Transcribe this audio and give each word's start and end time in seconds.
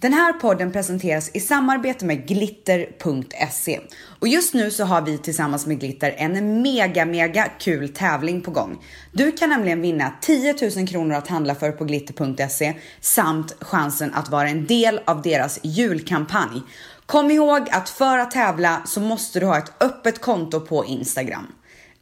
Den 0.00 0.12
här 0.12 0.32
podden 0.32 0.72
presenteras 0.72 1.30
i 1.34 1.40
samarbete 1.40 2.04
med 2.04 2.28
glitter.se 2.28 3.80
och 4.20 4.28
just 4.28 4.54
nu 4.54 4.70
så 4.70 4.84
har 4.84 5.02
vi 5.02 5.18
tillsammans 5.18 5.66
med 5.66 5.80
Glitter 5.80 6.14
en 6.16 6.62
mega, 6.62 7.04
mega 7.04 7.48
kul 7.58 7.88
tävling 7.88 8.40
på 8.40 8.50
gång. 8.50 8.84
Du 9.12 9.32
kan 9.32 9.50
nämligen 9.50 9.80
vinna 9.80 10.12
10 10.20 10.54
000 10.76 10.88
kronor 10.88 11.14
att 11.14 11.28
handla 11.28 11.54
för 11.54 11.72
på 11.72 11.84
glitter.se 11.84 12.74
samt 13.00 13.56
chansen 13.60 14.14
att 14.14 14.28
vara 14.28 14.48
en 14.48 14.66
del 14.66 15.00
av 15.04 15.22
deras 15.22 15.60
julkampanj. 15.62 16.62
Kom 17.06 17.30
ihåg 17.30 17.68
att 17.70 17.88
för 17.88 18.18
att 18.18 18.30
tävla 18.30 18.82
så 18.86 19.00
måste 19.00 19.40
du 19.40 19.46
ha 19.46 19.58
ett 19.58 19.82
öppet 19.82 20.20
konto 20.20 20.60
på 20.60 20.84
Instagram. 20.84 21.46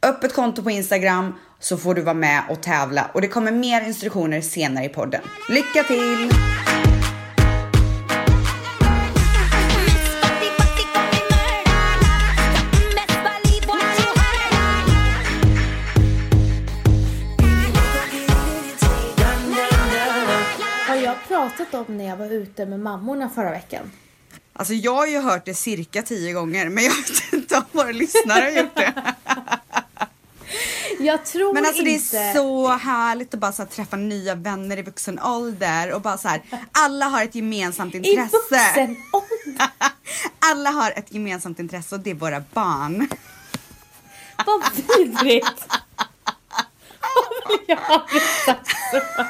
Öppet 0.01 0.33
konto 0.33 0.63
på 0.63 0.71
Instagram 0.71 1.33
så 1.59 1.77
får 1.77 1.95
du 1.95 2.01
vara 2.01 2.13
med 2.13 2.43
och 2.49 2.63
tävla 2.63 3.09
och 3.13 3.21
det 3.21 3.27
kommer 3.27 3.51
mer 3.51 3.81
instruktioner 3.81 4.41
senare 4.41 4.85
i 4.85 4.89
podden. 4.89 5.21
Lycka 5.49 5.83
till! 5.83 6.29
Pratat 21.57 21.89
om 21.89 21.97
när 21.97 22.05
jag 22.07 22.17
var 22.17 22.31
ute 22.31 22.65
med 22.65 22.79
mammorna 22.79 23.29
förra 23.29 23.51
veckan? 23.51 23.91
Alltså 24.53 24.73
jag 24.73 24.95
har 24.95 25.07
ju 25.07 25.19
hört 25.19 25.45
det 25.45 25.53
cirka 25.53 26.01
tio 26.01 26.33
gånger 26.33 26.69
men 26.69 26.83
jag 26.83 26.91
vet 26.95 27.33
inte 27.33 27.57
om 27.57 27.63
våra 27.71 27.91
lyssnare 27.91 28.41
har 28.43 28.51
gjort 28.51 28.75
det. 28.75 28.93
Jag 30.99 31.25
tror 31.25 31.53
Men 31.53 31.65
alltså 31.65 31.81
inte... 31.81 32.17
det 32.17 32.23
är 32.23 32.33
så 32.33 32.67
härligt 32.67 33.33
att 33.33 33.39
bara 33.39 33.51
så 33.51 33.65
träffa 33.65 33.95
nya 33.95 34.35
vänner 34.35 34.77
i 34.77 34.81
vuxen 34.81 35.19
ålder 35.19 35.91
och 35.93 36.01
bara 36.01 36.17
så 36.17 36.27
här, 36.27 36.41
alla 36.71 37.05
har 37.05 37.23
ett 37.23 37.35
gemensamt 37.35 37.95
I 37.95 37.97
intresse. 37.97 38.37
vuxen 38.51 38.95
ålder? 39.13 39.69
alla 40.51 40.69
har 40.69 40.91
ett 40.91 41.13
gemensamt 41.13 41.59
intresse 41.59 41.95
och 41.95 42.01
det 42.01 42.09
är 42.09 42.13
våra 42.15 42.43
barn. 42.53 43.07
Vad 44.45 44.61
vidrigt! 44.97 45.67
jag 47.67 47.77
har 47.77 47.95
aldrig 47.99 48.21
sagt 48.45 48.67
så. 48.91 49.23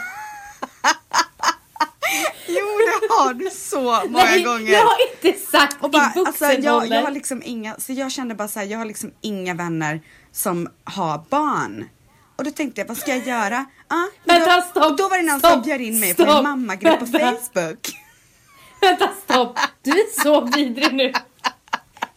Jo 2.47 2.65
det 2.77 3.13
har 3.13 3.33
du 3.33 3.49
så 3.49 3.81
många 3.81 4.23
Nej, 4.23 4.43
gånger. 4.43 4.73
jag 4.73 4.85
har 4.85 4.97
inte 5.13 5.39
sagt 5.39 5.77
Och 5.81 5.91
bara, 5.91 6.13
i 6.15 6.19
alltså, 6.19 6.45
jag, 6.45 6.87
jag 6.87 7.01
har 7.03 7.11
liksom 7.11 7.41
inga, 7.45 7.75
så 7.77 7.93
jag 7.93 8.11
kände 8.11 8.35
bara 8.35 8.47
så 8.47 8.59
här, 8.59 8.65
jag 8.67 8.77
har 8.77 8.85
liksom 8.85 9.11
inga 9.21 9.53
vänner 9.53 10.01
som 10.31 10.69
har 10.83 11.25
barn. 11.29 11.89
Och 12.35 12.43
då 12.43 12.51
tänkte 12.51 12.81
jag, 12.81 12.87
vad 12.87 12.97
ska 12.97 13.15
jag 13.15 13.27
göra? 13.27 13.65
Ah, 13.87 13.95
Vänta, 14.23 14.55
då, 14.55 14.61
stopp, 14.61 14.83
och 14.85 14.97
då 14.97 15.09
var 15.09 15.17
det 15.17 15.23
någon 15.23 15.39
stopp, 15.39 15.51
som 15.51 15.61
bjöd 15.61 15.81
in 15.81 15.99
mig 15.99 16.15
på 16.15 16.23
en 16.23 16.29
stopp, 16.29 16.43
mammagrupp 16.43 16.99
på. 16.99 17.05
Facebook. 17.05 17.87
Vänta 18.81 19.09
stopp, 19.23 19.59
du 19.81 19.91
är 19.91 20.21
så 20.23 20.41
vidrig 20.41 20.93
nu. 20.93 21.13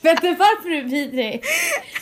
Vet 0.03 0.21
du 0.23 0.35
varför 0.35 0.69
du 0.69 0.79
är 0.79 0.83
vidrig? 0.85 1.45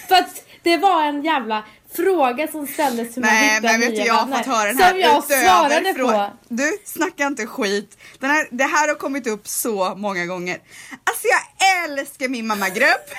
För 0.09 0.15
att 0.15 0.45
det 0.63 0.77
var 0.77 1.05
en 1.05 1.23
jävla 1.23 1.65
fråga 2.05 2.49
som 2.49 2.67
ställdes 2.67 3.17
hur 3.17 3.23
man 3.23 3.31
Nej 3.31 3.55
hittar 3.55 3.79
vet 3.79 3.91
nya 3.91 4.05
jag 4.07 4.17
vänner. 4.27 4.37
fått 4.37 4.47
höra 4.47 4.69
den 4.69 4.79
här 4.79 4.91
Som 4.91 5.01
jag 5.01 5.25
svarade 5.25 5.95
från- 5.95 6.13
på. 6.13 6.31
Du 6.49 6.79
snacka 6.85 7.27
inte 7.27 7.47
skit. 7.47 7.99
Den 8.19 8.31
här, 8.31 8.49
det 8.51 8.65
här 8.65 8.89
har 8.89 8.95
kommit 8.95 9.27
upp 9.27 9.49
så 9.49 9.95
många 9.95 10.27
gånger. 10.27 10.59
Alltså 11.05 11.27
jag 11.29 11.91
älskar 11.91 12.29
min 12.29 12.47
mammagrupp. 12.47 13.11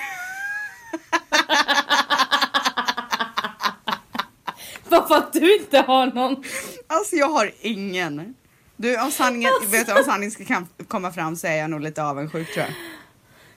Bara 4.89 5.07
för 5.07 5.15
att 5.17 5.33
du 5.33 5.55
inte 5.57 5.77
har 5.79 6.05
någon. 6.07 6.43
Alltså 6.87 7.15
jag 7.15 7.29
har 7.29 7.51
ingen. 7.61 8.35
Du 8.75 8.97
om 9.01 9.11
sanningen, 9.11 9.51
vet 9.67 9.87
du, 9.87 9.93
om 9.93 10.03
sanningen 10.03 10.31
ska 10.31 10.43
komma 10.87 11.11
fram 11.11 11.35
så 11.35 11.47
är 11.47 11.55
jag 11.55 11.69
nog 11.69 11.81
lite 11.81 12.03
avundsjuk 12.03 12.53
tror 12.53 12.65
jag. 12.65 12.73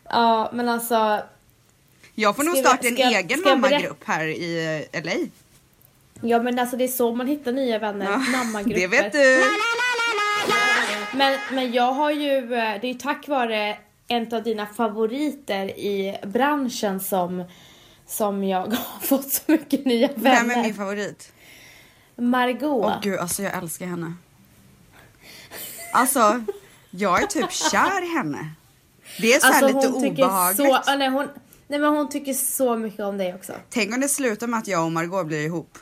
Ja 0.09 0.51
men 0.53 0.69
alltså. 0.69 1.23
Jag 2.15 2.37
får 2.37 2.43
nog 2.45 2.55
Ska 2.57 2.63
vi- 2.63 2.69
starta 2.69 2.89
en 2.89 2.95
ska- 2.97 3.03
egen 3.19 3.39
ska 3.41 3.49
jag 3.49 3.61
berätta- 3.61 3.71
mammagrupp 3.71 4.05
här 4.05 4.25
i 4.27 4.87
eh, 4.93 5.03
LA. 5.05 5.13
Ja 6.25 6.43
men 6.43 6.59
alltså 6.59 6.77
det 6.77 6.85
är 6.85 6.89
så 6.89 7.15
man 7.15 7.27
hittar 7.27 7.53
nya 7.53 7.79
vänner. 7.79 8.05
Ja, 8.11 8.19
Mammagrupper. 8.19 8.75
Det 8.81 8.87
vet 8.87 9.13
du. 9.13 9.43
Men, 11.15 11.39
men 11.53 11.73
jag 11.73 11.93
har 11.93 12.11
ju, 12.11 12.37
eh, 12.39 12.81
det 12.81 12.87
är 12.87 12.93
ju 12.93 12.95
tack 12.95 13.29
vare 13.29 13.79
en 14.09 14.35
av 14.35 14.43
dina 14.43 14.67
favoriter 14.67 15.67
i 15.67 16.17
branschen 16.27 17.01
som, 17.01 17.45
som 18.07 18.45
jag 18.45 18.61
har 18.67 19.01
fått 19.01 19.33
så 19.33 19.43
mycket 19.47 19.85
nya 19.85 20.09
vänner. 20.15 20.41
Vem 20.41 20.51
är 20.51 20.63
min 20.63 20.75
favorit? 20.75 21.33
Margot. 22.17 22.85
Åh 22.85 23.01
gud, 23.03 23.19
alltså 23.19 23.43
jag 23.43 23.55
älskar 23.59 23.87
henne. 23.87 24.13
Alltså, 25.93 26.45
jag 26.91 27.23
är 27.23 27.27
typ 27.27 27.53
kär 27.53 28.05
i 28.05 28.09
henne. 28.17 28.51
Det 29.21 29.35
är 29.35 29.41
så 29.41 29.47
här 29.47 29.63
lite 29.67 29.77
Alltså, 29.79 29.91
hon 29.93 30.05
obehagligt. 30.11 30.85
Så, 30.87 30.97
nej, 30.97 31.09
hon, 31.09 31.29
nej 31.73 31.81
men 31.81 31.91
hon 31.97 32.09
tycker 32.09 32.35
så 32.35 32.77
mycket 32.77 33.01
om 33.01 33.19
dig 33.19 33.35
också. 33.35 33.53
Tänk 33.71 33.95
om 33.95 34.01
det 34.01 34.09
slutar 34.09 34.47
med 34.47 34.59
att 34.59 34.67
jag 34.69 34.85
och 34.85 34.93
Margot 34.93 35.27
blir 35.27 35.45
ihop. 35.47 35.79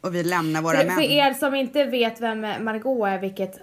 Och 0.00 0.14
vi 0.14 0.22
lämnar 0.24 0.62
våra 0.62 0.76
För, 0.76 0.84
män. 0.84 0.94
för 0.94 1.02
er 1.02 1.34
som 1.34 1.54
inte 1.54 1.84
vet 1.84 2.20
vem 2.20 2.40
Margot 2.40 3.08
är, 3.08 3.18
vilket 3.18 3.58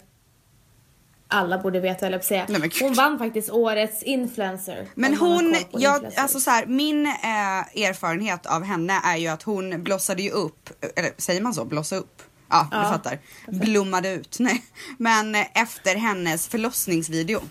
alla 1.28 1.57
borde 1.57 1.79
veta 1.79 2.07
eller 2.07 2.19
säga. 2.19 2.45
Nej, 2.50 2.72
hon 2.81 2.94
vann 2.94 3.19
faktiskt 3.19 3.50
årets 3.50 4.03
influencer. 4.03 4.88
Men 4.95 5.17
hon, 5.17 5.56
jag, 5.72 6.06
alltså 6.16 6.40
så 6.40 6.51
här, 6.51 6.66
min 6.66 7.06
eh, 7.06 7.84
erfarenhet 7.84 8.46
av 8.46 8.63
henne 8.63 9.01
är 9.03 9.17
ju 9.17 9.28
att 9.28 9.44
hon 9.44 9.84
blossade 9.84 10.22
ju 10.22 10.29
upp, 10.29 10.69
eller 10.96 11.11
säger 11.17 11.41
man 11.41 11.53
så, 11.53 11.66
blossa 11.66 11.96
upp? 11.96 12.22
Ja, 12.50 12.67
du 12.72 12.78
Ja, 12.78 12.84
fattar. 12.84 13.19
Blommade 13.47 14.09
ut, 14.09 14.38
nej. 14.40 14.63
Men 14.97 15.35
efter 15.35 15.96
hennes 15.96 16.47
förlossningsvideo. 16.47 17.41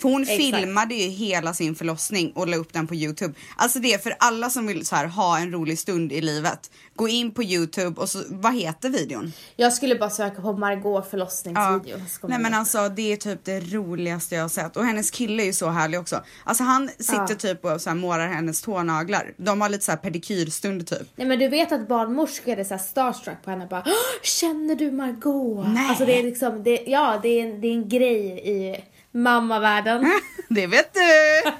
För 0.00 0.08
hon 0.08 0.22
Exakt. 0.22 0.38
filmade 0.38 0.94
ju 0.94 1.08
hela 1.08 1.54
sin 1.54 1.74
förlossning 1.74 2.32
och 2.34 2.48
la 2.48 2.56
upp 2.56 2.72
den 2.72 2.86
på 2.86 2.94
Youtube. 2.94 3.34
Alltså 3.56 3.78
det 3.78 3.94
är 3.94 3.98
för 3.98 4.14
alla 4.18 4.50
som 4.50 4.66
vill 4.66 4.86
så 4.86 4.96
här, 4.96 5.06
ha 5.06 5.38
en 5.38 5.52
rolig 5.52 5.78
stund 5.78 6.12
i 6.12 6.20
livet. 6.20 6.70
Gå 6.96 7.08
in 7.08 7.30
på 7.34 7.42
Youtube 7.42 8.00
och 8.00 8.08
så, 8.08 8.22
vad 8.28 8.54
heter 8.54 8.88
videon? 8.88 9.32
Jag 9.56 9.72
skulle 9.72 9.94
bara 9.94 10.10
söka 10.10 10.42
på 10.42 10.52
Margot 10.52 11.10
förlossningsvideo. 11.10 11.98
kommer 12.20 12.34
Nej 12.34 12.38
men 12.42 12.54
alltså 12.54 12.88
det 12.88 13.12
är 13.12 13.16
typ 13.16 13.44
det 13.44 13.60
roligaste 13.60 14.34
jag 14.34 14.42
har 14.42 14.48
sett 14.48 14.76
och 14.76 14.84
hennes 14.84 15.10
kille 15.10 15.42
är 15.42 15.46
ju 15.46 15.52
så 15.52 15.68
härlig 15.68 16.00
också. 16.00 16.22
Alltså 16.44 16.64
han 16.64 16.88
sitter 16.98 17.26
Ja. 17.30 17.34
typ 17.36 17.64
och 17.64 17.80
så 17.80 17.90
här 17.90 17.96
målar 17.96 18.28
hennes 18.28 18.62
tånaglar. 18.62 19.32
De 19.36 19.60
har 19.60 19.68
lite 19.68 19.84
så 19.84 19.92
här 19.92 19.98
pedikyrstund 19.98 20.86
typ. 20.86 21.08
Nej 21.16 21.26
men 21.26 21.38
du 21.38 21.48
vet 21.48 21.72
att 21.72 21.88
barnmorskor 21.88 22.58
är 22.58 22.64
så 22.64 22.74
här 22.74 22.82
starstruck 22.82 23.42
på 23.44 23.50
henne 23.50 23.66
bara 23.70 23.82
"Åh, 23.86 23.92
Känner 24.22 24.74
du 24.74 24.90
Margot? 24.90 25.66
Nej. 25.74 25.88
Alltså 25.88 26.04
det 26.06 26.18
är 26.18 26.22
liksom, 26.22 26.62
det, 26.62 26.84
ja 26.86 27.18
det 27.22 27.28
är, 27.40 27.60
det 27.60 27.66
är 27.68 27.72
en 27.72 27.88
grej 27.88 28.26
i 28.48 28.84
mammavärlden. 29.12 30.20
Det 30.48 30.66
vet 30.66 30.94
du! 30.94 31.00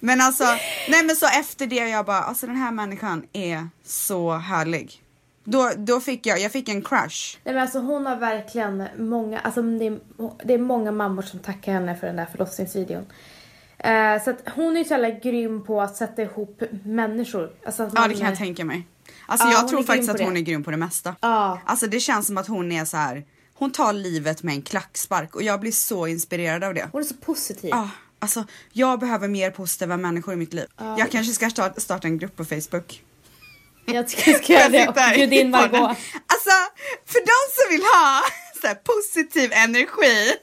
men 0.00 0.20
alltså, 0.20 0.44
nej 0.88 1.04
men 1.04 1.16
så 1.16 1.26
efter 1.26 1.66
det 1.66 1.88
jag 1.88 2.06
bara, 2.06 2.20
alltså 2.22 2.46
den 2.46 2.56
här 2.56 2.72
människan 2.72 3.26
är 3.32 3.68
så 3.84 4.32
härlig. 4.32 5.02
Då, 5.44 5.70
då 5.76 6.00
fick 6.00 6.26
jag, 6.26 6.40
jag 6.40 6.52
fick 6.52 6.68
en 6.68 6.82
crush. 6.82 7.38
Nej 7.44 7.54
men 7.54 7.58
alltså 7.58 7.78
hon 7.78 8.06
har 8.06 8.16
verkligen 8.16 8.84
många, 8.98 9.38
alltså 9.38 9.62
det 9.62 9.86
är, 9.86 9.98
det 10.44 10.54
är 10.54 10.58
många 10.58 10.92
mammor 10.92 11.22
som 11.22 11.38
tackar 11.40 11.72
henne 11.72 11.96
för 11.96 12.06
den 12.06 12.16
där 12.16 12.26
förlossningsvideon. 12.26 13.06
Eh, 13.78 14.22
så 14.24 14.30
att 14.30 14.42
hon 14.54 14.76
är 14.76 14.84
så 14.84 14.90
jävla 14.90 15.10
grym 15.10 15.64
på 15.64 15.82
att 15.82 15.96
sätta 15.96 16.22
ihop 16.22 16.62
människor. 16.84 17.50
Alltså 17.66 17.82
att 17.82 17.92
Ja 17.94 18.08
det 18.08 18.14
kan 18.14 18.28
jag 18.28 18.38
tänka 18.38 18.64
mig. 18.64 18.86
Alltså 19.26 19.46
Ja, 19.46 19.52
jag 19.52 19.68
tror 19.68 19.80
är 19.80 19.84
faktiskt 19.84 20.10
att 20.10 20.16
på 20.18 20.24
hon 20.24 20.34
det. 20.34 20.40
är 20.40 20.42
grym 20.42 20.64
på 20.64 20.70
det 20.70 20.76
mesta. 20.76 21.16
Ja. 21.20 21.60
Alltså 21.64 21.86
det 21.86 22.00
känns 22.00 22.26
som 22.26 22.38
att 22.38 22.46
hon 22.46 22.72
är 22.72 22.84
så 22.84 22.96
här. 22.96 23.24
Hon 23.58 23.72
tar 23.72 23.92
livet 23.92 24.42
med 24.42 24.54
en 24.54 24.62
klackspark 24.62 25.34
och 25.34 25.42
jag 25.42 25.60
blir 25.60 25.72
så 25.72 26.06
inspirerad 26.06 26.64
av 26.64 26.74
det. 26.74 26.88
Hon 26.92 27.00
är 27.00 27.06
så 27.06 27.14
positiv. 27.14 27.70
Ja, 27.70 27.90
alltså 28.18 28.44
jag 28.72 29.00
behöver 29.00 29.28
mer 29.28 29.50
positiva 29.50 29.96
människor 29.96 30.34
i 30.34 30.36
mitt 30.36 30.54
liv. 30.54 30.66
Jag 30.76 31.10
kanske 31.10 31.32
ska 31.32 31.50
starta, 31.50 31.80
starta 31.80 32.08
en 32.08 32.18
grupp 32.18 32.36
på 32.36 32.44
Facebook. 32.44 33.02
Jag 33.86 34.08
tycker 34.08 34.30
jag 34.30 34.44
ska 34.44 34.52
göra 34.52 34.68
det 34.68 34.88
och 34.88 34.94
bjuda 35.14 35.36
in. 35.36 35.50
Margot. 35.50 35.98
Alltså, 36.26 36.50
för 37.06 37.20
de 37.20 37.38
som 37.54 37.70
vill 37.70 37.82
ha 37.82 38.22
så 38.60 38.66
här, 38.66 38.74
positiv 38.74 39.52
energi. 39.52 40.34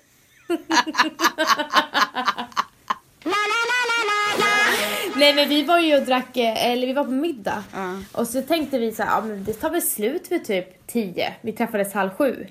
Nej 5.15 5.33
men 5.33 5.49
vi 5.49 5.63
var 5.63 5.79
ju 5.79 5.97
och 5.97 6.05
drack, 6.05 6.37
eh, 6.37 6.71
eller 6.71 6.87
vi 6.87 6.93
var 6.93 7.03
på 7.03 7.11
middag. 7.11 7.63
Ja. 7.73 7.99
Och 8.11 8.27
så 8.27 8.41
tänkte 8.41 8.79
vi 8.79 8.91
så 8.91 9.03
här, 9.03 9.09
ja 9.09 9.21
men 9.21 9.43
det 9.43 9.53
tar 9.53 9.69
väl 9.69 9.81
slut 9.81 10.31
vid 10.31 10.45
typ 10.45 10.87
10. 10.87 11.33
Vi 11.41 11.51
träffades 11.53 11.93
halv 11.93 12.09
sju. 12.09 12.47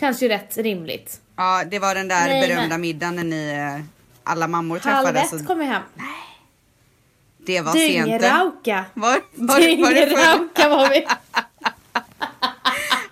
Känns 0.00 0.22
ju 0.22 0.28
rätt 0.28 0.56
rimligt. 0.58 1.20
Ja, 1.36 1.62
det 1.70 1.78
var 1.78 1.94
den 1.94 2.08
där 2.08 2.26
Nej, 2.26 2.48
berömda 2.48 2.68
men- 2.68 2.80
middagen 2.80 3.16
när 3.16 3.24
ni 3.24 3.48
eh, 3.78 3.84
alla 4.24 4.48
mammor 4.48 4.78
Halv 4.84 5.06
träffades. 5.06 5.32
ett 5.32 5.40
och 5.40 5.46
kom 5.46 5.60
jag 5.60 5.66
hem. 5.68 5.82
det 7.46 7.60
var 7.60 7.72
sent. 7.72 8.06
Dyngrauka. 8.06 8.84
Var, 8.94 9.20
var, 9.34 9.46
var 9.54 9.60
Dyngrauka 9.60 10.68
var 10.68 10.88
vi. 10.90 11.06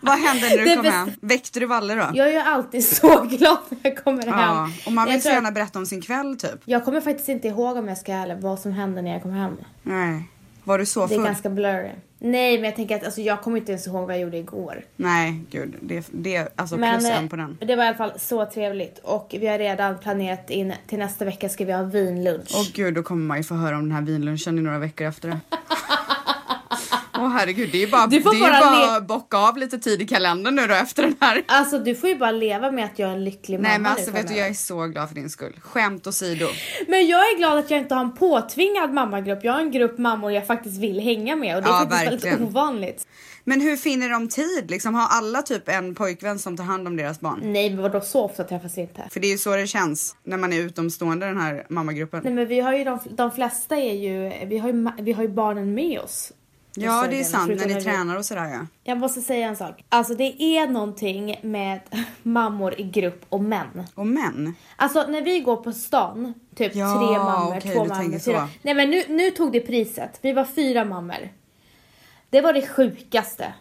vad 0.00 0.18
hände 0.18 0.48
när 0.48 0.58
du 0.58 0.64
Det 0.64 0.76
kom 0.76 0.84
hem? 0.84 1.10
Väckte 1.20 1.60
du 1.60 1.66
Valle 1.66 1.94
då? 1.94 2.06
Jag 2.14 2.28
är 2.28 2.32
ju 2.32 2.38
alltid 2.38 2.88
så 2.88 3.20
glad 3.30 3.58
när 3.68 3.78
jag 3.90 4.04
kommer 4.04 4.26
Ja, 4.26 4.32
hem. 4.32 4.70
och 4.86 4.92
man 4.92 5.08
vill 5.08 5.22
så 5.22 5.28
gärna 5.28 5.50
berätta 5.50 5.78
om 5.78 5.86
sin 5.86 6.02
kväll 6.02 6.36
typ. 6.38 6.60
jag 6.64 6.84
kommer 6.84 7.00
faktiskt 7.00 7.28
inte 7.28 7.48
ihåg 7.48 7.76
om 7.76 7.88
jag 7.88 7.98
ska 7.98 8.12
eller 8.12 8.36
vad 8.36 8.58
som 8.60 8.72
hände 8.72 9.02
när 9.02 9.12
jag 9.12 9.22
kom 9.22 9.32
hem. 9.32 9.56
Nej. 9.82 10.28
Var 10.64 10.78
du 10.78 10.86
så 10.86 11.06
Det 11.06 11.14
är 11.14 11.16
full? 11.16 11.24
ganska 11.24 11.50
blurry. 11.50 11.90
Nej, 12.18 12.56
men 12.56 12.64
jag 12.64 12.76
tänker 12.76 12.96
att 12.96 13.04
alltså, 13.04 13.20
jag 13.20 13.42
kommer 13.42 13.58
inte 13.58 13.72
ens 13.72 13.86
ihåg 13.86 14.06
vad 14.06 14.14
jag 14.14 14.20
gjorde 14.20 14.36
igår. 14.36 14.84
Nej, 14.96 15.40
gud. 15.50 15.74
Det, 15.80 16.06
det 16.12 16.48
alltså 16.56 16.76
Men 16.76 16.98
plus 16.98 17.10
eh, 17.10 17.18
en 17.18 17.28
på 17.28 17.36
den. 17.36 17.58
det 17.60 17.76
var 17.76 17.84
i 17.84 17.86
alla 17.88 17.96
fall 17.96 18.12
så 18.18 18.46
trevligt 18.46 18.98
och 18.98 19.34
vi 19.40 19.46
har 19.46 19.58
redan 19.58 19.98
planerat 19.98 20.50
in 20.50 20.72
till 20.86 20.98
nästa 20.98 21.24
vecka 21.24 21.48
ska 21.48 21.64
vi 21.64 21.72
ha 21.72 21.82
vinlunch. 21.82 22.52
Åh 22.54 22.66
gud, 22.74 22.94
då 22.94 23.02
kommer 23.02 23.26
man 23.26 23.36
ju 23.36 23.42
få 23.42 23.54
höra 23.54 23.76
om 23.76 23.82
den 23.82 23.92
här 23.92 24.02
vinlunchen 24.02 24.58
i 24.58 24.62
några 24.62 24.78
veckor 24.78 25.06
efter 25.06 25.28
det. 25.28 25.40
Åh 27.18 27.28
herregud, 27.28 27.68
det 27.72 27.82
är 27.82 27.86
bara, 27.86 28.06
Du 28.06 28.22
får 28.22 28.34
det 28.34 28.40
bara 28.40 28.60
bara 28.60 29.00
bocka 29.00 29.36
av 29.36 29.56
lite 29.56 29.78
tid 29.78 30.02
i 30.02 30.06
kalendern 30.06 30.54
nu 30.54 30.66
då 30.66 30.74
efter 30.74 31.02
den 31.02 31.16
här. 31.20 31.42
Alltså 31.46 31.78
du 31.78 31.94
får 31.94 32.08
ju 32.08 32.16
bara 32.18 32.30
leva 32.30 32.70
med 32.70 32.84
att 32.84 32.98
jag 32.98 33.10
är 33.10 33.14
en 33.14 33.24
lycklig 33.24 33.58
mamma 33.58 33.68
Nej 33.68 33.78
men 33.78 33.82
nu 33.82 33.88
alltså 33.88 34.10
vet 34.10 34.28
du, 34.28 34.34
jag 34.34 34.48
är 34.48 34.54
så 34.54 34.86
glad 34.86 35.08
för 35.08 35.14
din 35.14 35.30
skull. 35.30 35.56
Skämt 35.60 36.06
åsido. 36.06 36.46
Men 36.88 37.06
jag 37.06 37.20
är 37.20 37.38
glad 37.38 37.58
att 37.58 37.70
jag 37.70 37.80
inte 37.80 37.94
har 37.94 38.02
en 38.04 38.14
påtvingad 38.14 38.92
mammagrupp. 38.92 39.44
Jag 39.44 39.52
har 39.52 39.60
en 39.60 39.70
grupp 39.72 39.98
mammor 39.98 40.32
jag 40.32 40.46
faktiskt 40.46 40.80
vill 40.80 41.00
hänga 41.00 41.36
med 41.36 41.56
och 41.56 41.62
det 41.62 41.68
är 41.68 41.72
Ja, 41.72 41.78
faktiskt 41.78 42.02
verkligen. 42.12 42.36
väldigt 42.38 42.48
ovanligt. 42.56 43.06
Men 43.44 43.60
hur 43.60 43.76
finner 43.76 44.08
de 44.10 44.28
tid? 44.28 44.70
Liksom, 44.70 44.94
har 44.94 45.08
alla 45.10 45.42
typ 45.42 45.68
en 45.68 45.94
pojkvän 45.94 46.38
som 46.38 46.56
tar 46.56 46.64
hand 46.64 46.86
om 46.88 46.96
deras 46.96 47.20
barn? 47.20 47.40
Nej 47.42 47.70
men 47.70 47.82
vadå 47.82 48.00
så 48.00 48.22
ofta 48.24 48.44
träffas 48.44 48.78
vi 48.78 48.82
inte? 48.82 49.02
För 49.10 49.20
det 49.20 49.26
är 49.26 49.32
ju 49.32 49.38
så 49.38 49.56
det 49.56 49.66
känns 49.66 50.16
när 50.24 50.36
man 50.36 50.52
är 50.52 50.60
utomstående 50.60 51.26
den 51.26 51.40
här 51.40 51.66
mammagruppen. 51.68 52.20
Nej 52.24 52.32
men 52.32 52.46
vi 52.48 52.60
har 52.60 52.72
ju 52.74 52.84
de, 52.84 52.98
de 53.10 53.30
flesta 53.30 53.76
är 53.76 53.94
ju, 53.94 54.32
vi 54.46 54.58
har 54.58 54.68
ju, 54.68 54.88
vi 54.98 55.12
har 55.12 55.22
ju 55.22 55.28
barnen 55.28 55.74
med 55.74 56.00
oss. 56.00 56.32
Ja 56.76 57.02
Så 57.02 57.10
det 57.10 57.20
är 57.20 57.24
sant, 57.24 57.52
när 57.56 57.66
ni 57.66 57.82
tränar 57.82 58.16
och 58.16 58.24
sådär 58.24 58.44
ja. 58.44 58.66
Jag 58.84 58.98
måste 58.98 59.20
säga 59.20 59.48
en 59.48 59.56
sak. 59.56 59.84
Alltså 59.88 60.14
det 60.14 60.42
är 60.42 60.66
någonting 60.66 61.40
med 61.42 61.80
mammor 62.22 62.80
i 62.80 62.82
grupp 62.82 63.24
och 63.28 63.40
män. 63.40 63.86
Och 63.94 64.06
män. 64.06 64.54
Alltså 64.76 65.06
när 65.06 65.22
vi 65.22 65.40
går 65.40 65.56
på 65.56 65.72
stan, 65.72 66.34
typ 66.54 66.74
Ja, 66.74 66.94
tre 66.98 67.18
mammor, 67.18 67.56
okej, 67.56 67.72
två 67.74 67.84
mammor, 67.84 68.18
fyra. 68.18 68.48
Nej 68.62 68.74
men 68.74 68.90
nu, 68.90 69.02
nu 69.08 69.30
tog 69.30 69.52
det 69.52 69.60
priset. 69.60 70.18
Vi 70.22 70.32
var 70.32 70.44
fyra 70.44 70.84
mammor. 70.84 71.28
Det 72.30 72.40
var 72.40 72.52
det 72.52 72.66
sjukaste. 72.68 73.54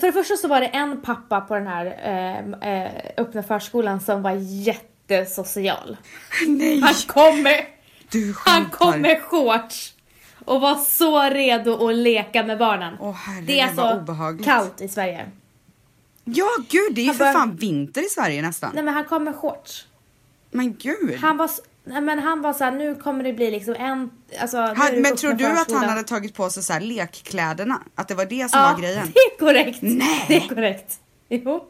För 0.00 0.06
det 0.06 0.12
första 0.12 0.36
så 0.36 0.48
var 0.48 0.60
det 0.60 0.66
en 0.66 1.00
pappa 1.00 1.40
på 1.40 1.54
den 1.54 1.66
här 1.66 1.86
eh, 1.86 2.72
eh, 2.72 2.90
öppna 3.16 3.42
förskolan 3.42 4.00
som 4.00 4.22
var 4.22 4.32
jättesocial. 4.40 5.96
Nej, 6.48 6.80
Han 6.80 6.94
kom 6.94 7.42
med, 7.42 7.66
du 8.10 8.34
han 8.38 8.70
kom 8.70 9.00
med 9.00 9.22
shorts 9.22 9.94
och 10.44 10.60
var 10.60 10.74
så 10.76 11.22
redo 11.22 11.88
att 11.88 11.94
leka 11.94 12.42
med 12.42 12.58
barnen. 12.58 12.96
Åh, 13.00 13.12
herregud, 13.14 13.46
det 13.46 13.60
är 13.60 13.72
vad 13.72 13.86
alltså 13.86 14.00
obehagligt. 14.00 14.44
kallt 14.44 14.80
i 14.80 14.88
Sverige. 14.88 15.30
Ja 16.24 16.48
gud, 16.68 16.94
det 16.94 17.00
är 17.00 17.02
ju 17.02 17.08
Han 17.08 17.16
för 17.16 17.24
bör- 17.24 17.32
fan 17.32 17.56
vinter 17.56 18.06
i 18.06 18.08
Sverige 18.08 18.42
nästan. 18.42 18.70
Nej 18.74 18.84
men 18.84 18.94
han 18.94 19.04
kom 19.04 19.24
med 19.24 19.34
shorts. 19.36 19.86
Men 20.50 20.74
gud. 20.76 21.18
Han 21.20 21.36
var, 21.36 21.50
nej, 21.84 22.00
men 22.00 22.18
han 22.18 22.42
var 22.42 22.52
så 22.52 22.64
här, 22.64 22.72
nu 22.72 22.94
kommer 22.94 23.24
det 23.24 23.32
bli 23.32 23.50
liksom 23.50 23.74
en, 23.74 24.10
alltså 24.40 24.56
Han, 24.58 25.00
men 25.02 25.16
tror 25.16 25.32
du 25.32 25.46
att 25.46 25.72
han 25.72 25.88
hade 25.88 26.02
tagit 26.02 26.34
på 26.34 26.50
sig 26.50 26.62
så 26.62 26.72
här 26.72 26.80
lekkläderna? 26.80 27.82
Att 27.94 28.08
det 28.08 28.14
var 28.14 28.24
det 28.24 28.50
som 28.50 28.60
Ja, 28.60 28.72
var 28.72 28.80
grejen? 28.80 29.06
det 29.14 29.20
är 29.20 29.38
korrekt. 29.38 29.78
Nej. 29.82 30.24
Det 30.28 30.36
är 30.36 30.48
korrekt. 30.48 31.00
Jo. 31.28 31.68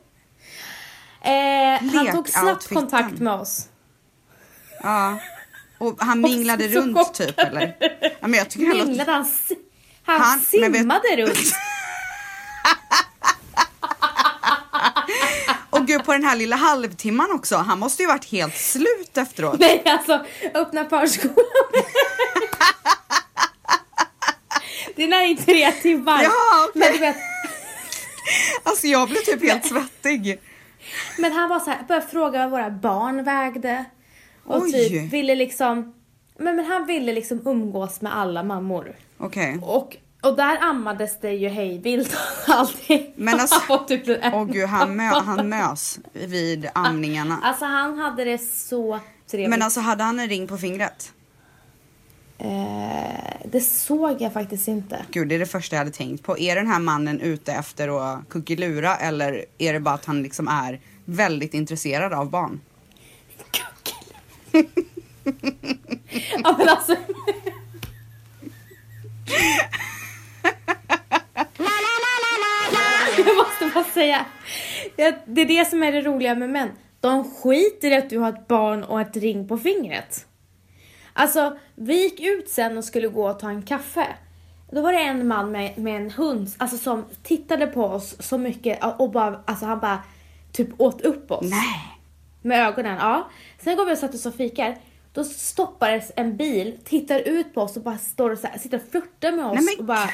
Eh, 1.25 1.91
han 1.95 2.13
tog 2.13 2.29
snabbt 2.29 2.69
kontakt 2.69 3.19
med 3.21 3.33
oss. 3.33 3.69
Ja. 4.83 5.19
Och 5.83 5.97
han 6.01 6.21
minglade 6.21 6.73
så 6.73 6.79
runt 6.81 6.97
chockad. 6.99 7.15
typ 7.15 7.39
eller? 7.39 7.75
Ja, 8.21 8.29
men 8.29 8.35
jag 8.35 8.51
tycker 8.51 8.67
låter... 8.67 8.85
Minglade 8.85 9.13
han, 9.13 9.25
si- 9.25 9.59
han, 10.05 10.21
Han- 10.21 10.39
vet- 10.39 10.49
simmade 10.49 11.17
runt. 11.17 11.39
Och 15.71 15.87
gud 15.87 16.05
på 16.05 16.13
den 16.13 16.25
här 16.25 16.37
lilla 16.37 16.57
halvtimman 16.57 17.33
också. 17.33 17.57
Han 17.57 17.79
måste 17.79 18.03
ju 18.03 18.09
varit 18.09 18.25
helt 18.25 18.57
slut 18.59 19.19
efteråt. 19.19 19.61
Nej 19.61 19.83
alltså, 19.87 20.25
öppna 20.55 20.89
förskolan. 20.89 21.37
det 24.97 25.03
är 25.03 25.45
tre 25.45 25.73
timmar. 25.73 26.23
Ja, 26.23 26.67
okej. 26.69 26.83
Men 26.83 26.93
du 26.93 26.99
vet, 26.99 27.17
Alltså 28.63 28.87
jag 28.87 29.09
blev 29.09 29.21
typ 29.21 29.43
helt 29.43 29.67
svettig. 29.67 30.41
Men 31.19 31.33
han 31.33 31.49
var 31.49 31.61
så 31.61 31.71
här, 31.71 31.83
började 31.89 32.07
fråga 32.07 32.39
vad 32.39 32.51
våra 32.51 32.71
barn 32.71 33.25
vägde. 33.25 33.85
Och 34.45 34.63
Oj. 34.63 34.73
typ 34.73 35.13
ville 35.13 35.35
liksom, 35.35 35.95
men, 36.39 36.57
men 36.57 36.65
han 36.65 36.87
ville 36.87 37.13
liksom 37.13 37.47
umgås 37.49 38.01
med 38.01 38.17
alla 38.17 38.43
mammor. 38.43 38.93
Okej. 39.19 39.59
Och, 39.63 39.97
och 40.23 40.37
där 40.37 40.59
ammades 40.63 41.21
det 41.21 41.33
ju 41.33 41.49
hej 41.49 41.79
vilt 41.79 42.17
allting. 42.49 43.13
Men 43.17 43.41
alltså- 43.41 43.61
var 43.69 43.85
typ 43.85 44.09
en- 44.09 44.35
Åh 44.35 44.45
gud 44.45 44.67
han, 44.69 44.97
mö, 44.97 45.03
han 45.05 45.49
mös 45.49 45.99
vid 46.13 46.69
amningarna. 46.75 47.39
Alltså 47.43 47.65
han 47.65 47.99
hade 47.99 48.25
det 48.25 48.39
så 48.39 48.99
trevligt. 49.31 49.51
Men 49.51 49.63
alltså 49.63 49.81
hade 49.81 50.05
han 50.05 50.21
en 50.21 50.29
ring 50.29 50.47
på 50.49 50.57
fingret? 50.59 51.13
eh, 52.39 53.37
det 53.45 53.61
såg 53.61 54.21
jag 54.23 54.33
faktiskt 54.33 54.69
inte. 54.69 55.05
Gud 55.11 55.29
det 55.29 55.35
är 55.35 55.39
det 55.39 55.47
första 55.47 55.77
jag 55.77 55.81
hade 55.81 55.91
tänkt 55.91 56.23
på. 56.25 56.39
Är 56.39 56.57
den 56.57 56.67
här 56.67 56.79
mannen 56.81 57.21
ute 57.21 57.53
efter 57.53 57.89
att 58.15 58.29
kuckelura 58.29 58.97
eller 58.97 59.45
är 59.59 59.73
det 59.73 59.81
bara 59.81 59.95
att 59.95 60.05
han 60.05 60.23
liksom 60.23 60.49
är 60.49 60.81
väldigt 61.05 61.55
intresserad 61.55 62.13
av 62.13 62.31
barn? 62.31 62.61
Ja 66.45 66.55
men 66.59 66.69
alltså. 66.69 66.97
jag 73.17 73.37
måste 73.37 73.71
bara 73.75 73.85
säga. 73.85 74.27
Det 74.97 75.41
är 75.41 75.47
det 75.47 75.69
som 75.69 75.83
är 75.83 75.93
det 75.93 76.01
roliga 76.01 76.35
med 76.35 76.51
män. 76.51 76.69
De 77.01 77.25
skiter 77.35 77.91
i 77.91 77.97
att 77.97 78.11
du 78.11 78.19
har 78.19 78.29
ett 78.29 78.49
barn 78.49 78.85
och 78.85 79.01
ett 79.01 79.17
ring 79.17 79.49
på 79.49 79.59
fingret. 79.59 80.27
Alltså, 81.13 81.59
vi 81.75 82.03
gick 82.03 82.21
ut 82.21 82.49
sen 82.49 82.79
och 82.79 82.85
skulle 82.85 83.09
gå 83.09 83.31
och 83.31 83.39
ta 83.39 83.49
en 83.49 83.63
kaffe. 83.63 84.07
Då 84.71 84.83
var 84.83 84.93
det 84.93 84.99
en 84.99 85.27
man 85.27 85.53
med, 85.53 85.79
med 85.79 85.97
en 85.97 86.11
hund 86.11 86.51
alltså, 86.59 86.77
som 86.77 87.05
tittade 87.23 87.67
på 87.67 87.85
oss 87.85 88.17
så 88.19 88.39
mycket 88.39 88.79
och 88.99 89.11
bara, 89.11 89.43
alltså 89.47 89.67
han 89.67 89.81
bara 89.81 89.99
typ 90.53 90.81
åt 90.81 91.01
upp 91.01 91.31
oss. 91.31 91.51
Nej. 91.51 92.02
Med 92.43 92.67
ögonen, 92.69 92.97
ja. 93.01 93.31
Sen 93.65 93.77
går 93.77 93.85
vi 93.87 93.95
och 93.95 93.99
sätter 93.99 94.15
oss 94.19 94.27
och 94.27 94.35
fikar. 94.35 94.77
Då 95.13 95.25
stoppades 95.25 96.13
en 96.17 96.37
bil, 96.37 96.79
tittar 96.85 97.19
ut 97.21 97.55
på 97.55 97.61
oss 97.63 97.77
och 97.77 97.83
bara 97.83 97.99
står 97.99 98.31
och 98.31 98.39
så 98.39 98.47
här, 98.47 98.59
sitter 98.59 98.77
och 98.77 98.91
flörtar 98.91 99.33
med 99.33 99.45
oss. 99.47 99.55
Nej, 99.55 99.65
men 99.65 99.79
och 99.79 99.85
bara, 99.85 100.11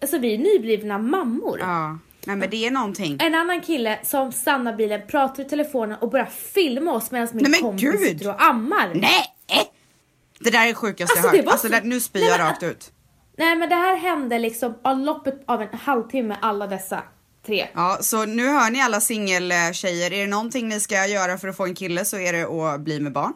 alltså 0.00 0.18
vi 0.18 0.34
är 0.34 0.38
nyblivna 0.38 0.98
mammor. 0.98 1.58
Ja. 1.60 1.98
Nej 2.26 2.36
men 2.36 2.50
det 2.50 2.66
är 2.66 2.70
någonting. 2.70 3.18
En 3.20 3.34
annan 3.34 3.60
kille 3.60 3.98
som 4.02 4.32
stannar 4.32 4.72
bilen, 4.76 5.00
pratar 5.08 5.42
i 5.42 5.48
telefonen 5.48 5.98
och 6.00 6.10
börjar 6.10 6.26
filma 6.26 6.92
oss 6.92 7.10
medan 7.10 7.28
min 7.32 7.42
Nej, 7.42 7.50
men 7.50 7.60
kompis 7.60 7.82
gud. 7.90 8.00
sitter 8.00 8.28
och 8.28 8.42
ammar. 8.42 8.92
Nej! 8.94 9.24
Det 10.40 10.50
där 10.50 10.62
är 10.62 10.66
det 10.66 10.74
sjukaste 10.74 11.18
Alltså, 11.20 11.36
jag 11.36 11.42
hört. 11.44 11.52
Alltså 11.52 11.68
så- 11.68 11.80
nu 11.82 12.00
spyr 12.00 12.20
jag 12.20 12.40
rakt 12.40 12.62
ut. 12.62 12.90
Nej 13.38 13.56
men 13.56 13.68
det 13.68 13.74
här 13.74 13.96
hände 13.96 14.38
liksom 14.38 14.74
av 14.82 14.98
loppet 14.98 15.42
av 15.46 15.62
en 15.62 15.78
halvtimme 15.78 16.36
alla 16.42 16.66
dessa 16.66 17.02
tre. 17.46 17.68
Ja, 17.74 17.98
så 18.00 18.24
nu 18.24 18.48
hör 18.48 18.70
ni 18.70 18.80
alla 18.80 19.00
singeltjejer. 19.00 20.12
Är 20.12 20.20
det 20.20 20.26
någonting 20.26 20.68
ni 20.68 20.80
ska 20.80 21.06
göra 21.06 21.38
för 21.38 21.48
att 21.48 21.56
få 21.56 21.64
en 21.64 21.74
kille 21.74 22.04
så 22.04 22.18
är 22.18 22.32
det 22.32 22.44
att 22.44 22.80
bli 22.80 23.00
med 23.00 23.12
barn. 23.12 23.32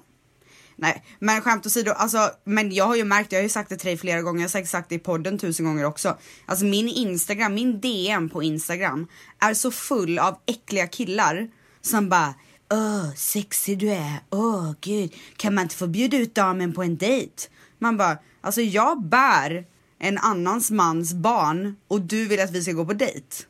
Nej, 0.81 1.05
men 1.19 1.41
skämt 1.41 1.67
åsido, 1.67 1.93
alltså, 1.93 2.31
men 2.45 2.73
jag 2.73 2.85
har 2.85 2.97
ju 2.97 3.05
märkt, 3.05 3.33
jag 3.33 3.39
har 3.39 3.43
ju 3.43 3.49
sagt 3.49 3.69
det 3.69 3.77
till 3.77 3.87
dig 3.87 3.97
flera 3.97 4.23
gånger, 4.23 4.41
jag 4.41 4.45
har 4.45 4.51
säkert 4.51 4.71
sagt 4.71 4.89
det 4.89 4.95
i 4.95 4.99
podden 4.99 5.39
tusen 5.39 5.67
gånger 5.67 5.85
också. 5.85 6.17
Alltså 6.47 6.65
min 6.65 6.89
Instagram, 6.89 7.55
min 7.55 7.81
DM 7.81 8.29
på 8.29 8.43
Instagram 8.43 9.07
är 9.41 9.55
så 9.55 9.71
full 9.71 10.19
av 10.19 10.39
äckliga 10.47 10.87
killar 10.87 11.49
som 11.81 12.09
bara 12.09 12.35
Åh, 12.73 13.15
sexig 13.15 13.79
du 13.79 13.91
är. 13.91 14.21
Åh, 14.31 14.73
gud. 14.81 15.15
Kan 15.37 15.55
man 15.55 15.63
inte 15.63 15.75
få 15.75 15.87
bjuda 15.87 16.17
ut 16.17 16.35
damen 16.35 16.75
på 16.75 16.83
en 16.83 16.97
dejt? 16.97 17.49
Man 17.79 17.97
bara, 17.97 18.19
alltså 18.41 18.61
jag 18.61 19.03
bär 19.03 19.67
en 19.99 20.19
annans 20.19 20.71
mans 20.71 21.15
barn 21.15 21.77
och 21.89 22.01
du 22.01 22.27
vill 22.27 22.41
att 22.41 22.51
vi 22.51 22.63
ska 22.63 22.73
gå 22.73 22.85
på 22.85 22.93
dejt. 22.93 23.45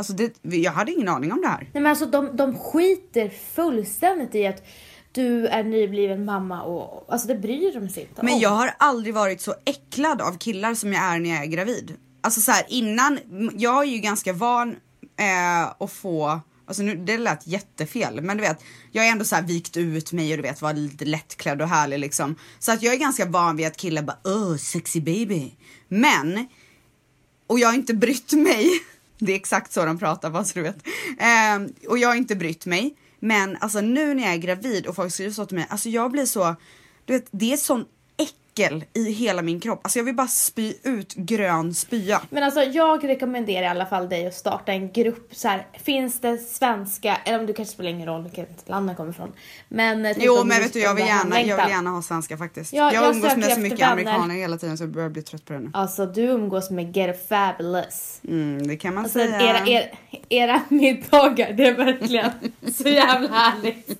Alltså 0.00 0.12
det, 0.12 0.56
jag 0.56 0.72
hade 0.72 0.92
ingen 0.92 1.08
aning 1.08 1.32
om 1.32 1.40
det 1.40 1.48
här. 1.48 1.58
Nej 1.72 1.82
men 1.82 1.86
alltså 1.86 2.06
de, 2.06 2.36
de 2.36 2.58
skiter 2.58 3.28
fullständigt 3.54 4.34
i 4.34 4.46
att 4.46 4.62
du 5.12 5.46
är 5.46 5.64
nybliven 5.64 6.24
mamma 6.24 6.62
och 6.62 7.12
alltså 7.12 7.28
det 7.28 7.34
bryr 7.34 7.80
de 7.80 7.88
sig 7.88 8.02
inte 8.02 8.22
Men 8.22 8.34
om. 8.34 8.40
jag 8.40 8.50
har 8.50 8.74
aldrig 8.78 9.14
varit 9.14 9.40
så 9.40 9.54
äcklad 9.64 10.20
av 10.22 10.38
killar 10.38 10.74
som 10.74 10.92
jag 10.92 11.02
är 11.04 11.18
när 11.18 11.30
jag 11.30 11.42
är 11.42 11.46
gravid. 11.46 11.96
Alltså 12.20 12.40
så 12.40 12.52
här, 12.52 12.64
innan, 12.68 13.18
jag 13.54 13.82
är 13.82 13.86
ju 13.88 13.98
ganska 13.98 14.32
van 14.32 14.70
eh, 15.18 15.62
att 15.78 15.92
få, 15.92 16.40
alltså 16.66 16.82
nu, 16.82 16.94
det 16.96 17.18
lät 17.18 17.46
jättefel, 17.46 18.20
men 18.20 18.36
du 18.36 18.42
vet, 18.42 18.64
jag 18.92 19.06
är 19.06 19.10
ändå 19.12 19.24
så 19.24 19.34
här 19.34 19.42
vikt 19.42 19.76
ut 19.76 20.12
mig 20.12 20.30
och 20.30 20.36
du 20.36 20.42
vet, 20.42 20.62
var 20.62 20.72
lite 20.74 21.04
lättklädd 21.04 21.62
och 21.62 21.68
härlig 21.68 21.98
liksom. 21.98 22.34
Så 22.58 22.72
att 22.72 22.82
jag 22.82 22.94
är 22.94 22.98
ganska 22.98 23.24
van 23.26 23.56
vid 23.56 23.66
att 23.66 23.76
killar 23.76 24.02
bara, 24.02 24.18
åh, 24.24 24.56
sexy 24.56 25.00
baby. 25.00 25.52
Men, 25.88 26.46
och 27.46 27.58
jag 27.58 27.68
har 27.68 27.74
inte 27.74 27.94
brytt 27.94 28.32
mig. 28.32 28.70
Det 29.20 29.32
är 29.32 29.36
exakt 29.36 29.72
så 29.72 29.84
de 29.84 29.98
pratar, 29.98 30.30
bara 30.30 30.44
så 30.44 30.58
du 30.58 30.62
vet. 30.62 30.86
Ehm, 31.18 31.72
och 31.88 31.98
jag 31.98 32.08
har 32.08 32.16
inte 32.16 32.36
brytt 32.36 32.66
mig. 32.66 32.96
Men 33.20 33.56
alltså 33.60 33.80
nu 33.80 34.14
när 34.14 34.22
jag 34.22 34.32
är 34.32 34.38
gravid 34.38 34.86
och 34.86 34.96
folk 34.96 35.12
skriver 35.12 35.32
så 35.32 35.46
till 35.46 35.56
mig, 35.56 35.66
alltså 35.68 35.88
jag 35.88 36.10
blir 36.10 36.26
så, 36.26 36.56
du 37.04 37.12
vet, 37.12 37.26
det 37.30 37.52
är 37.52 37.56
sån 37.56 37.84
äckel 38.54 38.84
i 38.94 39.12
hela 39.12 39.42
min 39.42 39.60
kropp. 39.60 39.80
Alltså 39.82 39.98
jag 39.98 40.04
vill 40.04 40.14
bara 40.14 40.26
spy 40.28 40.74
ut 40.82 41.14
grön 41.14 41.74
spya. 41.74 42.22
Men 42.30 42.42
alltså 42.42 42.62
jag 42.62 43.08
rekommenderar 43.08 43.62
i 43.62 43.66
alla 43.66 43.86
fall 43.86 44.08
dig 44.08 44.26
att 44.26 44.34
starta 44.34 44.72
en 44.72 44.92
grupp 44.92 45.28
så 45.34 45.48
här. 45.48 45.66
Finns 45.84 46.20
det 46.20 46.38
svenska, 46.38 47.16
eller 47.24 47.38
om 47.38 47.46
du 47.46 47.52
kanske 47.52 47.74
spelar 47.74 47.90
ingen 47.90 48.06
roll 48.08 48.22
vilket 48.22 48.68
land 48.68 48.88
den 48.88 48.96
kommer 48.96 49.10
ifrån. 49.10 49.32
Men 49.68 50.06
eh, 50.06 50.14
typ 50.14 50.22
Jo 50.26 50.44
men 50.44 50.58
vet 50.62 50.72
du 50.72 50.80
jag 50.80 50.94
vill, 50.94 51.06
gärna, 51.06 51.40
jag 51.42 51.56
vill 51.62 51.70
gärna 51.72 51.90
ha 51.90 52.02
svenska 52.02 52.36
faktiskt. 52.36 52.72
Ja, 52.72 52.92
jag 52.92 53.04
jag 53.04 53.14
umgås 53.14 53.36
med 53.36 53.52
så 53.52 53.60
mycket 53.60 53.80
vänner. 53.80 53.92
amerikaner 53.92 54.34
hela 54.34 54.56
tiden 54.58 54.78
så 54.78 54.82
jag 54.84 54.90
börjar 54.90 55.08
bli 55.08 55.22
trött 55.22 55.44
på 55.44 55.52
det 55.52 55.58
nu. 55.58 55.70
Alltså 55.72 56.06
du 56.06 56.22
umgås 56.22 56.70
med 56.70 56.96
Get 56.96 57.28
Fabulous. 57.28 58.20
Mm, 58.28 58.66
det 58.66 58.76
kan 58.76 58.94
man 58.94 59.04
Alltså 59.04 59.18
säga. 59.18 59.40
era, 59.40 59.66
era, 59.66 59.86
era 60.28 60.60
middagar, 60.68 61.52
det 61.52 61.66
är 61.66 61.74
verkligen 61.74 62.30
så 62.74 62.88
jävla 62.88 63.28
härligt. 63.28 63.90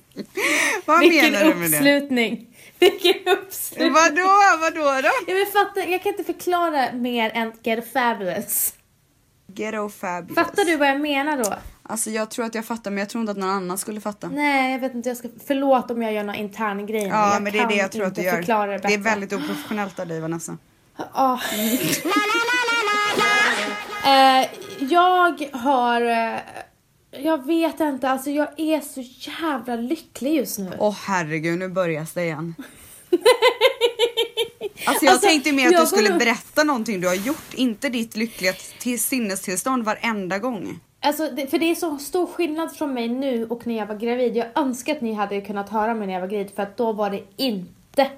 Vad 0.85 0.99
Vilken 0.99 1.31
menar 1.31 1.45
du 1.45 1.55
med 1.55 1.71
det? 1.71 1.77
uppslutning. 1.77 2.47
Vilken 2.81 3.37
uppslutning. 3.37 3.93
Vadå, 3.93 4.31
vadå 4.61 5.01
då? 5.01 5.09
Jag, 5.27 5.35
vill 5.35 5.47
fatta, 5.47 5.85
jag 5.89 6.03
kan 6.03 6.11
inte 6.11 6.23
förklara 6.23 6.93
mer 6.93 7.31
än 7.33 7.51
Get 7.63 7.93
Fabulous. 7.93 8.73
Ghetto 9.47 9.89
fabulous. 9.89 10.35
Fattar 10.35 10.65
du 10.65 10.75
vad 10.75 10.87
jag 10.87 11.01
menar 11.01 11.37
då? 11.37 11.53
Alltså 11.83 12.09
jag 12.09 12.31
tror 12.31 12.45
att 12.45 12.55
jag 12.55 12.65
fattar 12.65 12.91
men 12.91 12.97
jag 12.97 13.09
tror 13.09 13.21
inte 13.21 13.31
att 13.31 13.37
någon 13.37 13.49
annan 13.49 13.77
skulle 13.77 14.01
fatta. 14.01 14.29
Nej, 14.29 14.71
jag 14.71 14.79
vet 14.79 14.95
inte. 14.95 15.09
Jag 15.09 15.17
ska, 15.17 15.29
förlåt 15.47 15.91
om 15.91 16.01
jag 16.01 16.13
gör 16.13 16.23
någon 16.23 16.35
intern 16.35 16.85
grej. 16.85 17.07
Ja 17.07 17.37
men 17.41 17.53
det 17.53 17.59
är 17.59 17.67
det 17.67 17.75
jag 17.75 17.91
tror 17.91 18.05
att 18.05 18.15
du 18.15 18.21
gör. 18.21 18.67
det, 18.67 18.77
Det, 18.77 18.93
är 18.93 18.97
väldigt 18.97 19.33
oprofessionellt 19.33 19.99
av 19.99 20.07
dig 20.07 20.19
Vanessa. 20.19 20.57
Ah. 21.13 21.39
Eh, 24.05 24.47
jag 24.79 25.49
har... 25.53 26.01
jag 27.11 27.45
vet 27.45 27.79
inte, 27.79 28.09
alltså 28.09 28.29
jag 28.29 28.47
är 28.59 28.81
så 28.81 29.01
jävla 29.41 29.75
lycklig 29.75 30.33
just 30.35 30.59
nu. 30.59 30.71
Åh 30.79 30.95
herregud 31.05 31.59
nu 31.59 31.67
börjar 31.67 32.07
det 32.13 32.23
igen. 32.23 32.55
Alltså 34.85 35.05
jag 35.05 35.11
Alltså, 35.11 35.27
tänkte 35.27 35.51
mer 35.51 35.67
att 35.67 35.81
du 35.81 35.85
skulle 35.87 36.07
kommer- 36.07 36.19
berätta 36.19 36.63
någonting 36.63 37.01
du 37.01 37.07
har 37.07 37.15
gjort, 37.15 37.53
inte 37.53 37.89
ditt 37.89 38.17
lyckliga 38.17 38.53
till 38.79 38.99
sinnestillstånd 39.03 39.83
varenda 39.85 40.39
gång. 40.39 40.79
Alltså, 40.99 41.29
det, 41.35 41.47
för 41.47 41.57
det 41.59 41.65
är 41.71 41.75
så 41.75 41.97
stor 41.97 42.27
skillnad 42.27 42.75
från 42.75 42.93
mig 42.93 43.07
nu 43.07 43.45
och 43.45 43.67
när 43.67 43.77
jag 43.77 43.85
var 43.85 43.95
gravid. 43.95 44.37
Jag 44.37 44.47
önskar 44.55 44.95
att 44.95 45.01
ni 45.01 45.13
hade 45.13 45.41
kunnat 45.41 45.69
höra 45.69 45.93
mig 45.93 46.07
när 46.07 46.13
jag 46.13 46.21
var 46.21 46.27
gravid 46.27 46.51
för 46.55 46.63
att 46.63 46.77
då 46.77 46.93
var 46.93 47.09
det 47.09 47.23
inte 47.37 48.09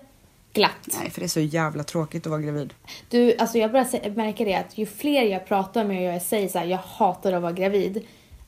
glatt. 0.53 0.87
Nej 1.01 1.09
för 1.11 1.19
det 1.19 1.25
är 1.25 1.27
så 1.27 1.39
jävla 1.39 1.83
tråkigt 1.83 2.25
att 2.25 2.29
vara 2.31 2.41
gravid. 2.41 2.73
Du, 3.09 3.35
alltså 3.37 3.57
jag 3.57 3.71
börjar 3.71 4.15
märka 4.15 4.43
det 4.43 4.53
att 4.55 4.77
ju 4.77 4.85
fler 4.85 5.23
jag 5.23 5.47
pratar 5.47 5.85
med 5.85 6.09
och 6.09 6.15
jag 6.15 6.21
säger 6.21 6.47
så 6.47 6.59
här, 6.59 6.65
jag 6.65 6.77
hatar 6.77 7.33
att 7.33 7.41
vara 7.41 7.51
gravid. 7.51 8.03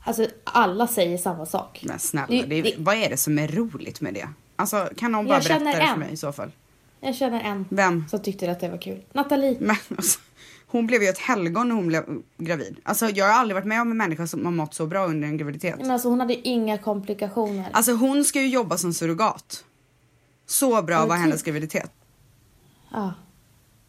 Alltså 0.06 0.26
alla 0.44 0.86
säger 0.86 1.18
samma 1.18 1.46
sak. 1.46 1.82
Men 1.88 1.98
snälla, 1.98 2.26
Det- 2.46 2.62
det, 2.62 2.74
vad 2.78 2.94
är 2.96 3.10
det 3.10 3.16
som 3.16 3.38
är 3.38 3.48
roligt 3.48 4.00
med 4.00 4.14
det? 4.14 4.28
Alltså 4.56 4.88
kan 4.96 5.12
någon 5.12 5.26
bara 5.26 5.40
berätta 5.40 5.64
det 5.64 5.72
för 5.72 5.80
en. 5.80 5.98
mig 5.98 6.12
i 6.12 6.16
så 6.16 6.32
fall? 6.32 6.50
Jag 7.00 7.14
känner 7.16 7.40
en 7.40 7.64
Vem? 7.68 8.04
som 8.10 8.22
tyckte 8.22 8.50
att 8.50 8.60
det 8.60 8.68
var 8.68 8.78
kul. 8.78 9.02
Nathalie. 9.12 9.56
Men 9.60 9.76
alltså, 9.96 10.18
hon 10.66 10.86
blev 10.86 11.02
ju 11.02 11.08
ett 11.08 11.18
helgon 11.18 11.68
när 11.68 11.74
hon 11.74 11.86
blev 11.88 12.04
gravid. 12.38 12.76
Alltså 12.82 13.08
jag 13.10 13.26
har 13.26 13.32
aldrig 13.32 13.54
varit 13.54 13.66
med 13.66 13.80
om 13.82 13.90
en 13.90 13.96
människa 13.96 14.26
som 14.26 14.44
har 14.44 14.52
mått 14.52 14.74
så 14.74 14.86
bra 14.86 15.06
under 15.06 15.28
en 15.28 15.36
graviditet. 15.36 15.74
Men 15.80 15.90
alltså 15.90 16.08
hon 16.08 16.20
hade 16.20 16.48
inga 16.48 16.78
komplikationer. 16.78 17.66
Alltså 17.72 17.92
hon 17.92 18.24
ska 18.24 18.40
ju 18.40 18.48
jobba 18.48 18.76
som 18.78 18.92
surrogat. 18.94 19.64
Så 20.46 20.82
bra 20.82 21.06
var 21.06 21.16
hennes 21.16 21.42
graviditet. 21.42 21.90
Ja. 22.92 23.12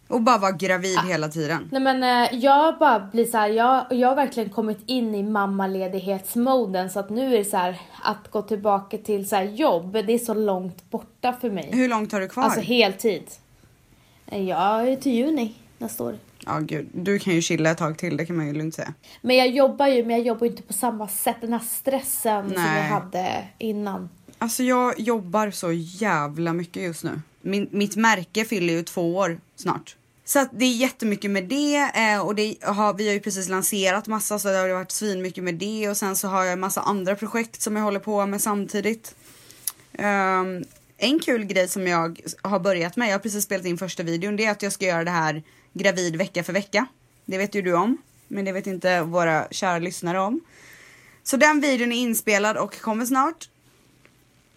Och 0.08 0.22
bara 0.22 0.38
vara 0.38 0.52
gravid 0.52 1.00
hela 1.00 1.28
tiden. 1.30 1.70
Nej 1.72 1.82
men 1.82 2.04
eh, 2.04 2.40
jag 2.40 2.78
bara 2.80 3.00
blir 3.00 3.26
så 3.26 3.38
här, 3.38 3.50
jag, 3.50 3.86
jag 3.90 4.08
har 4.08 4.16
verkligen 4.16 4.50
kommit 4.50 4.80
in 4.86 5.16
i 5.16 5.24
mammaledighetsmoden 5.24 6.90
så 6.90 7.00
att 7.00 7.10
nu 7.10 7.34
är 7.34 7.38
det 7.38 7.46
så 7.46 7.58
här 7.58 7.82
att 8.04 8.32
gå 8.32 8.42
tillbaka 8.42 8.98
till 8.98 9.30
så 9.30 9.36
här 9.36 9.44
jobb, 9.44 9.94
det 9.94 10.14
är 10.14 10.18
så 10.18 10.34
långt 10.34 10.90
borta 10.90 11.34
för 11.42 11.50
mig. 11.50 11.70
Hur 11.74 11.90
långt 11.90 12.12
har 12.12 12.20
du 12.20 12.28
kvar? 12.28 12.44
Alltså 12.44 12.60
heltid. 12.60 13.24
Eh, 14.28 14.44
Jag 14.44 14.90
är 14.90 14.96
till 14.96 15.12
juni 15.14 15.56
nästa 15.78 16.04
år. 16.04 16.16
Ja 16.46 16.60
gud, 16.60 16.88
du 16.94 17.20
kan 17.20 17.34
ju 17.34 17.42
chilla 17.42 17.70
ett 17.72 17.78
tag 17.78 17.98
till 17.98 18.18
det 18.18 18.26
kan 18.26 18.36
man 18.38 18.48
ju 18.48 18.54
lugnt 18.54 18.76
säga. 18.76 18.94
Men 19.22 19.36
jag 19.36 19.48
jobbar 19.50 19.88
ju, 19.88 20.06
men 20.06 20.16
jag 20.18 20.26
jobbar 20.26 20.48
inte 20.48 20.62
på 20.64 20.74
samma 20.74 21.08
sätt. 21.08 21.36
Den 21.42 21.54
här 21.54 21.60
stressen 21.60 22.50
som 22.54 22.64
Nej. 22.64 22.78
jag 22.78 22.84
hade 22.84 23.44
innan. 23.58 24.10
Alltså 24.38 24.64
jag 24.64 25.00
jobbar 25.00 25.52
så 25.52 25.72
jävla 25.74 26.54
mycket 26.54 26.84
just 26.84 27.04
nu. 27.04 27.22
Min, 27.42 27.68
mitt 27.72 27.96
märke 27.96 28.46
fyller 28.46 28.74
ju 28.74 28.84
två 28.84 29.16
år 29.16 29.40
snart. 29.56 29.96
Så 30.28 30.40
att 30.40 30.50
det 30.52 30.66
är 30.66 30.76
jättemycket 30.76 31.32
med 31.32 31.44
det 31.44 31.92
eh, 31.96 32.20
och 32.20 32.36
det 32.36 32.56
har, 32.62 32.94
vi 32.94 33.08
har 33.08 33.14
ju 33.14 33.20
precis 33.20 33.50
lanserat 33.50 34.08
massa 34.08 34.40
så 34.40 34.48
det 34.48 34.58
har 34.58 34.70
varit 34.70 34.92
svinmycket 34.92 35.44
med 35.44 35.56
det 35.56 35.90
och 35.90 35.98
sen 35.98 36.16
så 36.16 36.28
har 36.28 36.44
jag 36.44 36.54
en 36.54 36.60
massa 36.60 36.82
andra 36.82 37.16
projekt 37.16 37.62
som 37.62 37.76
jag 37.76 37.84
håller 37.84 38.00
på 38.00 38.26
med 38.26 38.42
samtidigt. 38.42 39.16
Um, 39.92 40.64
en 40.98 41.20
kul 41.20 41.44
grej 41.44 41.68
som 41.68 41.88
jag 41.88 42.20
har 42.42 42.60
börjat 42.60 42.96
med, 42.96 43.08
jag 43.08 43.14
har 43.14 43.20
precis 43.20 43.44
spelat 43.44 43.66
in 43.66 43.78
första 43.78 44.04
videon, 44.04 44.36
det 44.36 44.46
är 44.46 44.52
att 44.52 44.62
jag 44.62 44.72
ska 44.72 44.86
göra 44.86 45.04
det 45.04 45.12
här 45.12 45.44
gravid 45.74 46.16
vecka 46.16 46.44
för 46.44 46.54
vecka. 46.54 46.86
Det 47.26 47.38
vet 47.38 47.56
ju 47.56 47.62
du 47.62 47.74
om, 47.74 47.98
men 48.28 48.46
det 48.46 48.52
vet 48.52 48.68
inte 48.68 49.02
våra 49.02 49.48
kära 49.52 49.80
lyssnare 49.80 50.20
om. 50.20 50.42
Så 51.24 51.38
den 51.38 51.62
videon 51.62 51.92
är 51.92 51.98
inspelad 51.98 52.58
och 52.58 52.82
kommer 52.82 53.06
snart. 53.06 53.50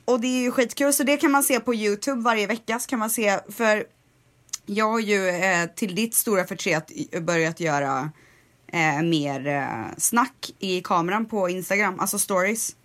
Och 0.04 0.20
det 0.20 0.26
är 0.26 0.42
ju 0.42 0.50
skitkul 0.50 0.92
så 0.92 1.02
det 1.02 1.16
kan 1.16 1.30
man 1.30 1.42
se 1.42 1.60
på 1.60 1.74
Youtube 1.74 2.22
varje 2.22 2.46
vecka 2.46 2.78
så 2.78 2.88
kan 2.88 2.98
man 2.98 3.10
se 3.10 3.40
för 3.48 3.86
jag 4.74 4.90
har 4.90 5.00
ju 5.00 5.28
eh, 5.28 5.66
till 5.66 5.94
ditt 5.94 6.14
stora 6.14 6.44
förtret 6.44 6.90
börjat 7.22 7.60
göra 7.60 8.10
eh, 8.66 9.02
mer 9.02 9.46
eh, 9.46 9.96
snack 9.98 10.50
i 10.58 10.80
kameran 10.80 11.26
på 11.26 11.48
Instagram, 11.48 12.00
alltså 12.00 12.18
stories. 12.18 12.76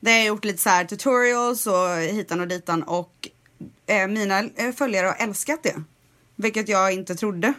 Där 0.00 0.12
jag 0.12 0.20
har 0.20 0.26
gjort 0.26 0.44
lite 0.44 0.62
så 0.62 0.68
här 0.68 0.84
tutorials 0.84 1.66
och 1.66 1.88
hitan 1.98 2.40
och 2.40 2.48
ditan 2.48 2.82
och 2.82 3.28
eh, 3.86 4.08
mina 4.08 4.40
eh, 4.40 4.72
följare 4.72 5.06
har 5.06 5.16
älskat 5.18 5.62
det. 5.62 5.82
Vilket 6.36 6.68
jag 6.68 6.92
inte 6.92 7.14
trodde. 7.14 7.52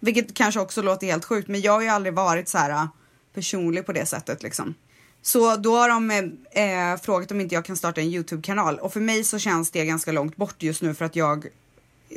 Vilket 0.00 0.34
kanske 0.34 0.60
också 0.60 0.82
låter 0.82 1.06
helt 1.06 1.24
sjukt 1.24 1.48
men 1.48 1.60
jag 1.60 1.72
har 1.72 1.82
ju 1.82 1.88
aldrig 1.88 2.14
varit 2.14 2.48
så 2.48 2.58
här 2.58 2.70
eh, 2.70 2.86
personlig 3.34 3.86
på 3.86 3.92
det 3.92 4.06
sättet 4.06 4.42
liksom. 4.42 4.74
Så 5.22 5.56
då 5.56 5.76
har 5.76 5.88
de 5.88 6.10
eh, 6.10 6.92
eh, 6.92 7.00
frågat 7.00 7.30
om 7.30 7.40
inte 7.40 7.54
jag 7.54 7.64
kan 7.64 7.76
starta 7.76 8.00
en 8.00 8.06
Youtube-kanal 8.06 8.78
och 8.78 8.92
för 8.92 9.00
mig 9.00 9.24
så 9.24 9.38
känns 9.38 9.70
det 9.70 9.84
ganska 9.84 10.12
långt 10.12 10.36
bort 10.36 10.62
just 10.62 10.82
nu 10.82 10.94
för 10.94 11.04
att 11.04 11.16
jag 11.16 11.46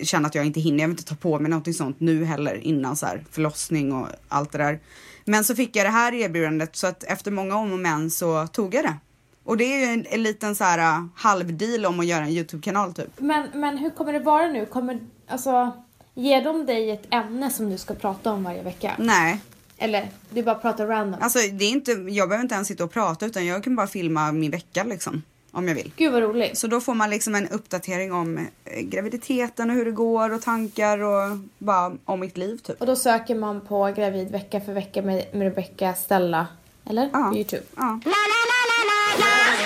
känner 0.03 0.27
att 0.27 0.35
jag 0.35 0.45
inte 0.45 0.59
hinner. 0.59 0.79
Jag 0.79 0.87
vill 0.87 0.93
inte 0.93 1.09
ta 1.09 1.15
på 1.15 1.39
mig 1.39 1.49
någonting 1.49 1.73
sånt 1.73 1.99
nu 1.99 2.25
heller 2.25 2.55
innan 2.55 2.95
så 2.95 3.05
här 3.05 3.23
förlossning 3.31 3.93
och 3.93 4.07
allt 4.27 4.51
det 4.51 4.57
där. 4.57 4.79
Men 5.25 5.43
så 5.43 5.55
fick 5.55 5.75
jag 5.75 5.85
det 5.85 5.89
här 5.89 6.13
erbjudandet 6.13 6.75
så 6.75 6.87
att 6.87 7.03
efter 7.03 7.31
många 7.31 7.55
om 7.55 7.73
och 7.73 7.79
men 7.79 8.11
så 8.11 8.47
tog 8.47 8.73
jag 8.73 8.83
det. 8.83 8.95
Och 9.43 9.57
det 9.57 9.63
är 9.63 9.77
ju 9.79 9.85
en, 9.93 10.05
en 10.09 10.23
liten 10.23 10.55
så 10.55 10.63
här 10.63 10.99
uh, 10.99 11.05
halvdeal 11.15 11.85
om 11.85 11.99
att 11.99 12.05
göra 12.05 12.23
en 12.23 12.29
Youtube-kanal 12.29 12.93
typ. 12.93 13.09
Men, 13.17 13.47
men 13.53 13.77
hur 13.77 13.89
kommer 13.89 14.13
det 14.13 14.19
vara 14.19 14.47
nu? 14.47 14.65
Kommer, 14.65 14.99
alltså, 15.27 15.71
ger 16.13 16.43
de 16.43 16.65
dig 16.65 16.91
ett 16.91 17.05
ämne 17.09 17.49
som 17.49 17.69
du 17.69 17.77
ska 17.77 17.93
prata 17.93 18.31
om 18.31 18.43
varje 18.43 18.63
vecka? 18.63 18.95
Nej, 18.97 19.39
Eller 19.77 20.09
du 20.29 20.43
bara 20.43 20.55
pratar 20.55 20.87
random? 20.87 21.21
alltså 21.21 21.39
det 21.39 21.65
är 21.65 21.69
inte, 21.69 21.91
jag 21.91 22.29
behöver 22.29 22.41
inte 22.43 22.55
ens 22.55 22.67
sitta 22.67 22.83
och 22.83 22.91
prata 22.91 23.25
utan 23.25 23.45
jag 23.45 23.63
kan 23.63 23.75
bara 23.75 23.87
filma 23.87 24.31
min 24.31 24.51
vecka 24.51 24.83
liksom. 24.83 25.21
Om 25.51 25.67
jag 25.67 25.75
vill. 25.75 25.91
Gud 25.95 26.11
vad 26.11 26.21
roligt. 26.23 26.57
Så 26.57 26.67
då 26.67 26.81
får 26.81 26.93
man 26.93 27.09
liksom 27.09 27.35
en 27.35 27.47
uppdatering 27.47 28.13
om 28.13 28.37
eh, 28.37 28.81
graviditeten 28.81 29.69
och 29.69 29.75
hur 29.75 29.85
det 29.85 29.91
går 29.91 30.33
och 30.33 30.41
tankar 30.41 30.99
och 30.99 31.37
bara 31.57 31.97
om 32.05 32.19
mitt 32.19 32.37
liv 32.37 32.57
typ. 32.57 32.81
Och 32.81 32.87
då 32.87 32.95
söker 32.95 33.35
man 33.35 33.61
på 33.61 33.93
gravid 33.95 34.31
vecka 34.31 34.61
för 34.61 34.73
vecka 34.73 35.01
med, 35.01 35.25
med 35.33 35.41
Rebecca 35.41 35.93
Stella. 35.93 36.47
Eller? 36.85 37.09
Ja. 37.13 37.29
På 37.29 37.35
Youtube. 37.35 37.63
Ja. 37.75 37.99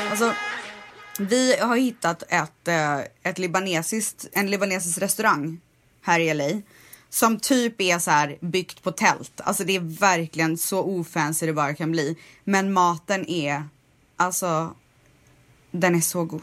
Alltså, 0.10 0.34
vi 1.20 1.58
har 1.58 1.78
hittat 1.78 2.24
ett, 2.30 2.68
eh, 2.68 3.00
ett 3.24 3.38
libanesiskt, 3.38 4.28
en 4.32 4.52
libanesisk 4.52 5.02
restaurang 5.02 5.60
här 6.02 6.20
i 6.20 6.34
LA. 6.34 6.62
Som 7.10 7.40
typ 7.40 7.82
är 7.82 8.00
så 8.00 8.12
här 8.12 8.38
byggt 8.42 8.84
på 8.84 8.92
tält. 8.92 9.42
Alltså 9.44 9.64
det 9.64 9.76
är 9.76 10.00
verkligen 10.00 10.58
så 10.58 10.84
ofancy 10.84 11.46
det 11.46 11.54
bara 11.54 11.74
kan 11.74 11.92
bli. 11.92 12.18
Men 12.44 12.74
maten 12.74 13.30
är, 13.30 13.64
alltså, 14.18 14.76
den 15.74 15.96
är 15.96 16.00
så 16.00 16.24
god. 16.24 16.42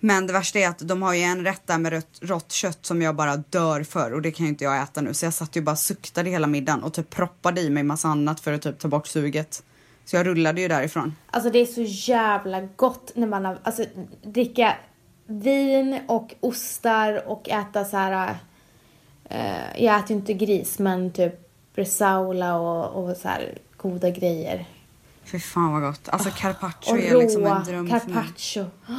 Men 0.00 0.26
det 0.26 0.32
värsta 0.32 0.58
är 0.58 0.68
att 0.68 0.78
de 0.78 1.02
har 1.02 1.14
ju 1.14 1.22
en 1.22 1.44
rätt 1.44 1.66
där 1.66 1.78
med 1.78 1.92
rött, 1.92 2.18
rått 2.22 2.52
kött 2.52 2.86
som 2.86 3.02
jag 3.02 3.16
bara 3.16 3.36
dör 3.36 3.82
för 3.82 4.12
och 4.14 4.22
det 4.22 4.30
kan 4.30 4.46
ju 4.46 4.50
inte 4.50 4.64
jag 4.64 4.82
äta 4.82 5.00
nu. 5.00 5.14
Så 5.14 5.26
jag 5.26 5.34
satt 5.34 5.56
ju 5.56 5.60
bara 5.60 5.76
suktade 5.76 6.30
hela 6.30 6.46
middagen 6.46 6.82
och 6.82 6.94
typ 6.94 7.10
proppade 7.10 7.60
i 7.60 7.70
mig 7.70 7.82
massa 7.82 8.08
annat 8.08 8.40
för 8.40 8.52
att 8.52 8.62
typ 8.62 8.78
ta 8.78 8.88
bort 8.88 9.06
suget. 9.06 9.62
Så 10.04 10.16
jag 10.16 10.26
rullade 10.26 10.60
ju 10.60 10.68
därifrån. 10.68 11.16
Alltså 11.30 11.50
det 11.50 11.58
är 11.58 11.66
så 11.66 12.10
jävla 12.12 12.60
gott 12.60 13.12
när 13.14 13.26
man 13.26 13.44
har, 13.44 13.58
alltså 13.62 13.84
dricka 14.22 14.76
vin 15.26 16.00
och 16.08 16.34
ostar 16.40 17.28
och 17.28 17.48
äta 17.48 17.84
så 17.84 17.96
här. 17.96 18.36
eh, 19.24 19.84
jag 19.84 19.98
äter 19.98 20.10
ju 20.10 20.16
inte 20.16 20.34
gris 20.34 20.78
men 20.78 21.12
typ 21.12 21.34
bresaola 21.74 22.58
och, 22.58 23.04
och 23.04 23.16
så 23.16 23.28
här 23.28 23.58
goda 23.76 24.10
grejer. 24.10 24.66
Fy 25.26 25.38
fan 25.40 25.72
vad 25.72 25.82
gott. 25.82 26.08
Alltså 26.08 26.30
carpaccio 26.30 26.92
Och 26.92 26.98
är 26.98 27.16
liksom 27.18 27.46
en 27.46 27.64
dröm 27.64 27.86
för 27.88 27.92
mig. 27.92 28.00
carpaccio. 28.00 28.66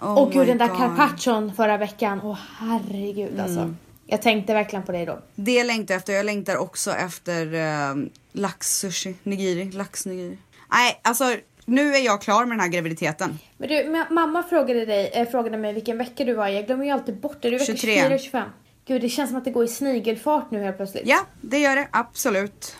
Oh 0.00 0.18
och 0.18 0.32
gud 0.32 0.40
my 0.40 0.46
den 0.46 0.58
där 0.58 0.68
God. 0.68 0.76
carpaccion 0.76 1.52
förra 1.56 1.76
veckan. 1.76 2.20
Åh 2.24 2.38
herregud 2.58 3.40
alltså. 3.40 3.60
Mm. 3.60 3.76
Jag 4.06 4.22
tänkte 4.22 4.54
verkligen 4.54 4.82
på 4.84 4.92
dig 4.92 5.06
då. 5.06 5.18
Det 5.34 5.64
längtar 5.64 5.94
jag 5.94 5.98
efter. 5.98 6.12
Jag 6.12 6.26
längtar 6.26 6.56
också 6.56 6.90
efter 6.92 7.54
uh, 7.54 8.04
laxsushi, 8.32 9.14
nigiri, 9.22 9.72
laxnigiri. 9.72 10.38
Nej, 10.72 11.00
alltså 11.02 11.36
nu 11.64 11.94
är 11.94 12.04
jag 12.04 12.22
klar 12.22 12.44
med 12.44 12.52
den 12.52 12.60
här 12.60 12.68
graviditeten. 12.68 13.38
Men 13.56 13.68
du, 13.68 13.74
ma- 13.74 14.10
mamma 14.12 14.42
frågade, 14.42 14.84
dig, 14.86 15.10
eh, 15.14 15.28
frågade 15.28 15.56
mig 15.58 15.72
vilken 15.72 15.98
vecka 15.98 16.24
du 16.24 16.34
var 16.34 16.48
i. 16.48 16.54
Jag 16.54 16.66
glömmer 16.66 16.84
ju 16.84 16.90
alltid 16.90 17.20
bort 17.20 17.36
det. 17.42 17.50
Du 17.50 17.54
är 17.56 17.60
vecka 17.60 17.72
23. 17.76 17.94
24 18.00 18.18
25. 18.18 18.48
Gud, 18.86 19.02
det 19.02 19.08
känns 19.08 19.30
som 19.30 19.38
att 19.38 19.44
det 19.44 19.50
går 19.50 19.64
i 19.64 19.68
snigelfart 19.68 20.50
nu 20.50 20.62
helt 20.62 20.76
plötsligt. 20.76 21.02
Ja, 21.06 21.18
det 21.40 21.58
gör 21.58 21.76
det 21.76 21.88
absolut. 21.90 22.76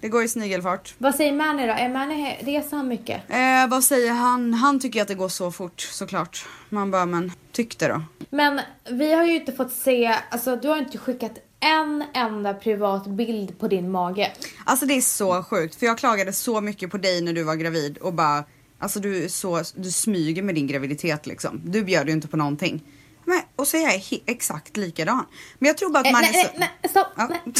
Det 0.00 0.08
går 0.08 0.22
i 0.22 0.28
snigelfart. 0.28 0.94
Vad 0.98 1.14
säger 1.14 1.32
Manny 1.32 1.66
då? 1.66 1.72
Är 1.72 1.88
he- 1.88 2.44
reser 2.44 2.76
han 2.76 2.88
mycket? 2.88 3.30
Eh, 3.30 3.68
vad 3.68 3.84
säger 3.84 4.12
han? 4.12 4.54
Han 4.54 4.80
tycker 4.80 5.02
att 5.02 5.08
det 5.08 5.14
går 5.14 5.28
så 5.28 5.50
fort 5.50 5.80
såklart. 5.80 6.46
Man 6.68 6.90
bara, 6.90 7.06
men 7.06 7.32
tyck 7.52 7.78
det 7.78 7.88
då. 7.88 8.02
Men 8.30 8.60
vi 8.90 9.14
har 9.14 9.24
ju 9.24 9.34
inte 9.36 9.52
fått 9.52 9.72
se, 9.72 10.14
alltså 10.30 10.56
du 10.56 10.68
har 10.68 10.76
inte 10.76 10.98
skickat 10.98 11.32
en 11.60 12.04
enda 12.14 12.54
privat 12.54 13.06
bild 13.06 13.58
på 13.58 13.68
din 13.68 13.90
mage. 13.90 14.32
Alltså 14.64 14.86
det 14.86 14.94
är 14.94 15.00
så 15.00 15.42
sjukt 15.42 15.74
för 15.74 15.86
jag 15.86 15.98
klagade 15.98 16.32
så 16.32 16.60
mycket 16.60 16.90
på 16.90 16.98
dig 16.98 17.20
när 17.20 17.32
du 17.32 17.42
var 17.42 17.54
gravid 17.54 17.98
och 17.98 18.12
bara 18.12 18.44
Alltså 18.80 19.00
du 19.00 19.28
så, 19.28 19.62
du 19.74 19.90
smyger 19.90 20.42
med 20.42 20.54
din 20.54 20.66
graviditet 20.66 21.26
liksom. 21.26 21.60
Du 21.64 21.82
bjöd 21.82 22.06
ju 22.06 22.12
inte 22.12 22.28
på 22.28 22.36
någonting. 22.36 22.82
Men, 23.28 23.40
och 23.56 23.66
så 23.68 23.76
är 23.76 23.80
jag 23.80 24.02
exakt 24.26 24.76
likadan. 24.76 25.24
Men 25.58 25.66
jag 25.66 25.78
tror 25.78 25.90
bara 25.90 26.00
att 26.00 26.06
Eh, 26.06 26.12
man 26.12 26.22
nej, 26.22 26.40
är 26.40 26.44
så... 26.44 26.50
nej, 26.58 26.70
nej, 26.82 26.90
stopp! 26.90 27.06
Ja. 27.16 27.28
Nej. 27.30 27.54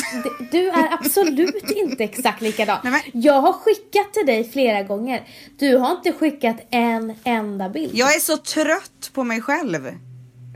Du- 0.53 0.69
är 0.69 0.93
absolut 1.01 1.71
inte 1.71 2.05
exakt 2.05 2.41
likadan. 2.41 2.79
Nej, 2.85 2.93
men- 3.13 3.23
Jag 3.23 3.41
har 3.41 3.53
skickat 3.53 4.13
till 4.13 4.27
dig 4.27 4.51
flera 4.51 4.83
gånger. 4.83 5.29
Du 5.59 5.77
har 5.77 5.91
inte 5.91 6.13
skickat 6.13 6.57
en 6.71 7.15
enda 7.25 7.69
bild. 7.69 7.91
Jag 7.95 8.15
är 8.15 8.21
så 8.21 8.37
trött 8.37 9.11
på 9.15 9.25
mig 9.25 9.43
själv. 9.43 9.91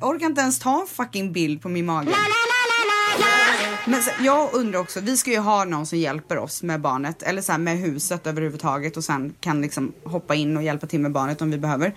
Jag 0.00 0.09
orkar 0.11 0.26
inte 0.26 0.40
ens 0.40 0.59
ta 0.59 0.81
en 0.81 0.87
fucking 0.87 1.33
bild 1.33 1.62
på 1.62 1.69
min 1.69 1.87
mage. 1.87 2.11
Men 3.87 4.00
jag 4.21 4.54
undrar 4.54 4.81
också, 4.81 5.00
vi 5.00 5.16
ska 5.16 5.31
ju 5.31 5.38
ha 5.38 5.64
någon 5.64 5.87
som 5.87 5.99
hjälper 5.99 6.38
oss 6.38 6.62
med 6.62 6.81
barnet 6.81 7.23
eller 7.23 7.42
så 7.42 7.52
här 7.52 7.59
med 7.59 7.78
huset 7.78 8.26
överhuvudtaget 8.26 8.97
och 8.97 9.04
sen 9.04 9.35
kan 9.40 9.62
liksom 9.62 9.92
hoppa 10.04 10.35
in 10.35 10.57
och 10.57 10.62
hjälpa 10.62 10.87
till 10.87 11.00
med 11.00 11.12
barnet 11.12 11.42
om 11.42 11.50
vi 11.50 11.59
behöver. 11.59 11.95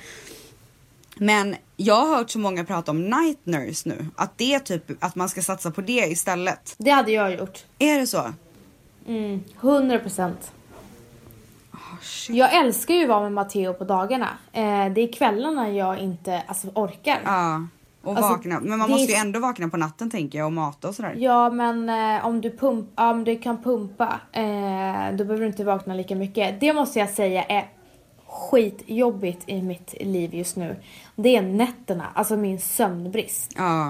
Men 1.17 1.55
jag 1.75 2.05
har 2.05 2.15
hört 2.17 2.29
så 2.29 2.39
många 2.39 2.65
prata 2.65 2.91
om 2.91 3.03
night 3.03 3.39
nurse 3.43 3.89
nu, 3.89 4.05
att 4.15 4.37
det 4.37 4.53
är 4.53 4.59
typ 4.59 5.03
att 5.03 5.15
man 5.15 5.29
ska 5.29 5.41
satsa 5.41 5.71
på 5.71 5.81
det 5.81 6.07
istället. 6.07 6.75
Det 6.77 6.91
hade 6.91 7.11
jag 7.11 7.33
gjort. 7.33 7.65
Är 7.79 7.99
det 7.99 8.07
så? 8.07 8.33
Mm, 9.07 9.43
100 9.61 9.99
procent. 9.99 10.51
Oh. 11.73 11.79
Jag 12.35 12.55
älskar 12.55 12.93
ju 12.93 13.03
att 13.03 13.09
vara 13.09 13.21
med 13.21 13.31
Matteo 13.31 13.73
på 13.73 13.83
dagarna. 13.83 14.29
Eh, 14.51 14.93
det 14.93 15.01
är 15.01 15.13
kvällarna 15.13 15.69
jag 15.69 15.99
inte 15.99 16.43
alltså, 16.47 16.67
orkar. 16.67 17.19
Ja, 17.25 17.67
och 18.03 18.17
Alltså, 18.17 18.31
vakna. 18.31 18.59
Men 18.59 18.79
man 18.79 18.89
måste 18.89 19.11
ju 19.11 19.17
ändå 19.17 19.39
vakna 19.39 19.69
på 19.69 19.77
natten 19.77 20.09
tänker 20.09 20.37
jag 20.37 20.45
och 20.45 20.53
mata 20.53 20.87
och 20.87 20.95
sådär. 20.95 21.13
Ja 21.17 21.49
men 21.49 21.89
eh, 21.89 22.25
om, 22.25 22.41
du 22.41 22.57
pump, 22.57 22.99
om 22.99 23.23
du 23.23 23.35
kan 23.37 23.63
pumpa 23.63 24.19
eh, 24.31 25.11
då 25.11 25.25
behöver 25.25 25.39
du 25.39 25.47
inte 25.47 25.63
vakna 25.63 25.93
lika 25.93 26.15
mycket. 26.15 26.59
Det 26.59 26.73
måste 26.73 26.99
jag 26.99 27.09
säga 27.09 27.43
är 27.43 27.65
skitjobbigt 28.35 29.43
i 29.49 29.61
mitt 29.61 29.93
liv 30.01 30.33
just 30.35 30.55
nu. 30.55 30.75
Det 31.15 31.35
är 31.35 31.41
nätterna, 31.41 32.05
alltså 32.13 32.37
min 32.37 32.59
sömnbrist. 32.59 33.51
Ja. 33.57 33.89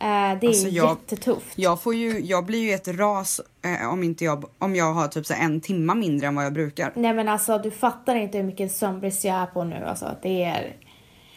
Eh, 0.00 0.38
det 0.40 0.46
är 0.46 0.48
Alltså, 0.48 0.68
jag- 0.68 0.90
jättetufft. 0.90 1.58
Jag, 1.58 1.82
får 1.82 1.94
ju, 1.94 2.20
jag 2.20 2.44
blir 2.46 2.58
ju 2.68 2.72
ett 2.74 2.88
ras 2.88 3.40
eh, 3.62 3.92
om, 3.92 4.02
inte 4.02 4.24
jag, 4.24 4.44
om 4.58 4.76
jag 4.76 4.92
har 4.94 5.08
typ 5.08 5.26
så 5.26 5.34
en 5.34 5.60
timma 5.60 5.94
mindre 5.94 6.26
än 6.26 6.34
vad 6.34 6.44
jag 6.44 6.52
brukar. 6.52 6.92
Nej 6.96 7.12
men 7.14 7.28
alltså 7.28 7.58
du 7.58 7.70
fattar 7.70 8.14
inte 8.16 8.38
hur 8.38 8.44
mycket 8.44 8.72
sömnbrist 8.72 9.24
jag 9.24 9.36
är 9.36 9.46
på 9.46 9.64
nu 9.64 9.84
alltså. 9.84 10.16
Det 10.22 10.42
är... 10.42 10.76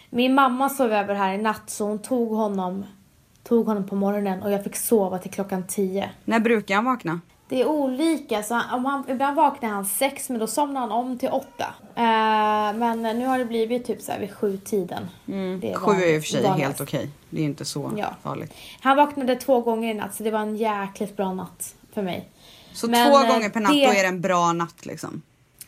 Min 0.09 0.33
mamma 0.33 0.69
sov 0.69 0.91
över 0.91 1.15
här 1.15 1.33
i 1.33 1.37
natt 1.37 1.69
så 1.69 1.85
hon 1.87 1.99
tog 1.99 2.29
honom, 2.29 2.85
tog 3.43 3.65
honom 3.65 3.87
på 3.87 3.95
morgonen 3.95 4.43
och 4.43 4.51
jag 4.51 4.63
fick 4.63 4.75
sova 4.75 5.17
till 5.19 5.31
klockan 5.31 5.63
10. 5.67 6.09
När 6.25 6.39
brukar 6.39 6.75
han 6.75 6.85
vakna? 6.85 7.19
Det 7.53 7.61
är 7.61 7.65
olika. 7.67 8.43
Så 8.43 8.53
han, 8.55 8.79
om 8.79 8.85
han, 8.85 9.03
ibland 9.09 9.35
vaknar 9.35 9.69
han 9.69 9.85
sex 9.85 10.29
men 10.29 10.39
då 10.39 10.47
somnar 10.47 10.81
han 10.81 10.91
om 10.91 11.17
till 11.17 11.29
åtta. 11.29 11.73
Eh, 11.95 12.03
men 12.77 13.01
nu 13.01 13.25
har 13.25 13.37
det 13.39 13.45
blivit 13.45 13.85
typ 13.85 14.01
så 14.01 14.11
här 14.11 14.19
vid 14.19 14.33
sju 14.33 14.57
tiden. 14.57 15.07
Det 15.25 15.33
Mm. 15.33 15.73
Sju 15.75 15.91
är 15.91 16.15
i 16.15 16.19
och 16.19 16.23
för 16.23 16.29
sig 16.29 16.47
helt 16.47 16.81
okej. 16.81 17.09
Det 17.29 17.41
är 17.41 17.45
inte 17.45 17.65
så 17.65 17.91
Ja. 17.97 18.07
farligt. 18.23 18.53
Han 18.81 18.97
vaknade 18.97 19.35
två 19.35 19.59
gånger 19.61 19.91
i 19.91 19.93
natt 19.93 20.15
så 20.15 20.23
det 20.23 20.31
var 20.31 20.39
en 20.39 20.57
jäkligt 20.57 21.17
bra 21.17 21.33
natt 21.33 21.75
för 21.93 22.01
mig. 22.01 22.27
Så 22.73 22.87
Men, 22.87 23.11
två 23.11 23.19
eh, 23.23 23.27
gånger 23.27 23.49
per 23.49 23.59
natt, 23.59 23.71
det- 23.71 23.85
då 23.85 23.91
är 23.91 24.01
det 24.01 24.07
en 24.09 24.21
bra 24.21 24.53
natt 24.53 24.85
liksom. 24.85 25.21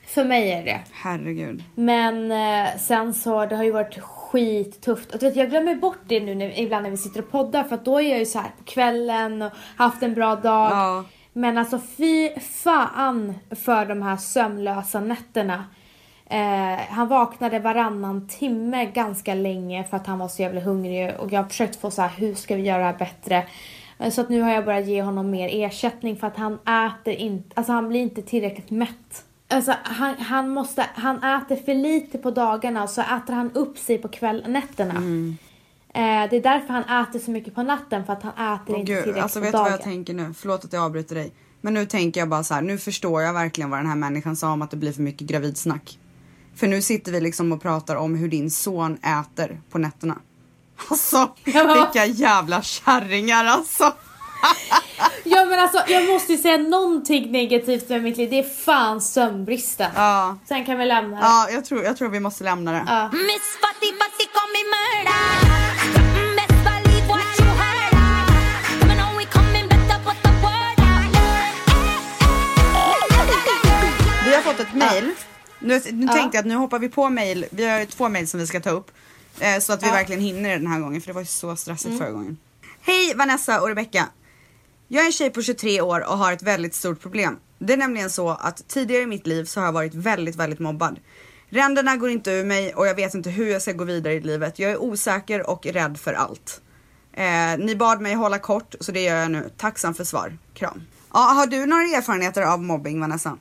För 0.07 0.23
mig 0.25 0.51
är 0.51 0.63
det 0.65 0.79
Herregud. 0.91 1.63
Men 1.75 2.31
eh, 2.31 2.77
sen 2.79 3.13
så, 3.13 3.45
det 3.45 3.55
har 3.55 3.63
ju 3.63 3.71
varit 3.71 3.99
skittufft. 4.01 5.11
Och 5.13 5.19
du 5.19 5.25
vet, 5.25 5.35
jag 5.35 5.49
glömmer 5.49 5.75
bort 5.75 5.99
det 6.07 6.19
nu 6.19 6.35
när, 6.35 6.59
ibland 6.59 6.83
när 6.83 6.91
vi 6.91 6.97
sitter 6.97 7.19
och 7.21 7.31
poddar 7.31 7.63
för 7.63 7.75
att 7.75 7.85
då 7.85 8.01
är 8.01 8.09
jag 8.09 8.19
ju 8.19 8.25
så 8.25 8.39
här 8.39 8.51
på 8.57 8.63
kvällen 8.63 9.41
och 9.41 9.51
haft 9.77 10.03
en 10.03 10.13
bra 10.13 10.35
dag. 10.35 10.71
Ja. 10.71 11.03
Men 11.37 11.57
alltså 11.57 11.79
fy 11.97 12.29
fan 12.39 13.33
för 13.51 13.85
de 13.85 14.01
här 14.01 14.17
sömnlösa 14.17 14.99
nätterna. 14.99 15.63
Eh, 16.25 16.79
han 16.89 17.07
vaknade 17.07 17.59
varannan 17.59 18.27
timme 18.27 18.85
ganska 18.85 19.33
länge 19.33 19.83
för 19.83 19.97
att 19.97 20.07
han 20.07 20.19
var 20.19 20.27
så 20.27 20.41
jävla 20.41 20.61
hungrig 20.61 21.15
och 21.19 21.31
jag 21.33 21.41
har 21.41 21.49
försökt 21.49 21.81
få 21.81 21.91
så 21.91 22.01
här, 22.01 22.11
hur 22.17 22.35
ska 22.35 22.55
vi 22.55 22.61
göra 22.61 22.77
det 22.77 22.83
här 22.83 22.97
bättre? 22.97 23.43
Eh, 23.99 24.09
Så 24.11 24.21
att 24.21 24.29
nu 24.29 24.41
har 24.41 24.51
jag 24.51 24.65
börjat 24.65 24.85
ge 24.87 25.01
honom 25.01 25.29
mer 25.31 25.49
ersättning 25.65 26.15
för 26.15 26.27
att 26.27 26.37
han 26.37 26.53
äter 26.53 27.13
inte, 27.13 27.49
alltså 27.53 27.73
han 27.73 27.89
blir 27.89 28.01
inte 28.01 28.21
tillräckligt 28.21 28.71
mätt. 28.71 29.23
Alltså 29.47 29.73
han, 29.83 30.15
han 30.17 30.49
måste, 30.49 30.85
han 30.95 31.23
äter 31.23 31.55
för 31.55 31.73
lite 31.73 32.17
på 32.17 32.31
dagarna 32.31 32.83
och 32.83 32.89
så 32.89 33.01
äter 33.01 33.33
han 33.33 33.51
upp 33.51 33.77
sig 33.77 33.97
på 33.97 34.07
kväll, 34.07 34.43
nätterna. 34.47 34.93
Mm 34.93 35.37
det 36.29 36.37
är 36.37 36.41
därför 36.41 36.73
han 36.73 37.03
äter 37.03 37.19
så 37.19 37.31
mycket 37.31 37.55
på 37.55 37.63
natten 37.63 38.05
för 38.05 38.13
att 38.13 38.23
han 38.23 38.53
äter 38.55 38.73
Åh, 38.75 38.79
inte 38.79 38.91
gud, 38.93 39.03
tillräckligt 39.03 39.23
alltså 39.23 39.39
på 39.39 39.43
vet 39.43 39.51
du 39.51 39.57
dagen. 39.57 39.63
vad 39.63 39.71
jag 39.71 39.81
tänker 39.83 40.13
nu? 40.13 40.33
Förlåt 40.37 40.65
att 40.65 40.73
jag 40.73 40.83
avbryter 40.83 41.15
dig. 41.15 41.33
Men 41.61 41.73
nu 41.73 41.85
tänker 41.85 42.21
jag 42.21 42.29
bara 42.29 42.43
så 42.43 42.53
här, 42.53 42.61
nu 42.61 42.77
förstår 42.77 43.21
jag 43.21 43.33
verkligen 43.33 43.69
vad 43.69 43.79
den 43.79 43.87
här 43.87 43.95
människan 43.95 44.35
sa 44.35 44.51
om 44.51 44.61
att 44.61 44.71
det 44.71 44.77
blir 44.77 44.91
för 44.93 45.01
mycket 45.01 45.27
gravidsnack. 45.27 45.99
För 46.55 46.67
nu 46.67 46.81
sitter 46.81 47.11
vi 47.11 47.21
liksom 47.21 47.51
och 47.51 47.61
pratar 47.61 47.95
om 47.95 48.15
hur 48.15 48.27
din 48.29 48.51
son 48.51 48.97
äter 48.97 49.61
på 49.71 49.77
nätterna. 49.77 50.17
Alltså, 50.89 51.17
Ja. 51.43 51.73
vilka 51.93 52.05
jävla 52.05 52.61
kärringar 52.61 53.45
alltså. 53.45 53.93
Ja 55.23 55.45
men 55.45 55.59
alltså 55.59 55.83
jag 55.87 56.05
måste 56.13 56.31
ju 56.31 56.37
säga 56.37 56.57
någonting 56.57 57.31
negativt 57.31 57.89
med 57.89 58.03
mitt 58.03 58.17
liv. 58.17 58.29
Det 58.29 58.39
är 58.39 58.43
fan 58.43 59.01
sömnbristen. 59.01 59.91
Ja, 59.95 60.37
Sen 60.47 60.65
kan 60.65 60.77
vi 60.77 60.85
lämna 60.85 61.15
det. 61.15 61.21
ja 61.21 61.49
jag, 61.51 61.65
tror, 61.65 61.83
jag 61.83 61.97
tror 61.97 62.09
vi 62.09 62.19
måste 62.19 62.43
lämna 62.43 62.71
det. 62.71 62.83
Ja. 62.87 63.09
Har 74.35 74.41
fått 74.41 74.59
ett 74.59 74.73
mail. 74.73 75.11
Nu, 75.59 75.81
nu 75.91 76.07
tänkte 76.07 76.37
jag 76.37 76.37
att 76.37 76.45
nu 76.45 76.55
hoppar 76.55 76.79
vi 76.79 76.89
på 76.89 77.09
mail. 77.09 77.45
Vi 77.49 77.65
har 77.65 77.85
två 77.85 78.09
mail 78.09 78.27
som 78.27 78.39
vi 78.39 78.47
ska 78.47 78.59
ta 78.59 78.69
upp. 78.69 78.91
Eh, 79.39 79.59
så 79.59 79.73
att 79.73 79.83
vi 79.83 79.89
verkligen 79.89 80.21
hinner 80.21 80.49
det 80.49 80.57
den 80.57 80.67
här 80.67 80.79
gången 80.79 81.01
för 81.01 81.07
det 81.07 81.13
var 81.13 81.21
ju 81.21 81.27
så 81.27 81.55
stressigt 81.55 81.97
förra 81.97 82.11
gången. 82.11 82.37
Hej 82.81 83.13
Vanessa 83.15 83.61
och 83.61 83.67
Rebecca. 83.67 84.07
Jag 84.87 85.01
är 85.01 85.05
en 85.05 85.11
tjej 85.11 85.29
på 85.29 85.41
23 85.41 85.81
år 85.81 86.09
och 86.09 86.17
har 86.17 86.33
ett 86.33 86.43
väldigt 86.43 86.75
stort 86.75 87.01
problem. 87.01 87.37
Det 87.59 87.73
är 87.73 87.77
nämligen 87.77 88.09
så 88.09 88.29
att 88.29 88.67
tidigare 88.67 89.03
i 89.03 89.05
mitt 89.05 89.27
liv 89.27 89.45
så 89.45 89.59
har 89.59 89.67
jag 89.67 89.73
varit 89.73 89.93
väldigt, 89.93 90.35
väldigt 90.35 90.59
mobbad. 90.59 90.99
Ränderna 91.49 91.95
går 91.95 92.09
inte 92.09 92.31
ur 92.31 92.45
mig 92.45 92.73
och 92.73 92.87
jag 92.87 92.95
vet 92.95 93.13
inte 93.13 93.29
hur 93.29 93.51
jag 93.51 93.61
ska 93.61 93.71
gå 93.71 93.83
vidare 93.83 94.13
i 94.13 94.21
livet. 94.21 94.59
Jag 94.59 94.71
är 94.71 94.81
osäker 94.81 95.49
och 95.49 95.65
rädd 95.65 95.99
för 95.99 96.13
allt. 96.13 96.61
Eh, 97.13 97.57
ni 97.57 97.75
bad 97.75 98.01
mig 98.01 98.13
hålla 98.13 98.39
kort 98.39 98.75
så 98.79 98.91
det 98.91 99.01
gör 99.01 99.15
jag 99.15 99.31
nu. 99.31 99.49
Tacksam 99.57 99.93
för 99.93 100.03
svar. 100.03 100.37
Kram. 100.53 100.81
Ja, 101.13 101.19
har 101.19 101.47
du 101.47 101.65
några 101.65 101.83
erfarenheter 101.83 102.41
av 102.41 102.63
mobbing 102.63 103.01
Vanessa? 103.01 103.37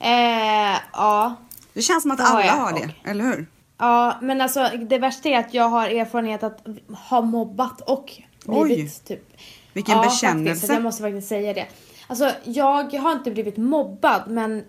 Eh, 0.00 0.80
ja. 0.92 1.34
Det 1.72 1.82
känns 1.82 2.02
som 2.02 2.10
att 2.10 2.20
alla 2.20 2.46
jag. 2.46 2.52
har 2.52 2.72
det, 2.72 3.10
eller 3.10 3.24
hur? 3.24 3.46
Ja 3.78 4.18
men 4.22 4.40
alltså 4.40 4.70
det 4.88 4.98
värsta 4.98 5.28
är 5.28 5.38
att 5.38 5.54
jag 5.54 5.68
har 5.68 5.88
erfarenhet 5.88 6.42
att 6.42 6.66
ha 7.10 7.20
mobbat 7.20 7.80
och 7.80 8.12
Oj. 8.46 8.64
blivit 8.64 9.04
typ 9.04 9.36
Vilken 9.72 9.96
ja, 9.96 10.02
bekännelse. 10.02 10.50
Faktiskt, 10.50 10.66
så 10.66 10.72
jag 10.72 10.82
måste 10.82 11.02
faktiskt 11.02 11.28
säga 11.28 11.54
det. 11.54 11.66
Alltså 12.06 12.30
jag 12.44 12.94
har 12.94 13.12
inte 13.12 13.30
blivit 13.30 13.56
mobbad 13.56 14.22
men 14.28 14.64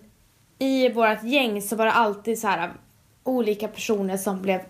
i 0.58 0.92
vårt 0.92 1.22
gäng 1.22 1.62
så 1.62 1.76
var 1.76 1.86
det 1.86 1.92
alltid 1.92 2.38
så 2.38 2.48
här 2.48 2.72
olika 3.24 3.68
personer 3.68 4.16
som 4.16 4.42
blev 4.42 4.60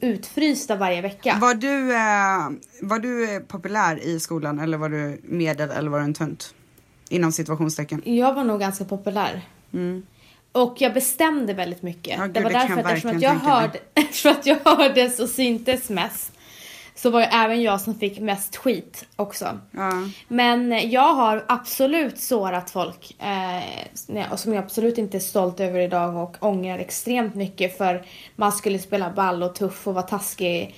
utfrysta 0.00 0.76
varje 0.76 1.00
vecka. 1.00 1.38
Var 1.40 1.54
du, 1.54 1.94
eh, 1.94 2.88
var 2.88 2.98
du 2.98 3.40
populär 3.40 4.04
i 4.04 4.20
skolan 4.20 4.58
eller 4.58 4.78
var 4.78 4.88
du 4.88 5.20
medel 5.24 5.70
eller 5.70 5.90
var 5.90 5.98
du 5.98 6.04
en 6.04 6.14
tönt? 6.14 6.54
Inom 7.08 7.32
situationstecken. 7.32 8.02
Jag 8.04 8.34
var 8.34 8.44
nog 8.44 8.60
ganska 8.60 8.84
populär. 8.84 9.42
Och 10.52 10.76
jag 10.78 10.94
bestämde 10.94 11.54
väldigt 11.54 11.82
mycket. 11.82 12.18
Mm. 12.18 12.20
Ja, 12.20 12.26
gud, 12.26 12.34
det 12.34 12.40
var 12.40 12.50
därför 12.50 12.76
jag 12.76 12.86
att 12.86 12.92
eftersom 12.92 13.16
att, 13.16 13.22
jag 13.22 13.34
hörde, 13.34 13.78
eftersom 13.94 14.32
att 14.32 14.46
jag 14.46 14.58
hördes 14.64 15.20
och 15.20 15.28
syntes 15.28 15.90
mest 15.90 16.32
så 16.94 17.10
var 17.10 17.20
det 17.20 17.26
även 17.26 17.62
jag 17.62 17.80
som 17.80 17.94
fick 17.94 18.20
mest 18.20 18.56
skit 18.56 19.04
också. 19.16 19.58
Ja. 19.70 19.92
Men 20.28 20.90
jag 20.90 21.14
har 21.14 21.44
absolut 21.48 22.18
sårat 22.18 22.70
folk 22.70 23.16
eh, 23.18 24.36
som 24.36 24.54
jag 24.54 24.64
absolut 24.64 24.98
inte 24.98 25.16
är 25.16 25.20
stolt 25.20 25.60
över 25.60 25.80
idag 25.80 26.16
och 26.16 26.36
ångrar 26.40 26.78
extremt 26.78 27.34
mycket 27.34 27.78
för 27.78 28.04
man 28.36 28.52
skulle 28.52 28.78
spela 28.78 29.10
ball 29.10 29.42
och 29.42 29.54
tuff 29.54 29.86
och 29.86 29.94
vara 29.94 30.06
taskig 30.06 30.74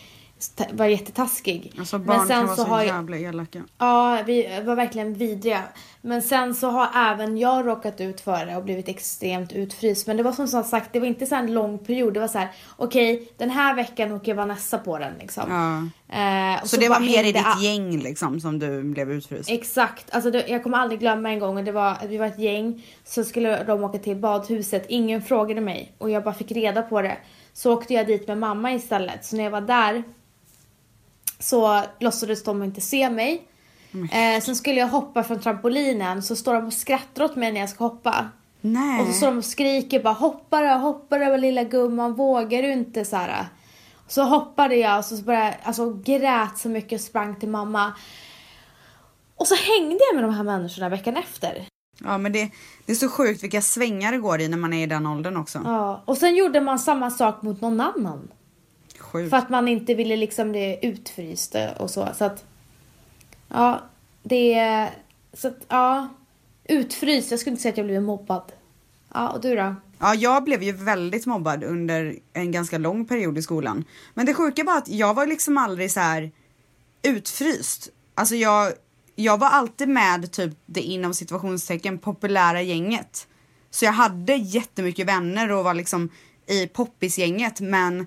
var 0.72 0.86
jättetaskig. 0.86 1.72
Alltså 1.78 1.98
barn 1.98 2.28
kan 2.28 2.46
vara 2.46 2.56
så, 2.56 2.86
jävla 2.86 3.16
elaka. 3.16 3.62
Ja, 3.78 4.18
vi 4.26 4.60
var 4.64 4.76
verkligen 4.76 5.14
vidriga. 5.14 5.62
Men 6.00 6.22
sen 6.22 6.54
så 6.54 6.70
har 6.70 7.12
även 7.12 7.38
jag 7.38 7.66
råkat 7.66 8.00
ut 8.00 8.20
för 8.20 8.46
det 8.46 8.56
och 8.56 8.64
blivit 8.64 8.88
extremt 8.88 9.52
utfryst. 9.52 10.06
Men 10.06 10.16
det 10.16 10.22
var 10.22 10.32
som 10.32 10.64
sagt, 10.64 10.92
det 10.92 11.00
var 11.00 11.06
inte 11.06 11.26
så 11.26 11.34
en 11.34 11.54
lång 11.54 11.78
period. 11.78 12.14
Det 12.14 12.20
var 12.20 12.28
så 12.28 12.38
här, 12.38 12.48
okej, 12.76 13.28
den 13.36 13.50
här 13.50 13.74
veckan 13.74 14.12
åker 14.12 14.34
Vanessa 14.34 14.78
på 14.78 14.98
den 14.98 15.12
liksom. 15.20 15.44
Ja. 15.48 15.88
Eh, 16.12 16.62
och 16.62 16.68
Så, 16.68 16.76
det 16.76 16.88
var 16.88 17.00
mer 17.00 17.24
i 17.24 17.32
ditt 17.32 17.62
gäng 17.62 17.98
liksom 17.98 18.40
som 18.40 18.58
du 18.58 18.82
blev 18.82 19.12
utfryst? 19.12 19.50
Exakt, 19.50 20.14
alltså 20.14 20.30
det, 20.30 20.48
jag 20.48 20.62
kommer 20.62 20.78
aldrig 20.78 21.00
glömma 21.00 21.30
en 21.30 21.38
gång 21.38 21.56
och 21.56 21.64
det 21.64 21.72
var, 21.72 21.96
vi 22.08 22.16
var 22.16 22.26
ett 22.26 22.38
gäng 22.38 22.86
så 23.04 23.24
skulle 23.24 23.64
de 23.64 23.84
åka 23.84 23.98
till 23.98 24.16
badhuset, 24.16 24.84
ingen 24.88 25.22
frågade 25.22 25.60
mig 25.60 25.92
och 25.98 26.10
jag 26.10 26.24
bara 26.24 26.34
fick 26.34 26.52
reda 26.52 26.82
på 26.82 27.02
det. 27.02 27.16
Så 27.52 27.72
åkte 27.72 27.94
jag 27.94 28.06
dit 28.06 28.28
med 28.28 28.38
mamma 28.38 28.72
istället, 28.72 29.24
så 29.24 29.36
när 29.36 29.44
jag 29.44 29.50
var 29.50 29.60
där 29.60 30.02
så 31.42 31.82
låtsades 31.98 32.42
de 32.44 32.62
inte 32.62 32.80
se 32.80 33.10
mig. 33.10 33.42
Eh, 34.12 34.42
sen 34.42 34.56
skulle 34.56 34.80
jag 34.80 34.88
hoppa 34.88 35.22
från 35.22 35.40
trampolinen 35.40 36.22
så 36.22 36.36
står 36.36 36.54
de 36.54 36.66
och 36.66 36.72
skrattar 36.72 37.24
åt 37.24 37.36
mig 37.36 37.52
när 37.52 37.60
jag 37.60 37.68
ska 37.68 37.84
hoppa. 37.84 38.28
Nej. 38.60 39.00
Och 39.00 39.06
så 39.06 39.12
står 39.12 39.26
de 39.26 39.38
och 39.38 39.44
skriker 39.44 40.02
bara 40.02 40.14
hoppa 40.14 40.60
då, 40.60 40.68
hoppa 40.68 41.18
då 41.18 41.36
lilla 41.36 41.64
gumman, 41.64 42.14
vågar 42.14 42.62
du 42.62 42.72
inte 42.72 43.04
så 43.04 43.16
här. 43.16 43.46
Så 44.08 44.22
hoppade 44.22 44.76
jag 44.76 44.98
och 44.98 45.04
så 45.04 45.16
började, 45.16 45.56
alltså 45.62 45.90
grät 46.04 46.58
så 46.58 46.68
mycket 46.68 46.92
och 46.92 47.04
sprang 47.04 47.36
till 47.36 47.48
mamma. 47.48 47.92
Och 49.36 49.46
så 49.46 49.54
hängde 49.54 49.98
jag 50.10 50.14
med 50.14 50.24
de 50.24 50.34
här 50.34 50.44
människorna 50.44 50.88
veckan 50.88 51.16
efter. 51.16 51.66
Ja 52.04 52.18
men 52.18 52.32
det, 52.32 52.50
det 52.86 52.92
är 52.92 52.96
så 52.96 53.08
sjukt 53.08 53.42
vilka 53.42 53.62
svängar 53.62 54.12
det 54.12 54.18
går 54.18 54.40
i 54.40 54.48
när 54.48 54.56
man 54.58 54.72
är 54.72 54.82
i 54.82 54.86
den 54.86 55.06
åldern 55.06 55.36
också. 55.36 55.60
Ja, 55.64 56.02
och 56.04 56.18
sen 56.18 56.36
gjorde 56.36 56.60
man 56.60 56.78
samma 56.78 57.10
sak 57.10 57.42
mot 57.42 57.60
någon 57.60 57.80
annan. 57.80 58.28
Sjukt. 59.12 59.30
För 59.30 59.36
att 59.36 59.50
man 59.50 59.68
inte 59.68 59.94
ville 59.94 60.16
liksom 60.16 60.50
bli 60.50 60.78
utfryst 60.82 61.56
och 61.78 61.90
så. 61.90 62.08
Så 62.18 62.24
att, 62.24 62.44
ja, 63.48 63.82
det 64.22 64.54
är, 64.54 64.90
så 65.32 65.48
att, 65.48 65.58
ja, 65.68 66.08
utfryst. 66.64 67.30
Jag 67.30 67.40
skulle 67.40 67.52
inte 67.52 67.62
säga 67.62 67.72
att 67.72 67.78
jag 67.78 67.86
blev 67.86 68.02
mobbad. 68.02 68.52
Ja, 69.14 69.28
och 69.28 69.40
du 69.40 69.56
då? 69.56 69.74
Ja, 69.98 70.14
jag 70.14 70.44
blev 70.44 70.62
ju 70.62 70.72
väldigt 70.72 71.26
mobbad 71.26 71.64
under 71.64 72.16
en 72.32 72.52
ganska 72.52 72.78
lång 72.78 73.04
period 73.04 73.38
i 73.38 73.42
skolan. 73.42 73.84
Men 74.14 74.26
det 74.26 74.34
sjuka 74.34 74.64
var 74.64 74.78
att 74.78 74.88
jag 74.88 75.14
var 75.14 75.26
liksom 75.26 75.58
aldrig 75.58 75.90
så 75.90 76.00
här 76.00 76.30
utfryst. 77.02 77.88
Alltså 78.14 78.34
jag, 78.34 78.72
jag 79.14 79.38
var 79.38 79.48
alltid 79.48 79.88
med 79.88 80.32
typ 80.32 80.52
det 80.66 80.80
inom 80.80 81.14
situationstecken 81.14 81.98
populära 81.98 82.62
gänget. 82.62 83.26
Så 83.70 83.84
jag 83.84 83.92
hade 83.92 84.34
jättemycket 84.34 85.06
vänner 85.06 85.52
och 85.52 85.64
var 85.64 85.74
liksom 85.74 86.08
i 86.46 86.66
poppisgänget 86.66 87.60
men 87.60 88.06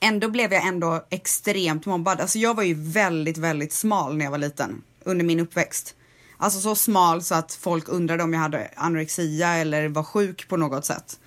ändå 0.00 0.28
blev 0.28 0.52
jag 0.52 0.66
ändå 0.66 1.04
extremt 1.10 1.86
mobbad. 1.86 2.20
Alltså 2.20 2.38
jag 2.38 2.54
var 2.54 2.62
ju 2.62 2.74
väldigt, 2.74 3.38
väldigt 3.38 3.72
smal 3.72 4.16
när 4.16 4.24
jag 4.24 4.30
var 4.30 4.38
liten 4.38 4.82
under 5.04 5.24
min 5.24 5.40
uppväxt. 5.40 5.94
Alltså 6.38 6.60
så 6.60 6.74
smal 6.74 7.22
så 7.22 7.34
att 7.34 7.52
folk 7.54 7.88
undrade 7.88 8.22
om 8.22 8.32
jag 8.32 8.40
hade 8.40 8.70
anorexia 8.76 9.48
eller 9.54 9.88
var 9.88 10.02
sjuk 10.02 10.48
på 10.48 10.56
något 10.56 10.84
sätt. 10.84 11.18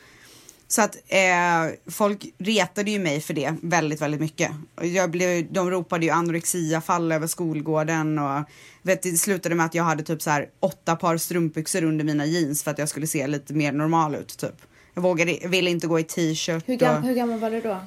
Så 0.67 0.81
att 0.81 0.95
eh, 1.07 1.91
folk 1.91 2.25
retade 2.37 2.91
ju 2.91 2.99
mig 2.99 3.21
för 3.21 3.33
det 3.33 3.55
väldigt, 3.61 4.01
väldigt 4.01 4.21
mycket. 4.21 4.51
Och 4.75 4.85
Jag 4.85 5.11
blev, 5.11 5.51
de 5.53 5.71
ropade 5.71 6.05
ju 6.05 6.11
anorexia 6.11 6.81
fall 6.81 7.11
över 7.11 7.27
skolgården 7.27 8.19
och 8.19 8.43
vet, 8.81 9.01
det 9.01 9.17
slutade 9.17 9.55
med 9.55 9.65
att 9.65 9.75
jag 9.75 9.83
hade 9.83 10.03
typ 10.03 10.21
så 10.21 10.29
här 10.29 10.49
åtta 10.59 10.95
par 10.95 11.17
strumpbyxor 11.17 11.83
under 11.83 12.05
mina 12.05 12.25
jeans 12.25 12.63
för 12.63 12.71
att 12.71 12.77
jag 12.79 12.89
skulle 12.89 13.07
se 13.07 13.27
lite 13.27 13.53
mer 13.53 13.71
normal 13.71 14.15
ut 14.15 14.37
typ. 14.37 14.55
Jag 14.93 15.01
vågade, 15.01 15.39
ville 15.47 15.69
inte 15.69 15.87
gå 15.87 15.99
i 15.99 16.03
t-shirt. 16.03 16.63
Hur, 16.67 16.73
och- 16.73 16.79
gam, 16.79 17.03
hur 17.03 17.15
gammal 17.15 17.39
var 17.39 17.51
du 17.51 17.61
då? 17.61 17.69
Eh, 17.69 17.77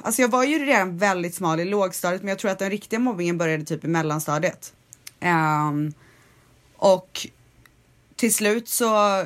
alltså 0.00 0.22
jag 0.22 0.28
var 0.28 0.44
ju 0.44 0.58
redan 0.58 0.98
väldigt 0.98 1.34
smal 1.34 1.60
i 1.60 1.64
lågstadiet 1.64 2.22
men 2.22 2.28
jag 2.28 2.38
tror 2.38 2.50
att 2.50 2.58
den 2.58 2.70
riktiga 2.70 2.98
mobbningen 2.98 3.38
började 3.38 3.64
typ 3.64 3.84
i 3.84 3.88
mellanstadiet. 3.88 4.72
Ehm, 5.20 5.92
och 6.76 7.26
till 8.16 8.34
slut 8.34 8.68
så 8.68 9.24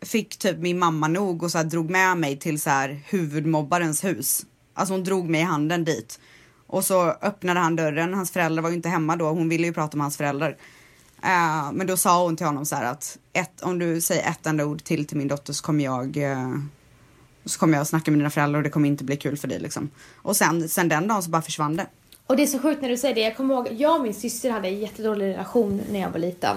fick 0.00 0.36
typ 0.36 0.58
min 0.58 0.78
mamma 0.78 1.08
nog 1.08 1.42
och 1.42 1.50
så 1.50 1.58
här 1.58 1.64
drog 1.64 1.90
med 1.90 2.16
mig 2.16 2.38
till 2.38 2.60
så 2.60 2.70
här 2.70 3.00
huvudmobbarens 3.06 4.04
hus. 4.04 4.46
Alltså 4.74 4.94
hon 4.94 5.04
drog 5.04 5.28
mig 5.28 5.40
i 5.40 5.44
handen 5.44 5.84
dit. 5.84 6.20
Och 6.66 6.84
så 6.84 7.10
öppnade 7.10 7.60
han 7.60 7.76
dörren, 7.76 8.14
hans 8.14 8.30
föräldrar 8.30 8.62
var 8.62 8.70
ju 8.70 8.76
inte 8.76 8.88
hemma 8.88 9.16
då, 9.16 9.28
hon 9.28 9.48
ville 9.48 9.66
ju 9.66 9.72
prata 9.72 9.96
med 9.96 10.04
hans 10.04 10.16
föräldrar. 10.16 10.56
Uh, 11.24 11.72
men 11.72 11.86
då 11.86 11.96
sa 11.96 12.24
hon 12.24 12.36
till 12.36 12.46
honom 12.46 12.66
så 12.66 12.76
här 12.76 12.84
att 12.84 13.18
ett, 13.32 13.62
om 13.62 13.78
du 13.78 14.00
säger 14.00 14.30
ett 14.30 14.46
enda 14.46 14.64
ord 14.64 14.84
till 14.84 15.06
till 15.06 15.16
min 15.16 15.28
dotter 15.28 15.52
så 15.52 15.64
kommer 15.64 15.84
jag 15.84 16.16
eh, 16.16 16.54
och 17.44 17.50
så 17.50 17.58
kommer 17.58 17.74
jag 17.74 17.82
att 17.82 17.88
snacka 17.88 18.10
med 18.10 18.20
dina 18.20 18.30
föräldrar 18.30 18.58
och 18.58 18.62
det 18.62 18.70
kommer 18.70 18.88
inte 18.88 19.04
bli 19.04 19.16
kul 19.16 19.36
för 19.36 19.48
dig 19.48 19.58
liksom. 19.58 19.90
Och 20.16 20.36
sen, 20.36 20.68
sen 20.68 20.88
den 20.88 21.08
dagen 21.08 21.22
så 21.22 21.30
bara 21.30 21.42
försvann 21.42 21.76
det. 21.76 21.86
Och 22.26 22.36
det 22.36 22.42
är 22.42 22.46
så 22.46 22.58
sjukt 22.58 22.82
när 22.82 22.88
du 22.88 22.96
säger 22.96 23.14
det. 23.14 23.20
Jag 23.20 23.36
kommer 23.36 23.54
ihåg, 23.54 23.68
jag 23.72 23.96
och 23.96 24.02
min 24.02 24.14
syster 24.14 24.50
hade 24.50 24.68
en 24.68 24.78
jättedålig 24.78 25.26
relation 25.26 25.82
när 25.90 26.00
jag 26.00 26.10
var 26.10 26.18
liten. 26.18 26.56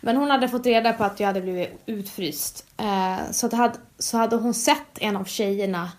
Men 0.00 0.16
hon 0.16 0.30
hade 0.30 0.48
fått 0.48 0.66
reda 0.66 0.92
på 0.92 1.04
att 1.04 1.20
jag 1.20 1.26
hade 1.26 1.40
blivit 1.40 1.82
utfryst. 1.86 2.66
Eh, 2.76 3.30
så, 3.30 3.46
att 3.46 3.52
hade, 3.52 3.74
så 3.98 4.16
hade 4.16 4.36
hon 4.36 4.54
sett 4.54 4.98
en 4.98 5.16
av 5.16 5.24
tjejerna 5.24 5.90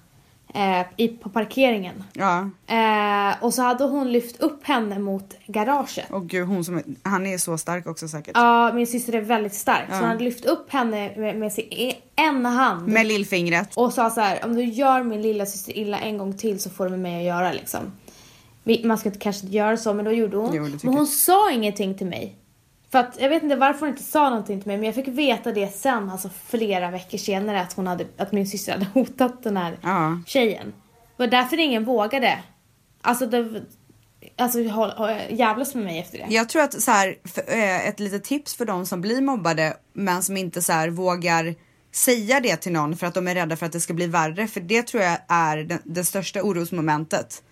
eh, 0.53 0.85
i, 0.97 1.07
på 1.07 1.29
parkeringen. 1.29 2.03
Ja, 2.13 2.49
Eh, 2.67 3.43
och 3.43 3.53
så 3.53 3.61
hade 3.61 3.83
hon 3.83 4.11
lyft 4.11 4.41
upp 4.41 4.63
henne 4.65 4.99
mot 4.99 5.33
garaget. 5.47 6.11
och 6.11 6.27
gud 6.29 6.47
hon 6.47 6.65
som 6.65 6.77
är, 6.77 6.83
han 7.03 7.25
är 7.27 7.37
så 7.37 7.57
stark 7.57 7.87
också 7.87 8.07
säkert. 8.07 8.31
Ja, 8.35 8.73
min 8.73 8.87
syster 8.87 9.13
är 9.13 9.21
väldigt 9.21 9.53
stark. 9.53 9.85
Så 9.89 9.93
Ja. 9.95 9.99
hon 9.99 10.09
hade 10.09 10.23
lyft 10.23 10.45
upp 10.45 10.71
henne 10.71 11.11
med, 11.17 11.37
med 11.37 11.53
sin 11.53 11.67
e- 11.71 11.95
en 12.15 12.45
hand. 12.45 12.87
Med 12.87 13.05
lillfingret. 13.07 13.69
Och 13.75 13.93
sa 13.93 14.09
så 14.09 14.21
här, 14.21 14.45
om 14.45 14.55
du 14.55 14.63
gör 14.63 15.03
min 15.03 15.21
lilla 15.21 15.45
syster 15.45 15.77
illa 15.77 15.99
en 15.99 16.17
gång 16.17 16.37
till 16.37 16.59
så 16.59 16.69
får 16.69 16.83
du 16.85 16.89
med 16.91 16.99
mig 16.99 17.17
att 17.17 17.35
göra 17.37 17.51
liksom. 17.53 17.79
Man 18.83 18.97
ska 18.97 19.11
kanske 19.11 19.45
inte 19.45 19.57
göra 19.57 19.77
så 19.77 19.93
men 19.93 20.05
då 20.05 20.11
gjorde 20.11 20.37
hon. 20.37 20.49
Jo, 20.55 20.63
men 20.63 20.79
hon 20.83 20.95
jag. 20.97 21.07
sa 21.07 21.51
ingenting 21.51 21.97
till 21.97 22.07
mig. 22.07 22.35
För 22.91 22.99
att 22.99 23.17
jag 23.19 23.29
vet 23.29 23.43
inte 23.43 23.55
varför 23.55 23.79
hon 23.79 23.89
inte 23.89 24.03
sa 24.03 24.29
någonting 24.29 24.59
till 24.59 24.67
mig 24.67 24.77
men 24.77 24.85
jag 24.85 24.95
fick 24.95 25.07
veta 25.07 25.51
det 25.51 25.67
sen, 25.75 26.09
alltså 26.09 26.29
flera 26.47 26.91
veckor 26.91 27.17
senare 27.17 27.61
att 27.61 27.73
hon 27.73 27.87
hade, 27.87 28.05
att 28.17 28.31
min 28.31 28.47
syster 28.47 28.71
hade 28.71 28.85
hotat 28.93 29.43
den 29.43 29.57
här 29.57 29.77
Ja. 29.81 30.21
tjejen. 30.27 30.73
Det 31.17 31.23
var 31.23 31.27
därför 31.27 31.59
ingen 31.59 31.85
vågade. 31.85 32.39
Alltså 33.01 33.25
det, 33.25 33.61
alltså 34.37 34.59
jävlas 35.29 35.75
med 35.75 35.83
mig 35.83 35.99
efter 35.99 36.17
det. 36.17 36.25
Jag 36.29 36.49
tror 36.49 36.61
att 36.61 36.81
så 36.81 36.91
här, 36.91 37.15
eh, 37.47 37.87
ett 37.87 37.99
litet 37.99 38.23
tips 38.23 38.55
för 38.55 38.65
de 38.65 38.85
som 38.85 39.01
blir 39.01 39.21
mobbade 39.21 39.77
men 39.93 40.23
som 40.23 40.37
inte 40.37 40.61
så 40.61 40.73
här, 40.73 40.89
vågar 40.89 41.55
säga 41.93 42.39
det 42.39 42.55
till 42.55 42.71
någon 42.71 42.97
för 42.97 43.07
att 43.07 43.13
de 43.13 43.27
är 43.27 43.35
rädda 43.35 43.55
för 43.55 43.65
att 43.65 43.71
det 43.71 43.79
ska 43.79 43.93
bli 43.93 44.07
värre. 44.07 44.47
För 44.47 44.59
det 44.59 44.87
tror 44.87 45.03
jag 45.03 45.17
är 45.27 45.57
det, 45.57 45.79
det 45.83 46.03
största 46.03 46.41
orosmomentet 46.43 47.43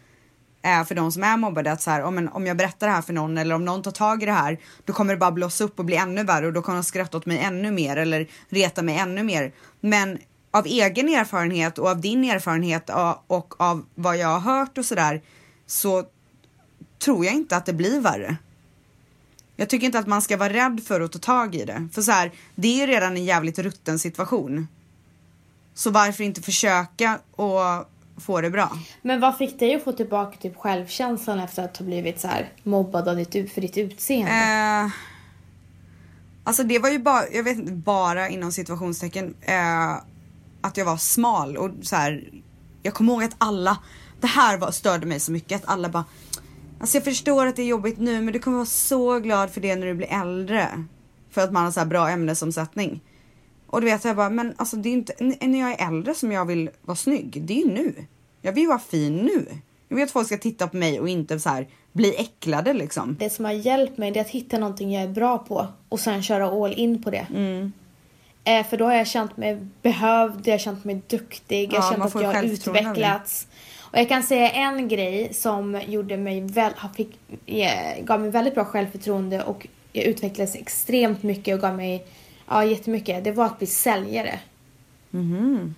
eh, 0.62 0.84
för 0.84 0.95
de 0.95 1.12
som 1.12 1.24
är 1.24 1.38
mobbade 1.38 1.72
att 1.72 1.82
så 1.82 1.91
här, 1.91 2.04
om, 2.04 2.17
en, 2.17 2.30
om 2.30 2.48
jag 2.48 2.58
berättar 2.58 2.88
det 2.88 2.93
här 2.93 3.02
för 3.02 3.13
någon 3.13 3.38
eller 3.38 3.56
om 3.56 3.65
någon 3.65 3.82
tar 3.82 3.91
tag 3.91 4.24
i 4.24 4.26
det 4.26 4.32
här 4.32 4.60
då 4.86 4.93
kommer 4.93 5.13
det 5.13 5.19
bara 5.19 5.32
blossa 5.32 5.63
upp 5.63 5.80
och 5.80 5.86
bli 5.86 5.95
ännu 5.95 6.24
värre 6.24 6.48
och 6.48 6.54
då 6.54 6.62
kommer 6.62 6.78
de 6.78 6.84
skratta 6.84 7.17
åt 7.17 7.26
mig 7.26 7.38
ännu 7.38 7.72
mer 7.72 7.98
eller 7.98 8.28
reta 8.50 8.82
mig 8.82 8.98
ännu 8.98 9.24
mer. 9.24 9.54
Men 9.80 10.19
av 10.52 10.65
egen 10.65 11.10
erfarenhet 11.10 11.78
och 11.78 11.88
av 11.88 12.02
din 12.02 12.24
erfarenhet 12.24 12.89
och, 12.89 13.32
och 13.38 13.62
av 13.62 13.86
vad 13.95 14.17
jag 14.17 14.39
har 14.39 14.39
hört 14.39 14.78
och 14.78 14.86
sådär 14.86 15.22
så 15.65 16.04
tror 17.00 17.26
jag 17.26 17.34
inte 17.34 17.58
att 17.58 17.65
det 17.65 17.74
blir 17.74 18.00
värre. 18.00 18.38
Jag 19.56 19.69
tycker 19.69 19.86
inte 19.86 20.00
att 20.00 20.08
man 20.08 20.22
ska 20.22 20.38
vara 20.38 20.54
rädd 20.54 20.82
för 20.88 21.02
att 21.02 21.12
ta 21.12 21.19
tag 21.19 21.56
i 21.56 21.65
det. 21.65 21.88
För 21.93 22.02
så 22.02 22.12
här, 22.12 22.32
det 22.56 22.67
är 22.67 22.88
ju 22.88 22.93
redan 22.93 23.17
en 23.17 23.26
jävligt 23.26 23.60
rutten 23.60 24.00
situation. 24.00 24.67
Så 25.74 25.91
varför 25.91 26.24
inte 26.24 26.41
försöka 26.41 27.19
och 27.32 27.62
få 28.20 28.42
det 28.42 28.50
bra? 28.50 28.78
Men 29.02 29.20
vad 29.20 29.38
fick 29.38 29.60
dig 29.60 29.76
att 29.76 29.84
få 29.84 29.92
tillbaka 29.92 30.38
typ 30.38 30.58
självkänslan 30.58 31.40
efter 31.40 31.64
att 31.64 31.78
ha 31.78 31.86
blivit 31.86 32.20
så 32.20 32.28
här 32.28 32.50
mobbad 32.64 33.08
av 33.08 33.16
ditt, 33.16 33.54
för 33.54 33.62
ditt 33.62 33.78
utseende? 33.78 34.32
Eh, 34.32 34.92
alltså 36.44 36.64
det 36.64 36.80
var 36.80 36.90
ju 36.90 37.00
bara, 37.00 37.30
jag 37.32 37.44
vet 37.44 37.58
inte, 37.58 37.72
bara 37.72 38.30
inom 38.30 38.52
situationstecken, 38.52 39.36
eh, 39.42 39.92
att 40.62 40.78
jag 40.78 40.86
var 40.86 40.98
smal 40.98 41.58
och 41.58 41.72
så 41.82 41.96
här. 41.96 42.30
Jag 42.84 42.94
kommer 42.94 43.14
ihåg 43.14 43.24
att 43.24 43.36
alla, 43.38 43.78
det 44.22 44.28
här 44.28 44.58
var, 44.58 44.72
störde 44.72 45.06
mig 45.06 45.20
så 45.20 45.32
mycket, 45.32 45.64
att 45.64 45.70
alla 45.70 45.90
bara 45.90 46.06
Alltså 46.80 46.98
jag 46.98 47.04
förstår 47.04 47.46
att 47.46 47.56
det 47.56 47.62
är 47.62 47.68
jobbigt 47.68 48.00
nu 48.00 48.22
men 48.22 48.34
du 48.34 48.40
kommer 48.40 48.58
vara 48.58 48.66
så 48.66 49.20
glad 49.20 49.50
för 49.50 49.62
det 49.62 49.76
när 49.76 49.88
du 49.88 49.94
blir 49.94 50.14
äldre. 50.14 50.86
För 51.32 51.42
att 51.42 51.52
man 51.52 51.64
har 51.64 51.72
så 51.72 51.80
här 51.80 51.88
bra 51.88 52.10
ämnesomsättning. 52.10 53.02
Och 53.70 53.82
du 53.82 53.88
vet 53.88 54.06
jag 54.06 54.16
bara, 54.16 54.30
men 54.30 54.54
alltså 54.58 54.76
det 54.76 54.90
är 54.90 54.94
inte 54.94 55.14
när 55.48 55.60
jag 55.60 55.72
är 55.82 55.88
äldre 55.88 56.14
som 56.14 56.32
jag 56.32 56.46
vill 56.46 56.70
vara 56.82 56.96
snygg. 56.96 57.42
Det 57.42 57.54
är 57.54 57.66
ju 57.66 57.74
nu. 57.74 57.94
Jag 58.42 58.54
vill 58.54 58.68
vara 58.68 58.80
fin 58.80 59.18
nu. 59.18 59.46
Jag 59.88 59.96
vill 59.96 60.04
att 60.04 60.12
folk 60.12 60.28
ska 60.28 60.38
titta 60.38 60.68
på 60.68 60.78
mig 60.78 61.00
och 61.00 61.10
inte 61.10 61.40
så 61.40 61.50
här 61.50 61.68
bli 61.92 62.16
äcklade 62.16 62.74
liksom. 62.74 63.16
Det 63.20 63.30
som 63.30 63.46
har 63.46 63.52
hjälpt 63.52 63.98
mig 63.98 64.12
det 64.12 64.20
är 64.20 64.22
att 64.22 64.30
hitta 64.30 64.58
någonting 64.58 64.94
jag 64.94 65.04
är 65.04 65.08
bra 65.08 65.38
på 65.38 65.68
och 65.90 66.00
sen 66.00 66.24
köra 66.24 66.66
all 66.66 66.74
in 66.74 67.04
på 67.04 67.10
det. 67.10 67.28
Mm. 67.36 67.72
Eh, 68.44 68.66
för 68.66 68.78
då 68.78 68.86
har 68.86 68.94
jag 68.94 69.08
känt 69.08 69.38
mig 69.38 69.58
behövd, 69.82 70.48
jag 70.48 70.54
har 70.54 70.60
känt 70.60 70.86
mig 70.86 71.02
duktig, 71.08 71.64
jag 71.64 71.74
Ja, 71.74 71.82
har 71.82 71.92
känt 71.92 72.16
att 72.16 72.22
jag 72.22 72.34
har 72.34 72.44
utvecklats. 72.44 73.48
Och 73.80 73.98
jag 73.98 74.10
kan 74.10 74.24
säga 74.24 74.50
en 74.50 74.88
grej 74.88 75.34
som 75.34 75.82
gjorde 75.88 76.18
mig 76.18 76.42
väl, 76.42 76.72
fick, 76.96 77.20
eh, 77.46 78.04
gav 78.04 78.22
mig 78.22 78.30
väldigt 78.30 78.56
bra 78.56 78.66
självförtroende 78.66 79.44
och 79.44 79.68
jag 79.94 80.06
utvecklades 80.06 80.56
extremt 80.56 81.24
mycket 81.24 81.56
och 81.56 81.62
gav 81.62 81.76
mig 81.76 82.06
ja, 82.50 82.66
jättemycket. 82.66 83.24
Det 83.24 83.32
var 83.32 83.46
att 83.46 83.58
bli 83.58 83.68
säljare. 83.68 84.40
Mhm. 85.10 85.76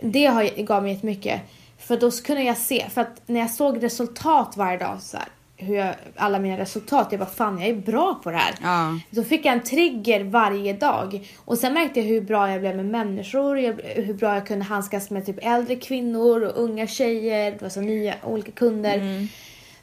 Det 0.00 0.26
har, 0.26 0.62
gav 0.62 0.82
mig 0.82 0.92
jättemycket. 0.92 1.40
För 1.78 1.96
då 1.96 2.10
kunde 2.10 2.42
jag 2.42 2.56
se, 2.56 2.86
för 2.90 3.00
att 3.00 3.22
när 3.26 3.40
jag 3.40 3.50
såg 3.50 3.82
resultat 3.82 4.56
varje 4.56 4.78
dag 4.78 5.02
så 5.02 5.16
här, 5.16 5.26
hur 5.56 5.76
jag, 5.76 5.94
alla 6.16 6.38
mina 6.38 6.58
resultat, 6.58 7.06
jag 7.10 7.18
bara 7.20 7.30
fan 7.30 7.58
jag 7.58 7.68
är 7.68 7.74
bra 7.74 8.20
på 8.22 8.30
det 8.30 8.36
här. 8.36 8.54
Ja. 8.62 9.00
Då 9.10 9.24
fick 9.24 9.44
jag 9.44 9.52
en 9.52 9.62
trigger 9.62 10.24
varje 10.24 10.72
dag. 10.72 11.28
Och 11.36 11.58
sen 11.58 11.74
märkte 11.74 12.00
jag 12.00 12.06
hur 12.06 12.20
bra 12.20 12.50
jag 12.50 12.60
blev 12.60 12.76
med 12.76 12.86
människor, 12.86 13.58
jag, 13.58 13.80
hur 13.82 14.14
bra 14.14 14.34
jag 14.34 14.46
kunde 14.46 14.64
handskas 14.64 15.10
med 15.10 15.26
typ 15.26 15.38
äldre 15.42 15.76
kvinnor 15.76 16.42
och 16.42 16.62
unga 16.62 16.86
tjejer, 16.86 17.50
det 17.50 17.62
var 17.62 17.68
så 17.68 17.80
nya 17.80 18.14
olika 18.22 18.52
kunder. 18.52 18.94
Mm. 18.98 19.28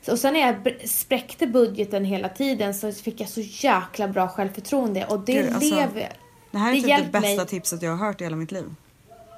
Och 0.07 0.19
sen 0.19 0.33
när 0.33 0.39
jag 0.39 0.89
spräckte 0.89 1.47
budgeten 1.47 2.05
hela 2.05 2.29
tiden 2.29 2.73
så 2.73 2.91
fick 2.91 3.21
jag 3.21 3.29
så 3.29 3.41
jäkla 3.41 4.07
bra 4.07 4.27
självförtroende 4.27 5.05
och 5.05 5.19
det 5.19 5.33
Gud, 5.33 5.53
alltså, 5.53 5.75
lever... 5.75 6.13
Det 6.51 6.57
här 6.57 6.69
är 6.73 6.75
Det 6.75 6.81
typ 6.97 7.05
det 7.05 7.19
bästa 7.19 7.35
mig. 7.37 7.47
tipset 7.47 7.81
jag 7.81 7.91
har 7.95 8.05
hört 8.07 8.21
i 8.21 8.23
hela 8.23 8.35
mitt 8.35 8.51
liv. 8.51 8.75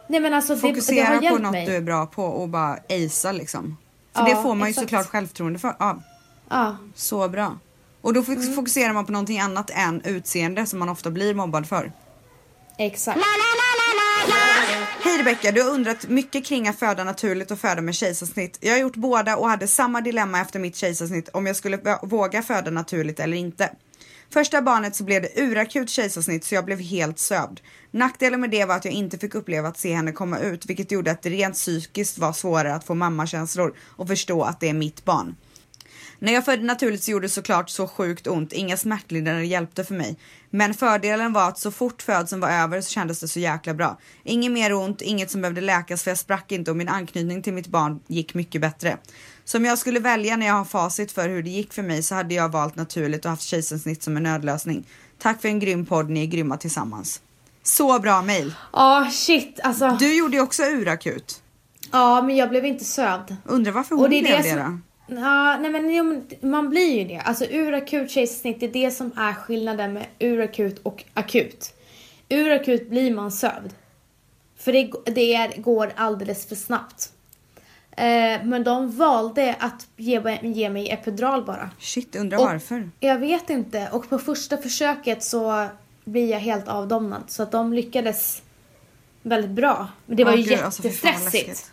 Nej 0.07 0.19
men 0.19 0.33
alltså 0.33 0.55
det, 0.55 0.61
det 0.61 0.67
Fokusera 0.67 1.07
har 1.07 1.29
på 1.29 1.37
något 1.37 1.51
mig. 1.51 1.65
du 1.65 1.75
är 1.75 1.81
bra 1.81 2.05
på 2.05 2.23
och 2.23 2.49
bara 2.49 2.77
acea 2.89 3.31
liksom. 3.31 3.77
För 4.13 4.21
Ja, 4.21 4.35
det 4.35 4.41
får 4.43 4.55
man 4.55 4.67
ju 4.67 4.69
exakt. 4.69 4.83
såklart 4.85 5.05
självförtroende 5.07 5.59
för. 5.59 5.75
Ja, 5.79 5.99
Ja. 6.49 6.77
så 6.95 7.29
bra. 7.29 7.57
Och 8.01 8.13
då 8.13 8.19
Mm. 8.21 8.35
fok- 8.41 8.55
fokuserar 8.55 8.93
man 8.93 9.05
på 9.05 9.11
någonting 9.11 9.39
annat 9.39 9.69
än 9.69 10.01
utseende 10.01 10.65
som 10.65 10.79
man 10.79 10.89
ofta 10.89 11.11
blir 11.11 11.33
mobbad 11.33 11.67
för. 11.67 11.91
Exakt. 12.77 13.19
Hej 15.03 15.17
Rebecka, 15.17 15.51
du 15.51 15.61
har 15.61 15.69
undrat 15.69 16.07
mycket 16.07 16.45
kring 16.45 16.67
att 16.67 16.79
föda 16.79 17.03
naturligt 17.03 17.51
och 17.51 17.59
föda 17.59 17.81
med 17.81 17.95
kejsarsnitt. 17.95 18.57
Jag 18.61 18.71
har 18.71 18.79
gjort 18.79 18.95
båda 18.95 19.37
och 19.37 19.49
hade 19.49 19.67
samma 19.67 20.01
dilemma 20.01 20.41
efter 20.41 20.59
mitt 20.59 20.75
kejsarsnitt 20.75 21.29
om 21.29 21.45
jag 21.45 21.55
skulle 21.55 21.97
våga 22.03 22.41
föda 22.41 22.71
naturligt 22.71 23.19
eller 23.19 23.37
inte. 23.37 23.69
Första 24.29 24.61
barnet 24.61 24.95
så 24.95 25.03
blev 25.03 25.21
det 25.21 25.41
urakut 25.41 25.89
kejsarsnitt 25.89 26.43
så 26.43 26.55
jag 26.55 26.65
blev 26.65 26.79
helt 26.79 27.19
sövd. 27.19 27.61
Nackdelen 27.91 28.41
med 28.41 28.49
det 28.49 28.65
var 28.65 28.75
att 28.75 28.85
jag 28.85 28.93
inte 28.93 29.17
fick 29.17 29.35
uppleva 29.35 29.67
att 29.67 29.77
se 29.77 29.93
henne 29.93 30.11
komma 30.11 30.39
ut 30.39 30.65
vilket 30.65 30.91
gjorde 30.91 31.11
att 31.11 31.21
det 31.21 31.29
rent 31.29 31.55
psykiskt 31.55 32.17
var 32.17 32.33
svårare 32.33 32.75
att 32.75 32.83
få 32.83 32.93
mammakänslor 32.93 33.75
och 33.79 34.07
förstå 34.07 34.43
att 34.43 34.59
det 34.59 34.69
är 34.69 34.73
mitt 34.73 35.05
barn. 35.05 35.35
När 36.19 36.33
jag 36.33 36.45
födde 36.45 36.63
naturligt 36.63 37.03
så 37.03 37.11
gjorde 37.11 37.25
det 37.25 37.29
såklart 37.29 37.69
så 37.69 37.87
sjukt 37.87 38.27
ont, 38.27 38.53
inga 38.53 38.77
smärtlindrande 38.77 39.45
hjälpte 39.45 39.83
för 39.83 39.93
mig. 39.93 40.17
Men 40.49 40.73
fördelen 40.73 41.33
var 41.33 41.47
att 41.49 41.59
så 41.59 41.71
fort 41.71 42.01
födseln 42.01 42.41
var 42.41 42.49
över 42.49 42.81
så 42.81 42.89
kändes 42.89 43.19
det 43.19 43.27
så 43.27 43.39
jäkla 43.39 43.73
bra. 43.73 43.97
Inget 44.23 44.51
mer 44.51 44.73
ont, 44.73 45.01
inget 45.01 45.31
som 45.31 45.41
behövde 45.41 45.61
läkas 45.61 46.03
för 46.03 46.11
jag 46.11 46.17
sprack 46.17 46.51
inte 46.51 46.71
och 46.71 46.77
min 46.77 46.89
anknytning 46.89 47.41
till 47.41 47.53
mitt 47.53 47.67
barn 47.67 47.99
gick 48.07 48.33
mycket 48.33 48.61
bättre. 48.61 48.97
Så 49.43 49.57
om 49.57 49.65
jag 49.65 49.77
skulle 49.77 49.99
välja 49.99 50.37
när 50.37 50.45
jag 50.45 50.53
har 50.53 50.65
facit 50.65 51.11
för 51.11 51.29
hur 51.29 51.43
det 51.43 51.49
gick 51.49 51.73
för 51.73 51.83
mig 51.83 52.03
så 52.03 52.15
hade 52.15 52.33
jag 52.35 52.49
valt 52.51 52.75
naturligt 52.75 53.25
och 53.25 53.31
haft 53.31 53.43
kejsarsnitt 53.43 54.03
som 54.03 54.17
en 54.17 54.23
nödlösning. 54.23 54.87
Tack 55.19 55.41
för 55.41 55.47
en 55.47 55.59
grym 55.59 55.85
podd, 55.85 56.09
ni 56.09 56.21
är 56.21 56.25
grymma 56.27 56.57
tillsammans. 56.57 57.21
Så 57.63 57.99
bra 57.99 58.21
mail. 58.21 58.53
Ja 58.73 59.07
shit 59.11 59.59
alltså. 59.63 59.97
Du 59.99 60.17
gjorde 60.17 60.35
ju 60.37 60.43
också 60.43 60.63
urakut. 60.63 61.41
Ja 61.91 62.21
men 62.21 62.35
jag 62.35 62.49
blev 62.49 62.65
inte 62.65 62.85
sövd. 62.85 63.35
Undrar 63.45 63.71
varför 63.71 63.95
hon 63.95 64.03
Och 64.03 64.09
det 64.09 64.21
blev 64.21 64.37
det 64.37 64.43
det, 64.43 64.49
som- 64.49 64.59
då? 64.59 64.79
Ja, 65.07 65.57
nej 65.57 65.71
men, 65.71 66.27
man 66.41 66.69
blir 66.69 66.99
ju 66.99 67.03
det. 67.07 67.19
Alltså 67.19 67.45
urakut 67.45 68.11
kejsarsnitt, 68.11 68.59
det 68.59 68.65
är 68.65 68.73
det 68.73 68.91
som 68.91 69.11
är 69.17 69.33
skillnaden 69.33 69.93
med 69.93 70.05
urakut 70.19 70.79
och 70.83 71.03
akut. 71.13 71.73
Urakut 72.29 72.89
blir 72.89 73.15
man 73.15 73.31
sövd. 73.31 73.73
För 74.57 74.71
det, 74.71 74.91
det 75.11 75.57
går 75.57 75.91
alldeles 75.95 76.45
för 76.45 76.55
snabbt. 76.55 77.11
Eh, 77.91 78.43
men 78.43 78.63
de 78.63 78.91
valde 78.91 79.55
att 79.59 79.87
ge, 79.97 80.39
ge 80.41 80.69
mig 80.69 80.89
epidural 80.89 81.45
bara. 81.45 81.69
Shit, 81.79 82.15
undrar 82.15 82.37
Och- 82.37 82.45
varför. 82.45 82.89
Jag 82.99 83.19
vet 83.19 83.49
inte. 83.49 83.89
Och 83.91 84.09
på 84.09 84.19
första 84.19 84.57
försöket 84.57 85.23
så 85.23 85.67
blir 86.05 86.31
jag 86.31 86.39
helt 86.39 86.67
avdomnad. 86.67 87.23
Så 87.27 87.43
att 87.43 87.51
de 87.51 87.73
lyckades 87.73 88.41
väldigt 89.21 89.51
bra. 89.51 89.87
Men 90.05 90.17
det 90.17 90.23
var 90.23 90.35
ju 90.35 90.43
gud, 90.43 90.59
alltså, 90.59 90.83
jättestressigt. 90.83 91.33
läskigt. 91.33 91.71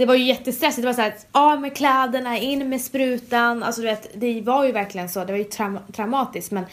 Det 0.00 0.06
var 0.06 0.14
ju 0.14 0.24
jättestressigt. 0.24 0.82
Det 0.82 0.86
var 0.86 0.94
så 0.94 1.00
här, 1.00 1.14
av 1.32 1.60
med 1.60 1.76
kläderna, 1.76 2.38
in 2.38 2.68
med 2.68 2.80
sprutan. 2.80 3.62
Alltså 3.62 3.80
du 3.80 3.86
vet, 3.86 4.20
det 4.20 4.40
var 4.40 4.64
ju 4.64 4.72
verkligen 4.72 5.08
så. 5.08 5.24
Det 5.24 5.32
var 5.32 5.38
ju 5.38 5.44
traum- 5.44 5.92
traumatiskt. 5.92 6.50
Men 6.50 6.64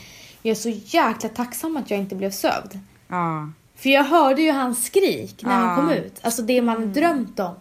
jag 0.41 0.51
är 0.51 0.55
så 0.55 0.69
jäkla 0.69 1.29
tacksam 1.29 1.77
att 1.77 1.91
jag 1.91 1.99
inte 1.99 2.15
blev 2.15 2.31
sövd. 2.31 2.79
Ja. 3.07 3.49
För 3.75 3.89
jag 3.89 4.03
hörde 4.03 4.41
ju 4.41 4.51
hans 4.51 4.85
skrik 4.85 5.43
när 5.43 5.51
Ja. 5.51 5.57
han 5.57 5.75
kom 5.75 5.91
ut. 5.91 6.19
Alltså 6.21 6.41
det 6.41 6.61
man 6.61 6.93
drömt 6.93 7.39
om. 7.39 7.55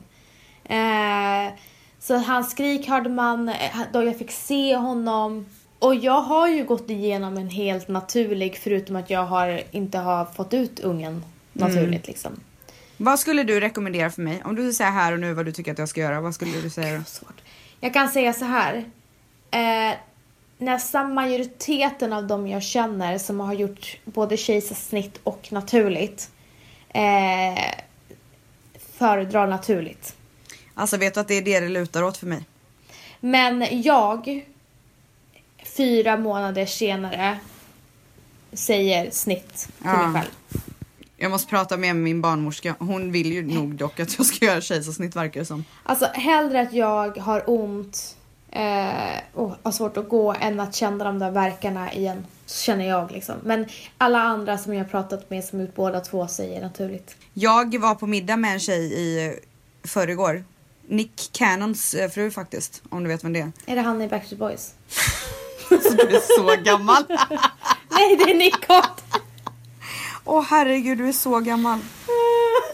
Eh, 0.64 1.52
så 2.00 2.16
hans 2.16 2.50
skrik 2.50 2.88
hörde 2.88 3.08
man 3.08 3.48
eh, 3.48 3.54
då 3.92 4.02
jag 4.04 4.18
fick 4.18 4.30
se 4.30 4.76
honom. 4.76 5.46
Och 5.78 5.94
jag 5.94 6.20
har 6.20 6.48
ju 6.48 6.64
gått 6.64 6.90
igenom 6.90 7.36
en 7.36 7.48
helt 7.50 7.88
naturlig, 7.88 8.58
förutom 8.62 8.96
att 8.96 9.10
jag 9.10 9.24
har 9.24 9.60
inte 9.70 9.98
har 9.98 10.24
fått 10.24 10.54
ut 10.54 10.80
ungen 10.80 11.24
naturligt 11.52 12.06
liksom. 12.06 12.32
Vad 12.96 13.18
skulle 13.18 13.42
du 13.42 13.60
rekommendera 13.60 14.10
för 14.10 14.22
mig? 14.22 14.42
Om 14.44 14.54
du 14.56 14.72
säger 14.72 14.90
här 14.90 15.12
och 15.12 15.20
nu 15.20 15.32
vad 15.34 15.46
du 15.46 15.52
tycker 15.52 15.72
att 15.72 15.78
jag 15.78 15.88
ska 15.88 16.00
göra, 16.00 16.20
vad 16.20 16.34
skulle 16.34 16.60
du 16.60 16.70
säga 16.70 16.96
då? 17.20 17.26
Jag 17.80 17.92
kan 17.94 18.08
säga 18.08 18.32
så 18.32 18.44
här. 18.44 18.84
Eh, 19.50 19.94
nästan 20.58 21.14
majoriteten 21.14 22.12
av 22.12 22.26
dem 22.26 22.46
jag 22.46 22.62
känner 22.62 23.18
som 23.18 23.40
har 23.40 23.54
gjort 23.54 23.96
både 24.04 24.36
kejsarsnitt 24.36 25.20
och 25.22 25.48
naturligt 25.52 26.30
eh, 26.88 27.64
föredrar 28.98 29.46
naturligt. 29.46 30.16
Alltså 30.74 30.96
vet 30.96 31.14
du 31.14 31.20
att 31.20 31.28
det 31.28 31.34
är 31.34 31.42
det 31.42 31.60
det 31.60 31.68
lutar 31.68 32.02
åt 32.02 32.16
för 32.16 32.26
mig? 32.26 32.44
Men 33.20 33.82
jag, 33.82 34.44
fyra 35.76 36.16
månader 36.16 36.66
senare, 36.66 37.38
säger 38.52 39.10
snitt 39.10 39.54
till 39.56 39.66
Ja. 39.84 40.06
mig 40.06 40.22
själv. 40.22 40.62
Jag 41.16 41.30
måste 41.30 41.50
prata 41.50 41.76
med 41.76 41.96
min 41.96 42.20
barnmorska. 42.20 42.74
Hon 42.78 43.12
vill 43.12 43.32
ju 43.32 43.46
nog 43.54 43.74
dock 43.74 44.00
att 44.00 44.18
jag 44.18 44.26
ska 44.26 44.44
göra 44.44 44.60
kejsarsnitt 44.60 45.16
verkar 45.16 45.40
det 45.40 45.46
som. 45.46 45.64
Alltså 45.82 46.06
hellre 46.14 46.60
att 46.60 46.72
jag 46.72 47.18
har 47.18 47.42
ont 47.46 48.16
eh, 48.50 49.20
och 49.34 49.52
har 49.62 49.72
svårt 49.72 49.96
att 49.96 50.08
gå 50.08 50.34
än 50.40 50.60
att 50.60 50.74
känna 50.74 51.04
de 51.04 51.18
där 51.18 51.30
verkarna 51.30 51.92
igen. 51.92 52.26
Så 52.46 52.62
känner 52.62 52.88
jag 52.88 53.12
liksom. 53.12 53.34
Men 53.44 53.66
alla 53.98 54.18
andra 54.18 54.58
som 54.58 54.74
jag 54.74 54.84
har 54.84 54.90
pratat 54.90 55.30
med 55.30 55.44
som 55.44 55.60
gjort 55.60 55.74
båda 55.74 56.00
två 56.00 56.28
säger 56.28 56.60
naturligt. 56.60 57.16
Jag 57.34 57.78
var 57.78 57.94
på 57.94 58.06
middag 58.06 58.36
med 58.36 58.52
en 58.52 58.60
tjej 58.60 58.92
i 59.00 59.38
förrgår. 59.84 60.44
Nick 60.88 61.30
Cannons 61.32 61.94
eh, 61.94 62.10
fru 62.10 62.30
faktiskt, 62.30 62.82
om 62.88 63.02
du 63.02 63.08
vet 63.08 63.24
vem 63.24 63.32
det 63.32 63.40
är. 63.40 63.52
Är 63.66 63.76
det 63.76 63.82
han 63.82 64.02
i 64.02 64.08
Backstreet 64.08 64.38
Boys? 64.38 64.74
Så 65.68 65.74
du 65.96 66.16
är 66.16 66.36
så 66.56 66.62
gammal. 66.62 67.04
Nej, 67.90 68.16
det 68.16 68.30
är 68.30 68.34
Nick 68.34 68.68
Hart! 68.68 69.02
Åh 70.26 70.44
herregud, 70.48 70.98
du 70.98 71.08
är 71.08 71.12
så 71.12 71.40
gammal. 71.40 71.78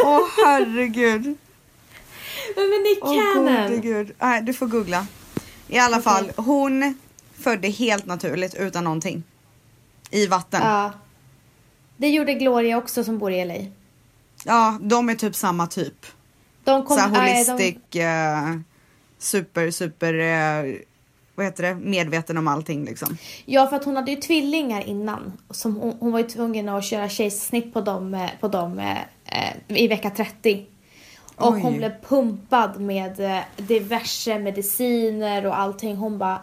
Åh 0.04 0.20
herregud. 0.44 1.22
Vem 2.56 2.64
är 2.64 2.82
Nick 2.94 2.98
Åh 3.04 3.34
gode 3.34 3.76
gud. 3.82 4.12
Nej, 4.18 4.42
du 4.42 4.54
får 4.54 4.66
googla. 4.66 5.06
I 5.68 5.78
alla 5.78 5.96
Okej. 5.96 6.02
fall, 6.04 6.32
hon 6.36 6.98
födde 7.38 7.68
helt 7.68 8.06
naturligt 8.06 8.54
utan 8.54 8.84
någonting. 8.84 9.22
I 10.10 10.26
vatten. 10.26 10.60
Ja, 10.64 10.82
Ja. 10.84 10.92
Det 11.96 12.08
gjorde 12.08 12.34
Gloria 12.34 12.78
också 12.78 13.04
som 13.04 13.18
bor 13.18 13.32
i 13.32 13.44
LA. 13.44 13.54
de 14.80 15.08
är 15.08 15.14
typ 15.14 15.34
samma 15.34 15.66
typ. 15.66 16.06
De 16.64 16.86
kom, 16.86 16.96
nej, 17.12 17.44
holistic, 17.46 17.96
eh, 17.96 18.56
super, 19.18 19.70
super, 19.70 20.14
eh, 20.14 20.74
vad 21.34 21.46
heter 21.46 21.62
det, 21.62 21.74
medveten 21.74 22.38
om 22.38 22.48
allting 22.48 22.84
liksom. 22.84 23.16
ja, 23.44 23.66
för 23.66 23.76
att 23.76 23.84
hon 23.84 23.96
hade 23.96 24.10
ju 24.10 24.16
tvillingar 24.16 24.80
innan. 24.88 25.32
Som 25.50 25.76
hon, 25.76 25.96
hon 26.00 26.12
var 26.12 26.18
ju 26.18 26.26
tvungen 26.28 26.68
att 26.68 26.84
köra 26.84 27.08
kejsarsnitt 27.08 27.74
på 27.74 27.80
dem, 27.80 28.14
eh, 28.14 28.30
på 28.40 28.48
dem 28.48 28.78
eh, 28.78 28.98
eh, 29.24 29.54
i 29.82 29.88
vecka 29.88 30.10
30. 30.10 30.66
Och 31.36 31.52
Oj. 31.52 31.60
hon 31.60 31.76
blev 31.76 31.92
pumpad 32.08 32.80
med 32.80 33.20
eh, 33.20 33.38
diverse 33.56 34.38
mediciner 34.38 35.46
och 35.46 35.58
allting. 35.58 35.96
Hon 35.96 36.18
bara 36.18 36.38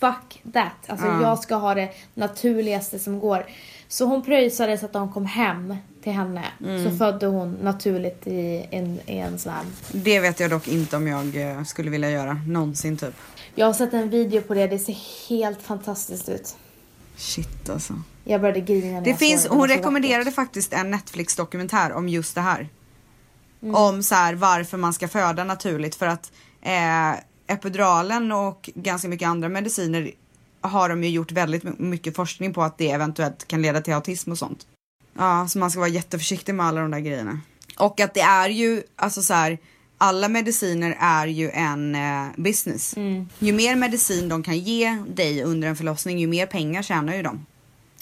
fuck 0.00 0.42
that. 0.52 0.72
Alltså 0.86 1.06
Ja. 1.06 1.22
jag 1.22 1.38
ska 1.38 1.54
ha 1.54 1.74
det 1.74 1.88
naturligaste 2.14 2.98
som 2.98 3.20
går. 3.20 3.46
Så 3.88 4.04
hon 4.04 4.22
pröjsade 4.22 4.78
så 4.78 4.86
att 4.86 4.92
de 4.92 5.12
kom 5.12 5.26
hem 5.26 5.76
till 6.02 6.12
henne. 6.12 6.42
Mm. 6.60 6.84
Så 6.84 6.96
födde 6.96 7.26
hon 7.26 7.52
naturligt 7.62 8.26
i 8.26 8.66
en, 8.70 9.00
i 9.06 9.18
en 9.18 9.38
sån 9.38 9.52
här. 9.52 9.62
Det 9.92 10.20
vet 10.20 10.40
jag 10.40 10.50
dock 10.50 10.68
inte 10.68 10.96
om 10.96 11.06
jag 11.06 11.66
skulle 11.66 11.90
vilja 11.90 12.10
göra 12.10 12.34
någonsin 12.48 12.96
typ. 12.96 13.14
Jag 13.54 13.66
har 13.66 13.72
sett 13.72 13.94
en 13.94 14.10
video 14.10 14.42
på 14.42 14.54
det. 14.54 14.66
Det 14.66 14.78
ser 14.78 15.28
helt 15.28 15.62
fantastiskt 15.62 16.28
ut. 16.28 16.56
Shit 17.16 17.70
alltså. 17.70 17.94
Jag 18.24 18.40
började 18.40 18.60
grina 18.60 19.00
Det 19.00 19.14
finns, 19.14 19.46
hon 19.46 19.68
rekommenderade 19.68 20.32
faktiskt 20.32 20.72
en 20.72 20.90
Netflix 20.90 21.36
dokumentär 21.36 21.92
om 21.92 22.08
just 22.08 22.34
det 22.34 22.40
här. 22.40 22.68
Mm. 23.62 23.74
Om 23.74 24.02
så 24.02 24.14
här 24.14 24.34
varför 24.34 24.78
man 24.78 24.92
ska 24.92 25.08
föda 25.08 25.44
naturligt 25.44 25.94
för 25.94 26.06
att 26.06 26.32
eh, 26.62 27.12
epiduralen 27.46 28.32
och 28.32 28.70
ganska 28.74 29.08
mycket 29.08 29.28
andra 29.28 29.48
mediciner 29.48 30.10
har 30.60 30.88
de 30.88 31.04
ju 31.04 31.10
gjort 31.10 31.32
väldigt 31.32 31.62
my- 31.62 31.74
mycket 31.78 32.16
forskning 32.16 32.54
på 32.54 32.62
att 32.62 32.78
det 32.78 32.90
eventuellt 32.90 33.48
kan 33.48 33.62
leda 33.62 33.80
till 33.80 33.94
autism 33.94 34.32
och 34.32 34.38
sånt. 34.38 34.66
Ja, 35.18 35.48
så 35.48 35.58
man 35.58 35.70
ska 35.70 35.80
vara 35.80 35.90
jätteförsiktig 35.90 36.54
med 36.54 36.66
alla 36.66 36.80
de 36.80 36.90
där 36.90 37.00
grejerna. 37.00 37.40
Och 37.78 38.00
att 38.00 38.14
det 38.14 38.20
är 38.20 38.48
ju, 38.48 38.82
alltså 38.96 39.22
så 39.22 39.34
här, 39.34 39.58
alla 40.04 40.28
mediciner 40.28 40.96
är 41.00 41.26
ju 41.26 41.50
en 41.50 41.94
eh, 41.94 42.26
business. 42.36 42.96
Mm. 42.96 43.28
Ju 43.38 43.52
mer 43.52 43.76
medicin 43.76 44.28
de 44.28 44.42
kan 44.42 44.58
ge 44.58 44.98
dig 45.08 45.42
under 45.42 45.68
en 45.68 45.76
förlossning, 45.76 46.18
ju 46.18 46.26
mer 46.26 46.46
pengar 46.46 46.82
tjänar 46.82 47.14
ju 47.14 47.22
de. 47.22 47.46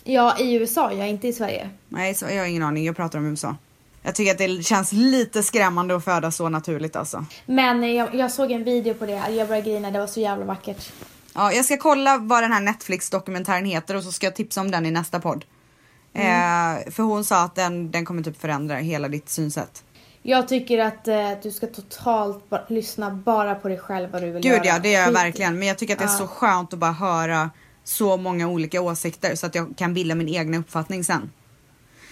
Ja, 0.05 0.39
i 0.39 0.55
USA. 0.55 0.93
Jag 0.93 1.01
är 1.01 1.11
inte 1.11 1.29
i 1.29 1.33
Sverige. 1.33 1.71
Nej, 1.89 2.15
så 2.15 2.25
jag 2.25 2.39
har 2.39 2.47
ingen 2.47 2.63
aning. 2.63 2.85
Jag 2.85 2.97
pratar 2.97 3.19
om 3.19 3.27
USA. 3.27 3.57
Jag 4.03 4.15
tycker 4.15 4.33
att 4.33 4.39
det 4.39 4.67
känns 4.67 4.93
lite 4.93 5.43
skrämmande 5.43 5.97
att 5.97 6.05
föda 6.05 6.31
så 6.31 6.49
naturligt 6.49 6.97
alltså. 6.97 7.25
Men 7.47 7.95
jag, 7.95 8.15
jag 8.15 8.33
såg 8.33 8.51
en 8.51 8.65
video 8.65 8.95
på 8.95 9.07
det, 9.07 9.13
jag 9.13 9.49
började 9.49 9.71
grina, 9.71 9.91
det 9.91 9.99
var 9.99 10.07
så 10.07 10.21
jävla 10.21 10.45
vackert. 10.45 10.93
Ja, 11.35 11.53
jag 11.53 11.65
ska 11.65 11.77
kolla 11.77 12.19
vad 12.19 12.43
den 12.43 12.53
här 12.53 12.61
Netflix-dokumentären 12.61 13.65
heter 13.65 13.97
och 13.97 14.03
så 14.03 14.13
ska 14.13 14.27
jag 14.27 14.37
tipsa 14.37 14.61
om 14.61 14.71
den 14.71 14.87
i 14.87 14.91
nästa 14.91 15.21
podd. 15.21 15.45
Eh, 16.15 16.91
för 16.91 17.03
hon 17.03 17.25
sa 17.25 17.43
att 17.43 17.55
den, 17.55 17.91
den 17.91 18.05
kommer 18.05 18.23
typ 18.23 18.41
förändra 18.41 18.77
hela 18.77 19.09
ditt 19.09 19.29
synsätt. 19.29 19.83
Jag 20.23 20.49
tycker 20.49 20.79
att 20.79 21.09
eh, 21.09 21.31
du 21.43 21.51
ska 21.51 21.67
totalt 21.67 22.51
ba- 22.51 22.61
lyssna 22.69 23.11
bara 23.11 23.55
på 23.55 23.69
dig 23.69 23.79
själv 23.79 24.11
vad 24.11 24.23
du 24.23 24.31
vill 24.31 24.43
Gud 24.43 24.53
göra. 24.53 24.65
ja, 24.65 24.79
det 24.79 24.91
gör 24.91 25.01
jag 25.01 25.13
verkligen. 25.13 25.59
Men 25.59 25.69
jag 25.69 25.79
tycker 25.79 25.93
att 25.95 25.99
det 25.99 26.05
är 26.05 26.09
Ja. 26.09 26.19
så 26.19 26.27
skönt 26.27 26.73
att 26.73 26.79
bara 26.79 26.93
höra 26.93 27.51
så 27.85 28.17
många 28.17 28.49
olika 28.49 28.81
åsikter 28.81 29.35
så 29.35 29.47
att 29.47 29.55
jag 29.55 29.75
kan 29.77 29.95
bilda 29.95 30.15
min 30.15 30.29
egna 30.29 30.59
uppfattning 30.59 31.05
sen. 31.05 31.31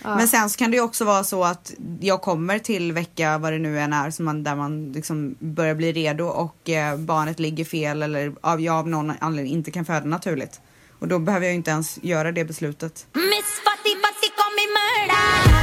Ja. 0.05 0.17
Men 0.17 0.29
sen 0.29 0.51
så 0.51 0.59
kan 0.59 0.71
det 0.71 0.77
ju 0.77 0.83
också 0.83 1.05
vara 1.05 1.25
så 1.25 1.45
att 1.45 1.73
jag 2.01 2.23
kommer 2.23 2.59
till 2.59 2.93
vecka, 2.93 3.39
vad 3.39 3.53
det 3.53 3.59
nu 3.59 3.81
än 3.81 3.93
är, 3.93 4.11
som 4.11 4.25
man, 4.25 4.43
där 4.45 4.57
man 4.57 4.93
liksom 4.93 5.35
börjar 5.39 5.75
bli 5.75 5.93
redo 5.93 6.25
och 6.25 6.71
eh, 6.71 6.97
barnet 6.97 7.39
ligger 7.39 7.65
fel 7.65 8.03
eller 8.03 8.33
av, 8.41 8.61
jag 8.61 8.77
av 8.77 8.89
någon 8.89 9.13
anledning 9.21 9.53
inte 9.53 9.71
kan 9.71 9.85
föda 9.85 10.07
naturligt. 10.07 10.61
Och 10.99 11.09
då 11.09 11.19
behöver 11.19 11.47
jag 11.47 11.53
ju 11.53 11.57
inte 11.57 11.71
ens 11.71 11.99
göra 12.03 12.33
det 12.33 12.45
beslutet. 12.45 13.07
Miss 13.13 13.61
Fatty 13.65 13.91
Fatty 14.03 14.29
call 14.37 14.53
me 14.57 15.60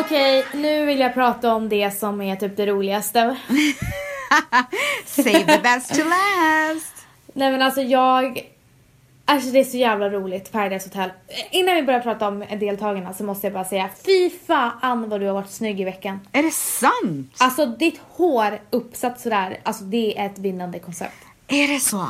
Okej, 0.00 0.44
nu 0.54 0.86
vill 0.86 0.98
jag 0.98 1.14
prata 1.14 1.54
om 1.54 1.68
det 1.68 1.98
som 1.98 2.20
är 2.20 2.36
typ 2.36 2.56
det 2.56 2.66
roligaste. 2.66 3.36
Save 5.06 5.44
the 5.44 5.58
best 5.62 5.94
to 5.94 6.00
last! 6.04 7.06
Nej 7.32 7.52
men 7.52 7.62
alltså 7.62 7.80
jag... 7.80 8.40
Alltså 9.24 9.50
det 9.50 9.58
är 9.60 9.64
så 9.64 9.76
jävla 9.76 10.08
roligt, 10.10 10.52
Paradise 10.52 10.88
Hotel. 10.88 11.10
Innan 11.50 11.74
vi 11.74 11.82
börjar 11.82 12.00
prata 12.00 12.28
om 12.28 12.44
deltagarna 12.60 13.14
så 13.14 13.24
måste 13.24 13.46
jag 13.46 13.54
bara 13.54 13.64
säga 13.64 13.88
fy 14.06 14.30
fan 14.46 15.08
vad 15.08 15.20
du 15.20 15.26
har 15.26 15.34
varit 15.34 15.50
snygg 15.50 15.80
i 15.80 15.84
veckan. 15.84 16.20
Är 16.32 16.42
det 16.42 16.50
sant? 16.50 17.34
Alltså 17.38 17.66
ditt 17.66 18.00
hår 18.10 18.60
uppsatt 18.70 19.20
sådär, 19.20 19.60
alltså 19.62 19.84
det 19.84 20.18
är 20.18 20.26
ett 20.26 20.38
vinnande 20.38 20.78
koncept. 20.78 21.16
Är 21.48 21.68
det 21.68 21.80
så? 21.80 22.06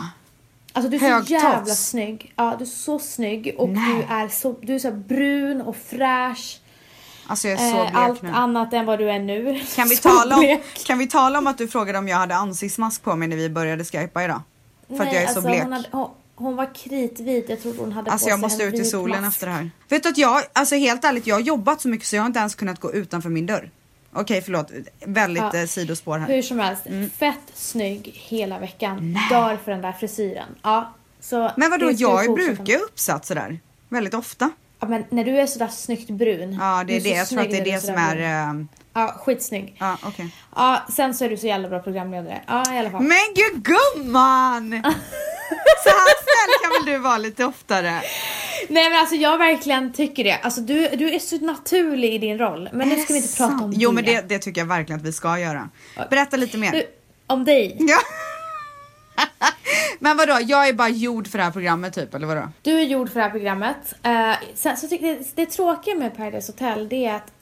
Alltså 0.72 0.90
du 0.90 0.96
är 0.96 1.01
så 1.01 1.07
Högtops. 1.07 1.31
jävla 1.31 1.74
snygg. 1.74 2.33
Ja, 2.37 2.55
du 2.59 2.64
är 2.64 2.68
så 2.68 2.98
snygg 2.98 3.55
och 3.59 3.68
Nej. 3.68 3.96
du 4.09 4.14
är 4.14 4.29
så, 4.29 4.57
du 4.62 4.74
är 4.74 4.79
så 4.79 4.90
brun 4.90 5.61
och 5.62 5.77
fräsch. 5.77 6.61
Alltså 7.29 7.49
jag 7.49 7.61
är 7.61 7.71
så 7.71 7.77
Eh, 7.79 7.83
blek 7.83 7.95
allt 7.95 8.23
nu. 8.23 8.29
annat 8.31 8.73
än 8.73 8.87
vad 8.87 8.99
du 8.99 9.11
är 9.11 9.19
nu. 9.19 9.61
Kan 9.77 9.88
vi, 9.88 9.97
Så 9.97 10.09
tala 10.09 10.35
om, 10.35 10.41
blek. 10.41 10.85
kan 10.87 10.99
vi 10.99 11.07
tala 11.07 11.38
om 11.38 11.47
att 11.47 11.59
du 11.59 11.69
frågade 11.69 11.99
om 11.99 12.09
jag 12.09 12.17
hade 12.17 12.35
ansiktsmask 12.35 13.03
på 13.03 13.17
mig 13.17 13.29
när 13.29 13.37
vi 13.37 13.49
började 13.51 13.85
skypa 13.85 14.25
idag? 14.25 14.43
För 14.88 14.95
att 14.95 15.01
Nej, 15.01 15.14
jag 15.14 15.23
är 15.23 15.27
så 15.27 15.33
alltså, 15.33 15.51
blek. 15.51 15.62
Hon, 15.62 15.73
hade, 15.73 15.88
hon, 15.93 16.11
hon 16.35 16.57
var 16.57 16.75
kritvit, 16.75 17.49
jag 17.49 17.62
trodde 17.62 17.79
hon 17.79 17.93
hade 17.93 18.11
Alltså 18.11 18.27
på 18.27 18.31
jag 18.31 18.38
sig 18.38 18.43
måste 18.43 18.64
en 18.64 18.75
ut 18.75 18.81
i 18.81 18.85
solen 18.85 19.23
mask. 19.23 19.35
efter 19.37 19.47
det 19.47 19.53
här. 19.53 19.71
Vet 19.88 20.03
du 20.03 20.09
att 20.09 20.19
jag, 20.19 20.43
alltså 20.53 20.75
helt 20.75 21.05
ärligt, 21.05 21.27
jag 21.27 21.35
har 21.35 21.41
jobbat 21.41 21.81
så 21.81 21.88
mycket 21.88 22.07
så 22.07 22.17
jag 22.17 22.23
har 22.23 22.27
inte 22.27 22.38
ens 22.38 22.55
kunnat 22.55 22.81
gå 22.81 22.93
utanför 22.93 23.29
min 23.29 23.47
dörr. 23.47 23.71
Okej 24.12 24.43
förlåt, 24.43 24.71
väldigt 25.07 25.43
Ja. 25.53 25.59
eh, 25.61 25.67
sidospår 25.67 26.19
här. 26.19 26.27
Hur 26.29 26.43
som 26.43 26.59
helst, 26.59 26.87
Mm. 26.87 27.11
fett 27.11 27.38
snygg 27.55 28.11
hela 28.29 28.59
veckan. 28.59 29.19
Dör 29.31 29.59
för 29.64 29.71
den 29.73 29.81
där 29.83 29.93
frisyren. 29.93 30.49
Ja, 30.62 30.93
så 31.21 31.51
Men 31.57 31.71
vadå, 31.71 31.91
jag 31.91 32.35
brukar 32.35 32.64
ju 32.73 32.77
uppsatt 32.79 33.27
sådär. 33.27 33.59
Väldigt 33.88 34.14
ofta. 34.14 34.51
Ja, 34.81 34.88
men 34.88 35.05
när 35.11 35.25
du 35.25 35.41
är 35.41 35.47
sådär 35.47 35.69
snyggt 35.69 36.11
brun. 36.11 36.57
Ja 36.61 36.85
det 36.87 36.97
är 36.97 37.01
det, 37.01 37.09
jag 37.09 37.29
tror 37.29 37.41
att 37.41 37.51
det 37.51 37.59
är 37.59 37.64
det 37.64 37.81
som 37.81 37.95
är... 37.95 38.14
brun. 38.14 38.61
eh, 38.61 38.67
Ja, 38.93 39.14
skitsnygg. 39.25 39.77
Ja 39.79 39.99
okej. 40.03 40.35
Ja, 40.57 40.83
sen 40.93 41.14
så 41.14 41.25
är 41.25 41.29
du 41.31 41.37
så 41.37 41.47
jävla 41.47 41.69
bra 41.69 41.79
programledare. 41.81 42.41
Ja, 42.47 42.75
i 42.75 42.79
alla 42.79 42.91
fall. 42.91 43.03
Men 43.03 43.19
gud 43.35 43.62
gumman! 43.64 44.71
så 45.85 45.88
här 45.91 46.14
snäll 46.25 46.62
kan 46.62 46.85
väl 46.85 46.93
du 46.95 46.99
vara 46.99 47.19
lite 47.19 47.45
oftare? 47.45 48.03
Nej 48.69 48.91
men 48.91 48.99
alltså 48.99 49.14
jag 49.14 49.38
verkligen 49.38 49.93
tycker 49.93 50.25
det. 50.25 50.35
Alltså 50.43 50.61
du, 50.61 50.88
du 50.88 51.14
är 51.14 51.19
så 51.19 51.37
naturlig 51.37 52.14
i 52.14 52.19
din 52.19 52.38
roll. 52.38 52.69
Men 52.73 52.88
nu 52.88 52.97
ska 52.97 53.12
vi 53.12 53.19
inte 53.19 53.37
prata 53.37 53.53
om 53.53 53.59
sant? 53.59 53.75
det. 53.75 53.81
Jo 53.81 53.93
men 53.93 54.05
det, 54.05 54.29
det 54.29 54.38
tycker 54.38 54.61
jag 54.61 54.67
verkligen 54.67 55.01
att 55.01 55.07
vi 55.07 55.12
ska 55.12 55.38
göra. 55.38 55.69
Berätta 56.11 56.37
lite 56.37 56.59
mer. 56.59 56.73
Du, 56.73 56.87
om 57.27 57.45
dig. 57.45 57.77
Ja. 57.81 57.99
men 59.99 60.17
vadå, 60.17 60.39
jag 60.43 60.69
är 60.69 60.73
bara 60.73 60.89
gjord 60.89 61.29
för 61.29 61.39
det 61.39 61.45
här 61.45 61.51
programmet 61.51 61.95
typ 61.95 62.15
eller 62.15 62.27
vadå? 62.27 62.49
Du 62.63 62.81
är 62.81 62.85
gjord 62.85 63.09
för 63.09 63.15
det 63.15 63.25
här 63.25 63.31
programmet. 63.31 63.95
Eh, 64.03 64.33
sen 64.55 64.77
så 64.77 64.89
tycker 64.89 65.07
jag 65.07 65.19
det 65.35 65.47
tråkiga 65.47 65.95
med 65.95 66.17
Paradise 66.17 66.53
Hotel 66.53 66.89
det 66.89 67.07
är 67.07 67.15
att 67.15 67.33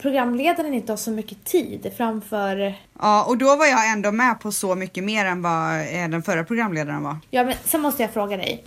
programledaren 0.00 0.74
inte 0.74 0.92
har 0.92 0.96
så 0.96 1.10
mycket 1.10 1.44
tid 1.44 1.92
framför... 1.96 2.74
Ja 3.00 3.24
och 3.24 3.38
då 3.38 3.56
var 3.56 3.66
jag 3.66 3.90
ändå 3.92 4.12
med 4.12 4.40
på 4.40 4.52
så 4.52 4.74
mycket 4.74 5.04
mer 5.04 5.24
än 5.24 5.42
vad 5.42 5.80
eh, 5.80 6.08
den 6.08 6.22
förra 6.22 6.44
programledaren 6.44 7.02
var. 7.02 7.16
Ja 7.30 7.44
men 7.44 7.54
sen 7.64 7.80
måste 7.80 8.02
jag 8.02 8.12
fråga 8.12 8.36
dig. 8.36 8.64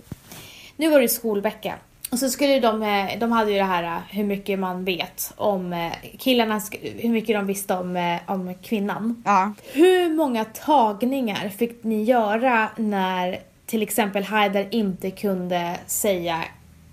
Nu 0.76 0.90
var 0.90 1.00
det 1.00 1.08
skolvecka. 1.08 1.74
Och 2.10 2.18
så 2.18 2.30
skulle 2.30 2.60
de, 2.60 2.82
eh, 2.82 3.18
de 3.18 3.32
hade 3.32 3.50
ju 3.50 3.58
det 3.58 3.64
här 3.64 3.82
eh, 3.82 3.98
hur 4.10 4.24
mycket 4.24 4.58
man 4.58 4.84
vet 4.84 5.32
om 5.36 5.72
eh, 5.72 5.92
killarna, 6.18 6.60
hur 6.82 7.10
mycket 7.10 7.36
de 7.36 7.46
visste 7.46 7.74
om, 7.74 8.18
om 8.26 8.54
kvinnan. 8.62 9.22
Ja. 9.24 9.52
Hur 9.72 10.10
många 10.10 10.44
tagningar 10.44 11.48
fick 11.48 11.84
ni 11.84 12.02
göra 12.02 12.68
när 12.76 13.40
till 13.66 13.82
exempel 13.82 14.24
Haidar 14.24 14.66
inte 14.70 15.10
kunde 15.10 15.76
säga 15.86 16.44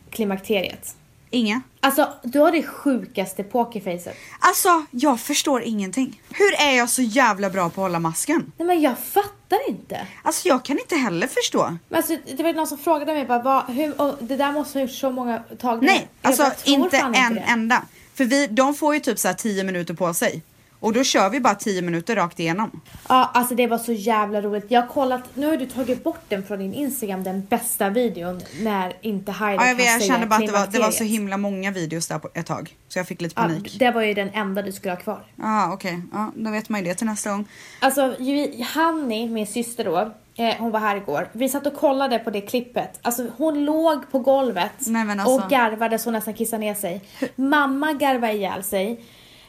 klimakteriet? 0.10 0.96
Inga. 1.30 1.62
Alltså, 1.80 2.14
du 2.24 2.40
har 2.40 2.52
det 2.52 2.64
sjukaste 2.64 3.44
pokerfacet. 3.44 4.18
Alltså 4.40 4.86
jag 4.92 5.20
förstår 5.20 5.62
ingenting. 5.62 6.22
Hur 6.30 6.54
är 6.62 6.72
jag 6.78 6.90
så 6.90 7.02
jävla 7.02 7.50
bra 7.50 7.70
på 7.70 7.82
att 7.82 7.86
hålla 7.88 8.00
masken? 8.00 8.52
Nej 8.58 8.68
men 8.68 8.82
jag 8.82 8.98
fattar 9.00 9.70
inte. 9.70 10.08
Alltså 10.24 10.48
jag 10.48 10.66
kan 10.66 10.80
inte 10.80 10.96
heller 10.96 11.28
förstå. 11.28 11.78
Men 11.90 11.98
alltså, 11.98 12.18
det 12.38 12.44
var 12.44 12.54
någon 12.54 12.68
som 12.68 12.78
frågade 12.78 13.14
mig 13.14 13.26
bara, 13.26 13.42
vad, 13.42 13.64
hur, 13.76 14.02
och 14.02 14.16
det 14.20 14.36
där 14.36 14.52
måste 14.52 14.78
ha 14.80 14.82
gjort 14.82 14.92
så 14.92 15.12
många 15.12 15.40
tagningar. 15.60 15.94
Nej, 15.94 16.08
Jag 16.22 16.30
alltså 16.42 16.70
inte 16.70 16.98
en 16.98 17.36
det. 17.36 17.42
enda. 17.48 17.84
För 18.14 18.26
vi, 18.26 18.48
de 18.48 18.74
får 18.74 18.94
ju 18.94 19.00
typ 19.00 19.20
så 19.20 19.28
här 19.28 19.36
10 19.36 19.64
minuter 19.64 19.94
på 19.94 20.14
sig. 20.14 20.42
Och 20.80 20.94
då 20.94 21.04
kör 21.04 21.30
vi 21.30 21.40
bara 21.40 21.56
10 21.56 21.82
minuter 21.82 22.16
rakt 22.16 22.40
igenom. 22.40 22.82
Ja, 23.10 23.32
alltså 23.34 23.56
det 23.56 23.68
var 23.68 23.78
så 23.78 23.92
jävla 23.92 24.42
roligt. 24.42 24.66
Jag 24.68 24.82
har 24.82 24.88
kollat, 24.88 25.22
nu 25.34 25.48
har 25.48 25.58
du 25.58 25.66
tagit 25.66 26.04
bort 26.04 26.22
den 26.30 26.44
från 26.44 26.60
din 26.60 26.74
Instagram, 26.74 27.24
den 27.24 27.46
bästa 27.46 27.90
videon 27.90 28.42
när 28.62 28.94
inte 29.02 29.32
Haidar 29.32 29.64
Ja, 29.64 29.70
jag, 29.70 29.76
vet, 29.76 29.86
jag 29.86 30.04
kände 30.04 30.28
bara 30.28 30.36
att 30.36 30.46
det 30.48 30.52
var, 30.52 30.68
det 30.72 30.80
var 30.80 30.92
så 30.92 31.04
himla 31.04 31.38
många 31.38 31.72
videos 31.72 32.08
där 32.08 32.20
på 32.20 32.30
ett 32.34 32.46
tag. 32.46 32.76
Så 32.88 33.00
jag 33.00 33.08
fick 33.08 33.22
lite 33.22 33.34
Ja, 33.38 33.48
panik. 33.48 33.76
det 33.80 33.92
var 33.92 34.02
ju 34.02 34.14
den 34.14 34.30
enda 34.34 34.62
du 34.62 34.72
skulle 34.72 34.94
ha 34.94 35.00
kvar. 35.00 35.26
Ja 35.36 35.74
okej, 35.74 36.02
ja, 36.12 36.32
då 36.36 36.52
vet 36.52 36.70
man 36.70 36.80
ju 36.80 36.86
det 36.88 36.96
till 36.96 37.08
nästa 37.08 37.30
gång. 37.32 37.46
Alltså 37.80 38.16
Hanni, 38.74 39.28
min 39.30 39.48
syster 39.48 39.86
då, 39.86 40.12
eh, 40.36 40.56
hon 40.60 40.72
var 40.72 40.80
här 40.80 40.96
igår. 40.96 41.30
Vi 41.32 41.50
satt 41.50 41.68
och 41.68 41.76
kollade 41.76 42.20
på 42.20 42.30
det 42.30 42.42
klippet. 42.42 43.00
Alltså 43.02 43.28
hon 43.38 43.66
låg 43.66 44.12
på 44.12 44.20
golvet 44.20 44.72
Nej, 44.80 45.12
alltså. 45.12 45.30
och 45.30 45.50
garvade 45.50 46.00
så 46.00 46.06
hon 46.06 46.14
nästan 46.14 46.34
kissade 46.34 46.60
ner 46.60 46.74
sig. 46.74 47.02
Mamma 47.36 47.94
garvade 47.94 48.34
ihjäl 48.34 48.64
sig. 48.64 49.02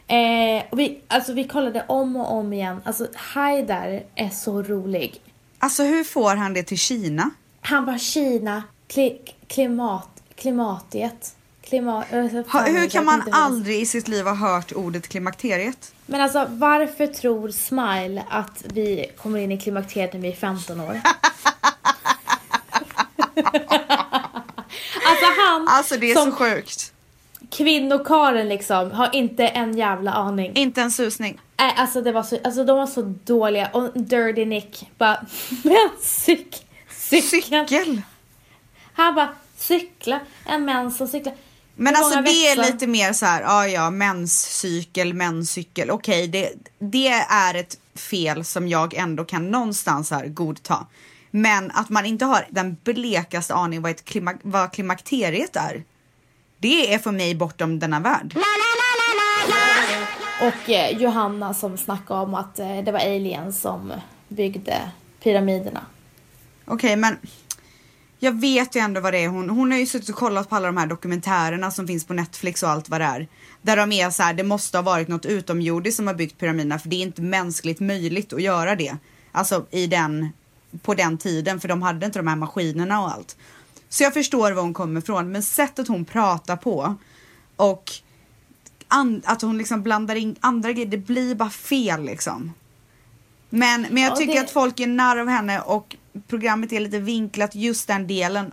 Eh, 0.08 0.64
vi, 0.72 1.00
alltså 1.08 1.32
vi 1.32 1.44
kollade 1.44 1.84
om 1.88 2.16
och 2.16 2.32
om 2.32 2.52
igen. 2.52 2.80
Alltså 2.84 3.06
Haidar 3.14 4.02
är 4.14 4.30
så 4.30 4.62
rolig. 4.62 5.20
Alltså 5.58 5.82
hur 5.82 6.04
får 6.04 6.36
han 6.36 6.54
det 6.54 6.62
till 6.62 6.78
Kina? 6.78 7.30
Han 7.60 7.84
var 7.84 7.98
Kina, 7.98 8.62
kli, 8.86 9.18
klimat, 9.46 10.08
klimatiet. 10.34 11.34
Klimat, 11.62 12.06
Ha, 12.46 12.62
hur 12.62 12.88
kan 12.88 13.04
man 13.04 13.22
aldrig 13.32 13.80
i 13.80 13.86
sitt 13.86 14.08
liv 14.08 14.24
ha 14.24 14.34
hört 14.34 14.72
ordet 14.72 15.08
klimakteriet? 15.08 15.92
Men 16.06 16.20
alltså 16.20 16.46
varför 16.50 17.06
tror 17.06 17.50
Smile 17.50 18.24
att 18.30 18.64
vi 18.64 19.06
kommer 19.16 19.38
in 19.38 19.52
i 19.52 19.58
klimakteriet 19.58 20.12
när 20.12 20.20
vi 20.20 20.28
är 20.28 20.36
15 20.36 20.80
år? 20.80 20.84
alltså 25.04 25.26
han 25.38 25.68
Alltså 25.68 25.96
det 25.96 26.10
är 26.10 26.14
som 26.14 26.30
så 26.30 26.36
sjukt. 26.36 26.92
Kvinnokaren 27.50 28.48
liksom 28.48 28.90
har 28.90 29.14
inte 29.14 29.46
en 29.46 29.76
jävla 29.76 30.12
aning. 30.12 30.52
Inte 30.54 30.82
en 30.82 30.90
susning. 30.90 31.40
Nej 31.58 31.74
alltså 31.76 32.02
det 32.02 32.12
var 32.12 32.22
så, 32.22 32.38
alltså 32.44 32.64
de 32.64 32.76
var 32.76 32.86
så 32.86 33.14
dåliga 33.24 33.68
och 33.72 33.90
Dirty 33.94 34.44
Nick 34.44 34.90
bara, 34.98 35.26
men 35.62 35.88
cyk, 36.00 36.66
cykeln. 36.90 37.68
Cykel. 37.68 38.02
Han 38.92 39.14
bara 39.14 39.28
cykla, 39.56 40.20
en 40.46 40.64
män 40.64 40.90
som 40.90 41.08
cyklar. 41.08 41.34
Men 41.76 41.94
Hur 41.94 42.02
alltså 42.02 42.20
det 42.20 42.30
är 42.30 42.56
växlar? 42.56 42.72
lite 42.72 42.86
mer 42.86 43.12
så 43.12 43.26
här, 43.26 43.42
ja 43.42 43.66
ja, 43.66 43.90
menscykel, 43.90 45.14
menscykel. 45.14 45.90
Okej, 45.90 46.28
det, 46.28 46.52
det 46.78 47.08
är 47.30 47.54
ett 47.54 47.78
fel 47.94 48.44
som 48.44 48.68
jag 48.68 48.94
ändå 48.94 49.24
kan 49.24 49.50
någonstans 49.50 50.10
här 50.10 50.26
godta. 50.26 50.86
Men 51.30 51.70
att 51.70 51.88
man 51.88 52.06
inte 52.06 52.24
har 52.24 52.46
den 52.50 52.76
blekaste 52.84 53.54
aning 53.54 53.82
vad, 53.82 53.90
ett 53.90 54.04
klima, 54.04 54.34
vad 54.42 54.72
klimakteriet 54.72 55.56
är. 55.56 55.84
Det 56.58 56.94
är 56.94 56.98
för 56.98 57.12
mig 57.12 57.34
bortom 57.34 57.78
denna 57.78 58.00
värld. 58.00 58.36
Och 60.40 60.70
eh, 60.70 60.98
Johanna 60.98 61.54
som 61.54 61.78
snackade 61.78 62.20
om 62.20 62.34
att 62.34 62.58
eh, 62.58 62.78
det 62.84 62.92
var 62.92 63.00
aliens 63.00 63.60
som 63.60 63.92
byggde 64.28 64.90
pyramiderna. 65.22 65.86
Okej, 66.64 66.96
men 66.96 67.16
jag 68.18 68.40
vet 68.40 68.76
ju 68.76 68.80
ändå 68.80 69.00
vad 69.00 69.12
det 69.12 69.18
är. 69.18 69.28
Hon, 69.28 69.50
hon 69.50 69.72
har 69.72 69.78
ju 69.78 69.86
suttit 69.86 70.08
och 70.08 70.14
kollat 70.14 70.48
på 70.48 70.56
alla 70.56 70.66
de 70.66 70.76
här 70.76 70.86
dokumentärerna 70.86 71.70
som 71.70 71.86
finns 71.86 72.06
på 72.06 72.14
Netflix 72.14 72.62
och 72.62 72.68
allt 72.68 72.88
vad 72.88 73.00
det 73.00 73.04
är. 73.04 73.28
Där 73.62 73.76
de 73.76 73.92
är 73.92 74.10
så 74.10 74.22
här, 74.22 74.34
det 74.34 74.42
måste 74.42 74.78
ha 74.78 74.82
varit 74.82 75.08
något 75.08 75.26
utomjordiskt 75.26 75.96
som 75.96 76.06
har 76.06 76.14
byggt 76.14 76.38
pyramiderna 76.38 76.78
för 76.78 76.88
det 76.88 76.96
är 76.96 77.02
inte 77.02 77.22
mänskligt 77.22 77.80
möjligt 77.80 78.32
att 78.32 78.42
göra 78.42 78.76
det. 78.76 78.96
Alltså 79.32 79.66
i 79.70 79.86
den 79.86 80.32
på 80.82 80.94
den 80.94 81.18
tiden 81.18 81.60
för 81.60 81.68
de 81.68 81.82
hade 81.82 82.06
inte 82.06 82.18
de 82.18 82.26
här 82.26 82.36
maskinerna 82.36 83.00
och 83.00 83.10
allt. 83.10 83.36
Så 83.88 84.02
jag 84.02 84.14
förstår 84.14 84.52
var 84.52 84.62
hon 84.62 84.74
kommer 84.74 85.00
ifrån 85.00 85.32
men 85.32 85.42
sättet 85.42 85.88
hon 85.88 86.04
pratar 86.04 86.56
på 86.56 86.94
och 87.56 87.92
att 89.24 89.42
hon 89.42 89.58
liksom 89.58 89.82
blandar 89.82 90.16
in 90.16 90.36
andra 90.40 90.72
grejer, 90.72 90.86
det 90.86 90.96
blir 90.98 91.34
bara 91.34 91.50
fel 91.50 92.04
liksom. 92.04 92.52
Men, 93.50 93.86
men 93.90 94.02
jag 94.02 94.12
Ja, 94.12 94.16
tycker 94.16 94.34
det- 94.34 94.40
att 94.40 94.50
folk 94.50 94.80
är 94.80 94.86
narr 94.86 95.16
av 95.16 95.28
henne 95.28 95.60
och 95.60 95.96
programmet 96.28 96.72
är 96.72 96.80
lite 96.80 96.98
vinklat 96.98 97.54
just 97.54 97.88
den 97.88 98.06
delen, 98.06 98.52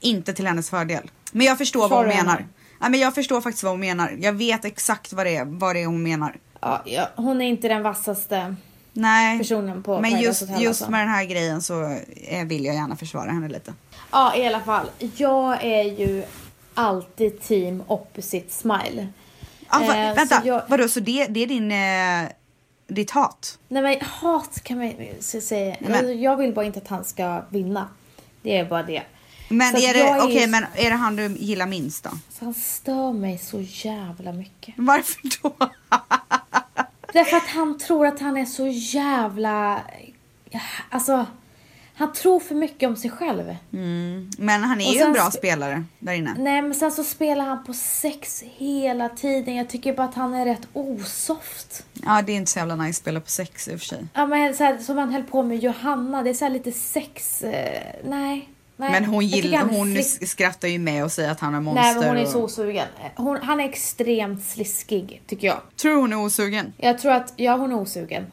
inte 0.00 0.32
till 0.32 0.46
hennes 0.46 0.70
fördel. 0.70 1.10
Men 1.32 1.46
jag 1.46 1.58
förstår 1.58 1.80
vad 1.88 1.90
hon 1.90 2.04
Sorry, 2.12 2.16
menar. 2.16 2.46
Ja, 2.80 2.88
men 2.88 3.00
jag 3.00 3.14
förstår 3.14 3.40
faktiskt 3.40 3.62
vad 3.64 3.72
hon 3.72 3.80
menar. 3.80 4.16
Jag 4.20 4.32
vet 4.32 4.64
exakt 4.64 5.12
vad 5.12 5.26
det 5.26 5.36
är, 5.36 5.44
vad 5.44 5.76
det 5.76 5.82
är 5.82 5.86
hon 5.86 6.02
menar. 6.02 6.36
Ja, 6.60 6.82
ja, 6.86 7.08
hon 7.16 7.40
är 7.40 7.46
inte 7.48 7.68
den 7.68 7.82
vassaste 7.82 8.56
Nej, 8.96 9.38
personen 9.38 9.82
på 9.82 9.92
men 10.00 10.02
Paradise 10.10 10.26
just, 10.28 10.40
Hotel, 10.40 10.62
just 10.62 10.80
alltså. 10.82 10.90
med 10.90 11.00
den 11.00 11.08
här 11.08 11.24
grejen 11.24 11.62
så 11.62 11.82
eh, 12.28 12.44
vill 12.46 12.64
jag 12.64 12.74
gärna 12.74 12.96
försvara 12.96 13.30
henne 13.30 13.48
lite. 13.48 13.74
Ja, 14.12 14.36
i 14.36 14.46
alla 14.46 14.60
fall. 14.60 14.90
Jag 15.16 15.64
är 15.64 15.82
ju 15.84 16.24
alltid 16.74 17.40
team 17.40 17.82
opposite 17.86 18.52
smile. 18.54 19.08
Ah, 19.68 19.78
va, 19.78 19.96
Eh, 19.96 20.14
vänta, 20.14 20.40
så 20.40 20.48
jag- 20.48 20.62
vadå 20.68 20.88
så 20.88 21.00
det, 21.00 21.26
det 21.26 21.40
är 21.42 21.46
din, 21.46 21.72
eh, 21.72 22.30
ditt 22.88 23.10
hat? 23.10 23.58
Nej 23.68 23.82
men 23.82 24.00
hat 24.00 24.60
kan 24.62 24.78
man 24.78 24.86
ju 24.86 25.40
säga. 25.40 25.76
Men- 25.80 25.92
Alltså, 25.94 26.12
jag 26.12 26.36
vill 26.36 26.52
bara 26.52 26.64
inte 26.64 26.78
att 26.78 26.88
han 26.88 27.04
ska 27.04 27.42
vinna. 27.50 27.88
Det 28.42 28.56
är 28.56 28.64
bara 28.64 28.82
det. 28.82 29.02
Men 29.48 29.72
Så 29.72 29.78
är 29.78 29.94
det, 29.94 30.00
är 30.00 30.22
okej 30.22 30.40
ju- 30.40 30.46
men 30.46 30.66
är 30.74 30.90
det 30.90 30.96
han 30.96 31.16
du 31.16 31.26
gillar 31.26 31.66
minst 31.66 32.04
då? 32.04 32.10
Så 32.38 32.44
han 32.44 32.54
stör 32.54 33.12
mig 33.12 33.38
så 33.38 33.60
jävla 33.60 34.32
mycket. 34.32 34.74
Varför 34.78 35.20
då? 35.42 35.54
Därför 37.16 37.36
att 37.36 37.46
han 37.48 37.78
tror 37.78 38.06
att 38.06 38.20
han 38.20 38.36
är 38.36 38.44
så 38.44 38.66
jävla... 38.66 39.80
Alltså, 40.90 41.26
han 41.94 42.12
tror 42.12 42.40
för 42.40 42.54
mycket 42.54 42.88
om 42.88 42.96
sig 42.96 43.10
själv. 43.10 43.56
Men 44.38 44.64
han 44.64 44.80
är 44.80 44.88
Och 44.88 44.94
ju 44.94 45.00
en 45.00 45.12
bra 45.12 45.22
sp- 45.22 45.30
spelare 45.30 45.84
där 45.98 46.12
inne. 46.12 46.34
Nej 46.38 46.62
men 46.62 46.74
sen 46.74 46.92
så 46.92 47.04
spelar 47.04 47.44
han 47.44 47.64
på 47.64 47.72
sex 47.74 48.42
hela 48.46 49.08
tiden. 49.08 49.54
Jag 49.56 49.68
tycker 49.68 49.92
bara 49.94 50.06
att 50.06 50.14
han 50.14 50.34
är 50.34 50.44
rätt 50.44 50.68
osoft. 50.72 51.86
Ja 51.92 52.22
det 52.22 52.32
är 52.32 52.36
inte 52.36 52.50
så 52.50 52.58
jävla 52.58 52.76
nice 52.76 52.90
att 52.90 52.96
spela 52.96 53.20
på 53.20 53.30
sex 53.30 53.68
i 53.68 53.74
och 53.74 53.78
för 53.80 53.86
sig. 53.86 54.06
Ja 54.14 54.26
men 54.26 54.54
så 54.54 54.64
här, 54.64 54.78
som 54.78 54.98
han 54.98 55.12
höll 55.12 55.22
på 55.22 55.42
med 55.42 55.58
Johanna, 55.58 56.22
det 56.22 56.30
är 56.30 56.34
så 56.34 56.44
här 56.44 56.52
lite 56.52 56.72
sex... 56.72 57.42
Eh, 57.42 57.82
nej. 58.04 58.48
Nej. 58.76 58.90
Men 58.90 59.04
hon, 59.04 59.26
gillar, 59.26 59.58
är 59.58 59.64
hon 59.64 59.86
slisk- 59.94 60.26
skrattar 60.28 60.68
ju 60.68 60.78
med 60.78 61.04
och 61.04 61.12
säger 61.12 61.30
att 61.30 61.40
han 61.40 61.54
är 61.54 61.60
monster. 61.60 61.82
Nej 61.82 61.94
men 61.94 62.08
hon 62.08 62.16
är 62.16 62.22
och... 62.22 62.28
så 62.28 62.42
osugen. 62.42 62.86
Hon, 63.16 63.38
han 63.42 63.60
är 63.60 63.64
extremt 63.68 64.44
sliskig 64.44 65.22
tycker 65.26 65.46
jag. 65.46 65.60
Tror 65.76 65.92
du 65.94 66.00
hon 66.00 66.12
är 66.12 66.16
osugen? 66.24 66.72
Jag 66.76 66.98
tror 66.98 67.12
att, 67.12 67.32
ja 67.36 67.56
hon 67.56 67.72
är 67.72 67.76
osugen. 67.76 68.26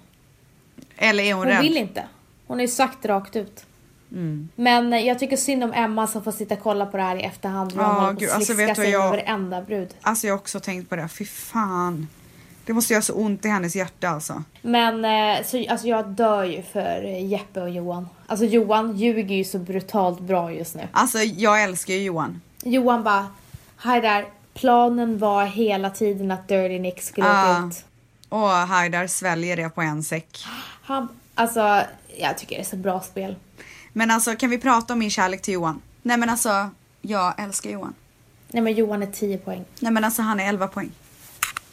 Eller 0.98 1.24
är 1.24 1.34
hon, 1.34 1.44
Hon 1.44 1.48
rädd? 1.54 1.62
vill 1.62 1.78
inte. 1.78 2.04
Hon 2.48 2.60
ju 2.60 2.68
sagt 2.68 3.06
rakt 3.06 3.36
ut. 3.36 3.66
Mm. 4.12 4.50
Men 4.56 5.06
jag 5.06 5.20
tycker 5.20 5.38
synd 5.38 5.64
om 5.64 5.74
Emma 5.74 6.08
som 6.08 6.24
får 6.24 6.32
sitta 6.32 6.56
och 6.56 6.62
kolla 6.64 6.86
på 6.86 6.98
det 6.98 7.04
här 7.04 7.16
i 7.16 7.24
efterhand. 7.24 7.72
hur 7.74 7.80
Ja, 7.80 7.86
han 7.86 7.96
håller 8.06 8.18
på 8.20 8.26
att 8.26 8.32
alltså, 8.36 8.54
vet 8.54 8.76
du 8.76 8.84
jag- 8.86 9.10
varenda 9.10 9.62
brud. 9.62 9.89
Alltså 10.02 10.28
jag 10.28 10.34
har 10.34 10.39
också 10.39 10.60
tänkt 10.60 10.89
på 10.89 10.96
det, 10.96 11.08
fy 11.08 11.26
fan. 11.26 12.08
Det 12.66 12.74
måste 12.74 12.93
göra 12.93 13.01
så 13.01 13.14
ont 13.14 13.45
i 13.45 13.47
hennes 13.47 13.76
hjärta 13.76 14.09
alltså. 14.09 14.43
Men 14.61 15.05
eh, 15.05 15.45
så, 15.45 15.66
alltså 15.70 15.88
jag 15.88 16.07
dör 16.07 16.43
ju 16.43 16.61
för 16.61 17.01
Jeppe 17.03 17.61
och 17.61 17.70
Johan. 17.70 18.09
Alltså 18.28 18.45
Johan 18.45 18.97
ljuger 18.97 19.36
ju 19.36 19.43
så 19.43 19.57
brutalt 19.59 20.20
bra 20.20 20.51
just 20.53 20.76
nu. 20.76 20.88
Alltså 20.91 21.20
jag 21.20 21.64
älskar 21.64 21.93
ju 21.93 22.03
Johan. 22.03 22.41
Johan 22.64 23.03
bara, 23.03 23.28
här 23.78 24.01
där, 24.01 24.26
planen 24.53 25.18
var 25.20 25.45
hela 25.45 25.89
tiden 25.89 26.32
att 26.32 26.47
Dirty 26.47 26.80
Nick 26.80 27.01
skulle 27.01 27.28
Ah. 27.30 27.68
ut. 27.68 27.86
Och 28.30 28.39
Haidar 28.49 29.07
sväljer 29.07 29.57
det 29.57 29.70
på 29.70 29.82
en 29.82 30.03
säck. 30.03 30.45
Han, 30.84 31.07
alltså, 31.36 31.82
jag 32.18 32.38
tycker 32.38 32.55
det 32.55 32.61
är 32.61 32.66
så 32.66 32.76
bra 32.76 33.01
spel. 33.01 33.36
Men 33.93 34.11
alltså 34.11 34.36
kan 34.36 34.49
vi 34.49 34.57
prata 34.57 34.93
om 34.93 34.99
min 34.99 35.09
kärlek 35.09 35.41
till 35.41 35.53
Johan? 35.53 35.82
Nej 36.01 36.18
men 36.18 36.30
alltså, 36.30 36.70
jag 37.01 37.34
älskar 37.38 37.70
Johan. 37.70 37.93
Nej 38.47 38.64
men 38.64 38.74
Johan 38.74 39.03
är 39.03 39.07
10 39.07 39.38
poäng. 39.38 39.66
Nej 39.80 39.91
men 39.91 40.03
alltså 40.03 40.22
han 40.22 40.39
är 40.39 40.49
11 40.49 40.68
poäng. 40.68 40.91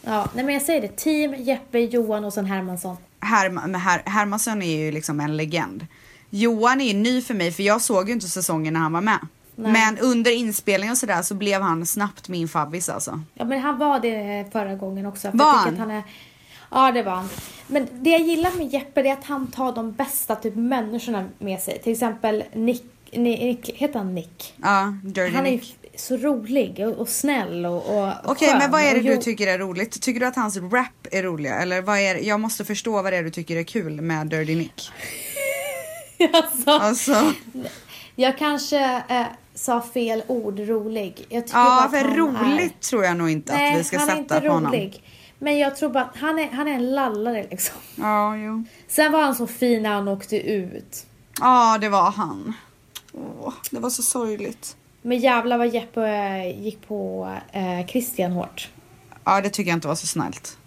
Ja, 0.03 0.27
nej 0.35 0.45
men 0.45 0.53
jag 0.53 0.63
säger 0.63 0.81
det. 0.81 0.95
Team, 0.95 1.35
Jeppe, 1.37 1.79
Johan 1.79 2.25
och 2.25 2.33
sen 2.33 2.45
Hermansson. 2.45 2.97
Herma, 3.19 3.67
men 3.67 3.81
Her, 3.81 4.01
Hermansson 4.05 4.61
är 4.61 4.77
ju 4.77 4.91
liksom 4.91 5.19
en 5.19 5.37
legend. 5.37 5.87
Johan 6.29 6.81
är 6.81 6.85
ju 6.85 6.93
ny 6.93 7.21
för 7.21 7.33
mig 7.33 7.51
för 7.51 7.63
jag 7.63 7.81
såg 7.81 8.07
ju 8.07 8.13
inte 8.13 8.27
säsongen 8.27 8.73
när 8.73 8.79
han 8.79 8.93
var 8.93 9.01
med. 9.01 9.19
Nej. 9.55 9.71
Men 9.71 9.97
under 9.97 10.31
inspelningen 10.31 10.91
och 10.91 10.97
sådär 10.97 11.21
så 11.21 11.35
blev 11.35 11.61
han 11.61 11.85
snabbt 11.85 12.29
min 12.29 12.47
fabbis 12.47 12.89
alltså. 12.89 13.21
Ja 13.33 13.45
men 13.45 13.59
han 13.59 13.77
var 13.77 13.99
det 13.99 14.45
förra 14.51 14.75
gången 14.75 15.05
också. 15.05 15.31
För 15.31 15.37
Var 15.37 15.53
han? 15.53 15.73
Att 15.73 15.79
han 15.79 15.91
är, 15.91 16.03
ja 16.71 16.91
det 16.91 17.03
var 17.03 17.11
han. 17.15 17.29
Men 17.67 17.87
det 17.91 18.09
jag 18.09 18.21
gillar 18.21 18.57
med 18.57 18.73
Jeppe 18.73 19.01
är 19.01 19.13
att 19.13 19.23
han 19.25 19.47
tar 19.47 19.71
de 19.71 19.91
bästa 19.91 20.35
typ 20.35 20.55
människorna 20.55 21.25
med 21.39 21.59
sig. 21.59 21.79
Till 21.83 21.91
exempel 21.91 22.43
Nick, 22.53 22.83
Nick 23.11 23.69
heter 23.69 23.99
han 23.99 24.15
Nick? 24.15 24.53
Ja, 24.61 24.93
Dirty 25.03 25.35
Han 25.35 25.43
Nick. 25.43 25.77
Så 26.01 26.17
rolig 26.17 26.79
och, 26.87 26.93
och 26.93 27.09
snäll 27.09 27.65
och, 27.65 27.75
och 27.97 28.11
Okej 28.23 28.47
skön. 28.49 28.57
men 28.57 28.71
vad 28.71 28.81
är 28.81 28.93
det 28.95 29.01
du 29.01 29.17
tycker 29.17 29.47
är 29.47 29.57
roligt? 29.59 30.01
Tycker 30.01 30.19
du 30.19 30.25
att 30.25 30.35
hans 30.35 30.57
rap 30.57 31.07
är 31.11 31.23
roliga? 31.23 31.55
Eller 31.55 31.81
vad 31.81 31.97
är 31.99 32.15
jag 32.15 32.39
måste 32.39 32.65
förstå 32.65 33.01
vad 33.01 33.13
det 33.13 33.17
är 33.17 33.23
du 33.23 33.29
tycker 33.29 33.55
är 33.55 33.63
kul 33.63 34.01
med 34.01 34.27
Dirty 34.27 34.55
Nick. 34.55 34.91
alltså, 36.33 36.69
Alltså, 36.71 37.33
Jag 38.15 38.37
kanske 38.37 39.01
eh, 39.09 39.25
sa 39.55 39.81
fel 39.81 40.23
ord, 40.27 40.59
rolig. 40.59 41.25
Jag 41.29 41.45
tycker 41.47 41.57
bara 41.57 41.65
ja 41.65 41.85
att 41.85 41.91
för 41.91 42.03
roligt 42.15 42.75
är... 42.79 42.89
tror 42.89 43.03
jag 43.03 43.17
nog 43.17 43.29
inte 43.29 43.53
Nej, 43.53 43.73
att 43.73 43.79
vi 43.79 43.83
ska 43.83 43.97
han 43.97 44.09
är 44.09 44.11
sätta 44.15 44.35
inte 44.35 44.47
på 44.47 44.53
honom. 44.53 44.71
rolig. 44.73 45.03
Men 45.39 45.57
jag 45.57 45.75
tror 45.75 45.89
bara 45.89 46.03
att 46.03 46.17
han 46.17 46.39
är, 46.39 46.47
han 46.51 46.67
är 46.67 46.71
en 46.71 46.95
lallare 46.95 47.47
liksom. 47.49 47.75
Ja, 47.95 48.35
jo. 48.37 48.63
Sen 48.87 49.11
var 49.11 49.21
han 49.23 49.35
så 49.35 49.47
fin 49.47 49.83
när 49.83 49.89
han 49.89 50.07
åkte 50.07 50.37
ut. 50.51 51.05
Ja, 51.39 51.77
det 51.81 51.89
var 51.89 52.11
han. 52.11 52.53
Åh, 53.13 53.53
det 53.71 53.79
var 53.79 53.89
så 53.89 54.01
sorgligt. 54.03 54.75
Men 55.01 55.17
jävlar 55.19 55.57
vad 55.57 55.73
Jeppe 55.73 56.07
eh, 56.07 56.63
gick 56.63 56.87
på 56.87 57.29
eh, 57.51 57.87
Christian 57.87 58.31
hårt. 58.31 58.69
Ja, 59.23 59.41
det 59.41 59.49
tycker 59.49 59.71
jag 59.71 59.77
inte 59.77 59.87
var 59.87 59.95
så 59.95 60.07
snällt. 60.07 60.57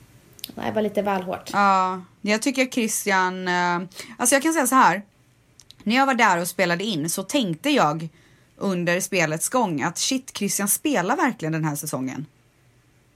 Nej, 0.54 0.66
det 0.66 0.72
var 0.74 0.82
lite 0.82 1.02
väl 1.02 1.22
hårt. 1.22 1.50
Ja, 1.52 2.02
jag 2.20 2.42
tycker 2.42 2.66
Christian... 2.66 3.48
eh, 3.48 3.80
Alltså 4.18 4.34
jag 4.34 4.42
kan 4.42 4.52
säga 4.52 4.66
så 4.66 4.74
här. 4.74 5.02
När 5.82 5.96
jag 5.96 6.06
var 6.06 6.14
där 6.14 6.38
och 6.40 6.48
spelade 6.48 6.84
in 6.84 7.10
så 7.10 7.22
tänkte 7.22 7.70
jag 7.70 8.08
under 8.56 9.00
spelets 9.00 9.48
gång 9.48 9.82
att 9.82 9.98
shit, 9.98 10.30
Christian 10.36 10.68
spelar 10.68 11.16
verkligen 11.16 11.52
den 11.52 11.64
här 11.64 11.76
säsongen. 11.76 12.26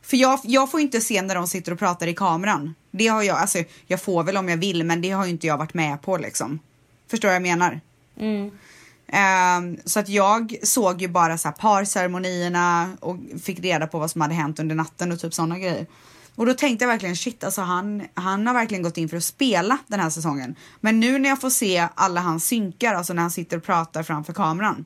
För 0.03 0.17
jag, 0.17 0.41
jag 0.43 0.71
får 0.71 0.81
inte 0.81 1.01
se 1.01 1.23
när 1.23 1.35
de 1.35 1.47
sitter 1.47 1.73
och 1.73 1.79
pratar 1.79 2.07
i 2.07 2.15
kameran. 2.15 2.75
Det 2.91 3.07
har 3.07 3.23
jag, 3.23 3.37
alltså 3.39 3.59
jag 3.87 4.03
får 4.03 4.23
väl 4.25 4.37
om 4.37 4.49
jag 4.49 4.57
vill 4.57 4.85
men 4.85 5.01
det 5.01 5.11
har 5.11 5.25
ju 5.25 5.31
inte 5.31 5.47
jag 5.47 5.59
varit 5.59 5.75
med 5.75 6.03
på 6.03 6.17
liksom. 6.17 6.59
Förstår 7.11 7.29
vad 7.29 7.35
jag 7.35 7.43
menar? 7.43 7.81
Mm. 8.21 8.51
Ehm, 9.09 9.77
så 9.85 10.01
att 10.01 10.09
jag 10.09 10.57
såg 10.63 11.03
ju 11.03 11.09
bara 11.09 11.39
så 11.39 11.49
här 11.49 11.55
parceremonierna 11.55 12.97
och 13.01 13.17
fick 13.43 13.61
reda 13.61 13.87
på 13.87 13.99
vad 13.99 14.11
som 14.11 14.21
hade 14.21 14.35
hänt 14.35 14.59
under 14.59 14.75
natten 14.75 15.13
och 15.13 15.21
typ 15.21 15.35
sådana 15.35 15.59
grejer. 15.59 15.87
Och 16.35 16.47
då 16.47 16.55
tänkte 16.55 16.85
jag 16.85 16.91
verkligen 16.91 17.17
shit, 17.17 17.45
alltså 17.45 17.61
han, 17.61 18.03
han 18.15 18.47
har 18.47 18.55
verkligen 18.55 18.83
gått 18.83 18.97
in 18.97 19.09
för 19.09 19.17
att 19.17 19.25
spela 19.25 19.79
den 19.87 20.01
här 20.01 20.11
säsongen. 20.11 20.55
Men 20.81 21.01
nu 21.01 21.19
när 21.19 21.29
jag 21.29 21.41
får 21.41 21.51
se 21.51 21.89
alla 21.95 22.21
hans 22.21 22.47
synkar, 22.47 22.95
alltså 22.95 23.13
när 23.13 23.23
han 23.23 23.31
sitter 23.31 23.57
och 23.57 23.65
pratar 23.65 24.03
framför 24.03 24.33
kameran, 24.33 24.85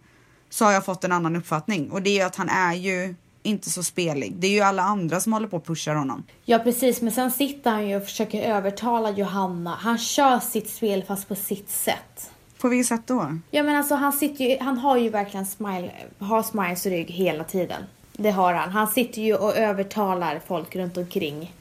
så 0.50 0.64
har 0.64 0.72
jag 0.72 0.84
fått 0.84 1.04
en 1.04 1.12
annan 1.12 1.36
uppfattning. 1.36 1.90
Och 1.90 2.02
det 2.02 2.10
är 2.10 2.14
ju 2.14 2.22
att 2.22 2.36
han 2.36 2.48
är 2.48 2.74
ju 2.74 3.14
inte 3.42 3.70
så 3.70 3.82
spelig. 3.82 4.34
Det 4.36 4.46
är 4.46 4.50
ju 4.50 4.60
alla 4.60 4.82
andra 4.82 5.20
som 5.20 5.32
håller 5.32 5.48
på 5.48 5.56
och 5.56 5.66
pushar 5.66 5.94
honom. 5.94 6.24
Ja 6.44 6.58
precis, 6.58 7.00
men 7.02 7.12
sen 7.12 7.30
sitter 7.30 7.70
han 7.70 7.88
ju 7.88 7.96
och 7.96 8.04
försöker 8.04 8.42
övertala 8.42 9.10
Johanna. 9.10 9.74
Han 9.80 9.98
kör 9.98 10.40
sitt 10.40 10.70
spel 10.70 11.04
fast 11.04 11.28
på 11.28 11.34
sitt 11.34 11.70
sätt. 11.70 12.31
På 12.62 12.68
vilket 12.68 12.86
sätt 12.86 13.06
då? 13.06 13.38
Ja 13.50 13.62
men 13.62 13.76
alltså 13.76 13.94
han 13.94 14.12
sitter 14.12 14.44
ju, 14.44 14.58
han 14.60 14.78
har 14.78 14.96
ju 14.96 15.08
verkligen 15.08 15.46
smile, 15.46 15.90
har 16.18 16.42
Smiles 16.42 16.86
rygg 16.86 17.10
hela 17.10 17.44
tiden. 17.44 17.82
Det 18.12 18.30
har 18.30 18.54
han. 18.54 18.70
Han 18.70 18.88
sitter 18.88 19.22
ju 19.22 19.34
och 19.34 19.56
övertalar 19.56 20.40
folk 20.46 20.76
runt 20.76 20.96
omkring. 20.96 21.54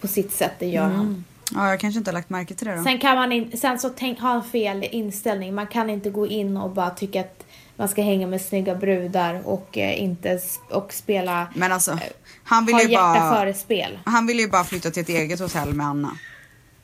På 0.00 0.08
sitt 0.08 0.32
sätt, 0.32 0.52
det 0.58 0.66
gör 0.66 0.82
han. 0.82 1.24
Ja, 1.54 1.68
jag 1.70 1.80
kanske 1.80 1.98
inte 1.98 2.10
har 2.10 2.14
lagt 2.14 2.30
märke 2.30 2.54
till 2.54 2.66
det 2.66 2.76
då. 2.76 2.82
Sen 2.82 2.98
kan 2.98 3.16
man 3.16 3.32
in, 3.32 3.56
sen 3.56 3.78
så 3.78 3.88
tänk, 3.88 4.20
har 4.20 4.28
han 4.30 4.44
fel 4.44 4.84
inställning. 4.90 5.54
Man 5.54 5.66
kan 5.66 5.90
inte 5.90 6.10
gå 6.10 6.26
in 6.26 6.56
och 6.56 6.70
bara 6.70 6.90
tycka 6.90 7.20
att 7.20 7.44
man 7.76 7.88
ska 7.88 8.02
hänga 8.02 8.26
med 8.26 8.40
snygga 8.40 8.74
brudar 8.74 9.40
och 9.44 9.78
eh, 9.78 10.02
inte 10.02 10.40
och 10.70 10.92
spela 10.92 11.46
Men 11.54 11.72
alltså, 11.72 11.98
han 12.44 12.66
vill 12.66 12.74
ha 12.74 12.82
ju 12.82 12.96
bara... 12.96 13.34
före 13.34 13.54
spel. 13.54 13.98
Han 14.04 14.26
vill 14.26 14.38
ju 14.38 14.48
bara 14.48 14.64
flytta 14.64 14.90
till 14.90 15.02
ett 15.02 15.08
eget 15.08 15.40
hotell 15.40 15.74
med 15.74 15.86
Anna. 15.86 16.10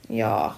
Ja, 0.08 0.54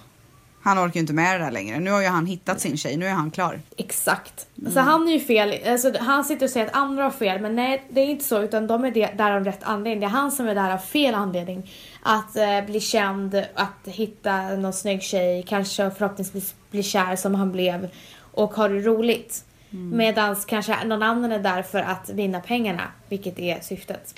Han 0.66 0.78
orkar 0.78 0.94
ju 0.94 1.00
inte 1.00 1.12
med 1.12 1.40
det 1.40 1.44
där 1.44 1.50
längre. 1.50 1.80
Nu 1.80 1.90
har 1.90 2.00
ju 2.00 2.06
han 2.06 2.26
hittat 2.26 2.60
sin 2.60 2.76
tjej, 2.76 2.96
nu 2.96 3.06
är 3.06 3.12
han 3.12 3.30
klar. 3.30 3.60
exakt. 3.76 4.46
Så 4.74 4.80
han 4.80 5.08
är 5.08 5.12
ju 5.12 5.20
fel. 5.20 5.54
Alltså, 5.66 5.92
han 6.00 6.24
sitter 6.24 6.46
och 6.46 6.50
säger 6.50 6.66
att 6.66 6.76
andra 6.76 7.02
har 7.02 7.10
fel, 7.10 7.40
men 7.40 7.56
nej, 7.56 7.84
det 7.88 8.00
är 8.00 8.06
inte 8.06 8.24
så, 8.24 8.42
utan 8.42 8.66
de 8.66 8.84
är 8.84 9.16
där 9.16 9.30
av 9.30 9.44
rätt 9.44 9.62
anledning. 9.62 10.00
Det 10.00 10.06
är 10.06 10.10
han 10.10 10.32
som 10.32 10.48
är 10.48 10.54
där 10.54 10.70
av 10.70 10.78
fel 10.78 11.14
anledning. 11.14 11.70
Att 12.02 12.36
eh, 12.36 12.60
bli 12.66 12.80
känd, 12.80 13.44
att 13.54 13.88
hitta 13.88 14.42
någon 14.42 14.72
snygg 14.72 15.02
tjej, 15.02 15.44
kanske 15.48 15.90
förhoppningsvis 15.90 16.54
bli 16.70 16.82
kär 16.82 17.16
som 17.16 17.34
han 17.34 17.52
blev 17.52 17.88
och 18.20 18.54
ha 18.54 18.68
det 18.68 18.80
roligt. 18.80 19.44
Medans 19.70 20.44
kanske 20.44 20.84
någon 20.84 21.02
annan 21.02 21.32
är 21.32 21.38
där 21.38 21.62
för 21.62 21.78
att 21.78 22.10
vinna 22.10 22.40
pengarna, 22.40 22.82
vilket 23.08 23.38
är 23.38 23.60
syftet. 23.60 24.14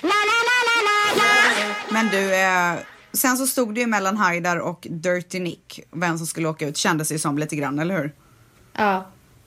Men 1.89 2.07
du, 2.07 2.35
eh, 2.35 2.73
sen 3.13 3.37
så 3.37 3.47
stod 3.47 3.75
det 3.75 3.81
ju 3.81 3.87
mellan 3.87 4.17
Haidar 4.17 4.57
och 4.57 4.87
Dirty 4.89 5.39
Nick, 5.39 5.79
vem 5.91 6.17
som 6.17 6.27
skulle 6.27 6.47
åka 6.47 6.67
ut, 6.67 6.77
kändes 6.77 7.07
det 7.07 7.13
ju 7.15 7.19
som 7.19 7.37
lite 7.37 7.55
grann, 7.55 7.79
eller 7.79 7.97
hur? 7.97 8.13
Ja. 8.73 9.05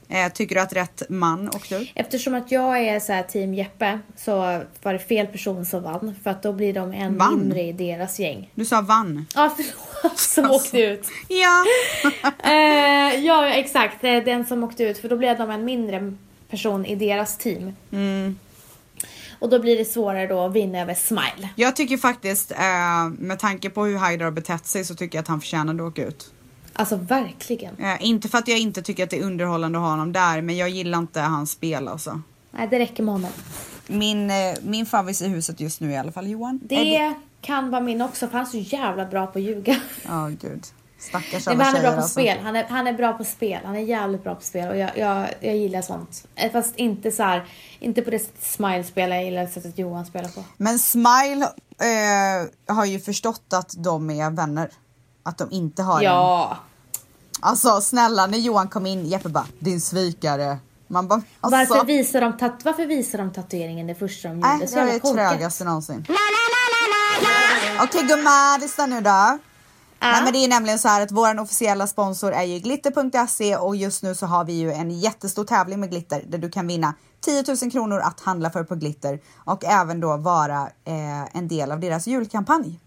Eh, 0.09 0.33
tycker 0.33 0.55
du 0.55 0.61
att 0.61 0.73
rätt 0.73 1.03
man 1.09 1.49
åkte 1.49 1.77
ut? 1.77 1.93
Eftersom 1.95 2.35
att 2.35 2.53
jag 2.53 2.79
är 2.83 3.01
så 3.01 3.13
här 3.13 3.23
team 3.23 3.55
Jeppe 3.55 3.99
så 4.17 4.37
var 4.83 4.93
det 4.93 4.99
fel 4.99 5.27
person 5.27 5.65
som 5.67 5.83
vann. 5.83 6.15
För 6.23 6.31
att 6.31 6.43
då 6.43 6.53
blir 6.53 6.73
de 6.75 6.93
en 6.93 7.19
Vann? 7.19 7.39
mindre 7.39 7.63
i 7.63 7.73
deras 7.73 8.19
gäng. 8.21 8.51
Du 8.55 8.65
sa 8.65 8.81
vann. 8.81 9.27
Ja, 9.35 9.55
förlåt. 9.57 10.19
Som 10.19 10.45
Alltså. 10.45 10.57
åkte 10.67 10.79
ut. 10.83 11.07
Ja. 11.29 11.65
Eh, 12.45 13.19
ja, 13.25 13.49
exakt. 13.49 14.01
Den 14.03 14.47
som 14.47 14.65
åkte 14.65 14.85
ut. 14.85 14.99
För 14.99 15.09
då 15.09 15.17
blev 15.17 15.39
de 15.39 15.51
en 15.51 15.65
mindre 15.65 16.13
person 16.51 16.87
i 16.87 16.95
deras 16.95 17.39
team. 17.39 17.77
Mm. 17.93 18.39
Och 19.43 19.49
då 19.49 19.59
blir 19.59 19.79
det 19.79 19.85
svårare 19.85 20.27
då 20.27 20.45
att 20.45 20.53
vinna 20.53 20.81
över 20.81 20.95
Smile. 20.95 21.49
Jag 21.57 21.77
tycker 21.77 21.97
faktiskt, 21.97 22.51
eh, 22.51 23.09
med 23.19 23.39
tanke 23.39 23.71
på 23.71 23.85
hur 23.85 23.97
Haidar 23.97 24.25
har 24.25 24.33
betett 24.33 24.67
sig 24.67 24.85
så 24.85 24.95
tycker 24.95 25.19
jag 25.19 25.23
att 25.23 25.29
han 25.29 25.41
förtjänade 25.41 25.83
att 25.83 25.89
åka 25.89 26.05
ut. 26.05 26.31
Alltså 26.73 26.97
verkligen. 26.97 27.77
Eh, 27.79 28.07
inte 28.07 28.29
för 28.29 28.39
att 28.39 28.49
jag 28.49 28.59
inte 28.59 28.83
tycker 28.83 29.05
att 29.05 29.11
det 29.11 29.19
är 29.19 29.23
underhållande 29.23 29.79
att 29.79 29.83
ha 29.83 29.91
honom 29.91 30.13
där, 30.13 30.43
men 30.43 30.57
jag 30.57 30.69
gillar 30.69 30.99
inte 30.99 31.21
hans 31.21 31.51
spel 31.51 31.89
alltså. 31.89 32.21
Nej, 32.51 32.69
det 32.71 32.79
räcker 32.79 33.03
med 33.03 33.15
honom. 33.15 33.31
Min, 33.87 34.31
eh, 34.31 34.37
min 34.63 34.87
favorit 34.87 35.21
i 35.21 35.29
huset 35.29 35.61
just 35.61 35.81
nu 35.81 35.93
i 35.93 35.97
alla 35.97 36.13
fall 36.13 36.27
Johan. 36.27 36.61
Det 36.63 36.97
Är 36.97 37.15
kan 37.41 37.71
vara 37.71 37.83
min 37.83 38.03
också 38.03 38.27
för 38.27 38.39
han 38.39 38.47
är 38.47 38.51
så 38.51 38.59
jävla 38.59 39.07
bra 39.07 39.27
på 39.27 39.39
att 39.39 39.45
ljuga. 39.45 39.77
Ja, 40.09 40.31
gud. 40.41 40.65
Stackars 41.03 41.47
Nej, 41.47 41.57
men 41.57 41.67
han 41.67 41.77
är 41.77 41.81
bra 41.83 41.91
på 41.91 41.97
alltså. 41.97 42.11
spel. 42.11 42.39
Han 42.43 42.57
är, 42.57 42.65
han 42.65 42.87
är 42.87 42.93
bra 42.93 43.13
på 43.13 43.25
spel. 43.25 43.61
Han 43.65 43.77
är 43.77 43.81
jävligt 43.81 44.23
bra 44.25 44.35
på 44.35 44.43
spel 44.43 44.69
och 44.69 44.77
jag, 44.77 44.99
jag, 44.99 45.29
jag 45.41 45.57
gillar 45.57 45.83
sånt. 45.83 46.27
Eh, 46.35 46.53
Fast 46.53 46.77
inte 46.77 47.11
så 47.11 47.23
här, 47.23 47.45
inte 47.81 48.03
på 48.03 48.11
det 48.11 48.19
sättet 48.19 48.43
Smile 48.45 48.85
spelar, 48.85 49.17
jag 49.17 49.25
gillar 49.25 49.47
sättet 49.47 49.79
Johan 49.79 50.07
spelar 50.07 50.29
på. 50.29 50.45
Men 50.57 50.79
Smile 50.79 51.45
eh, 51.81 52.75
har 52.75 52.85
ju 52.85 53.01
förstått 53.01 53.53
att 53.53 53.75
de 53.77 54.11
är 54.11 54.31
vänner. 54.31 54.71
Att 55.23 55.39
de 55.39 55.51
inte 55.51 55.83
har 55.83 55.99
en... 55.99 56.05
Ja. 56.05 56.57
Alltså 57.41 57.81
snälla, 57.81 58.27
när 58.27 58.39
Johan 58.39 58.69
kom 58.69 58.87
in, 58.87 59.07
Jeppe 59.07 59.29
bara 59.29 59.47
din 59.59 59.81
svikare. 59.81 60.59
Man 60.87 61.09
bara 61.09 61.23
alltså. 61.41 61.75
Varför, 61.75 61.87
visar 61.87 62.21
de 62.21 62.33
tat- 62.39 62.65
varför 62.65 62.87
visar 62.87 63.19
de 63.19 63.33
tatueringen 63.33 63.87
det 63.87 63.95
första 63.95 64.29
de 64.29 64.35
gjorde? 64.35 64.69
Så 64.69 64.75
det 64.75 64.81
är 64.81 64.87
det 64.87 65.01
trögaste 65.01 65.65
någonsin. 65.65 66.07
Okej 67.83 68.03
gumman, 68.03 68.61
lyssna 68.61 68.87
nu 68.87 69.01
då. 69.01 69.39
Nej 70.03 70.23
men 70.25 70.33
det 70.33 70.39
är 70.39 70.49
nämligen 70.49 70.79
så 70.79 70.89
här 70.89 71.03
att 71.03 71.13
våran 71.13 71.39
officiella 71.39 71.87
sponsor 71.87 72.33
är 72.33 72.43
ju 72.43 72.59
glitter.se 72.59 73.57
och 73.57 73.77
just 73.77 74.03
nu 74.03 74.15
så 74.15 74.27
har 74.27 74.45
vi 74.45 74.53
ju 74.53 74.73
en 74.73 74.91
jättestor 74.91 75.45
tävling 75.45 75.81
med 75.81 75.91
glitter 75.91 76.25
där 76.29 76.39
du 76.39 76.51
kan 76.51 76.67
vinna 76.67 76.95
10 77.21 77.45
000 77.63 77.71
kronor 77.73 78.01
att 78.01 78.21
handla 78.21 78.51
för 78.51 78.65
på 78.65 78.75
glitter 78.75 79.21
och 79.37 79.65
även 79.65 80.01
då 80.01 80.17
vara 80.17 80.61
eh, 80.85 81.37
en 81.37 81.49
del 81.49 81.73
av 81.73 81.81
deras 81.81 82.07
julkampanj. 82.07 82.81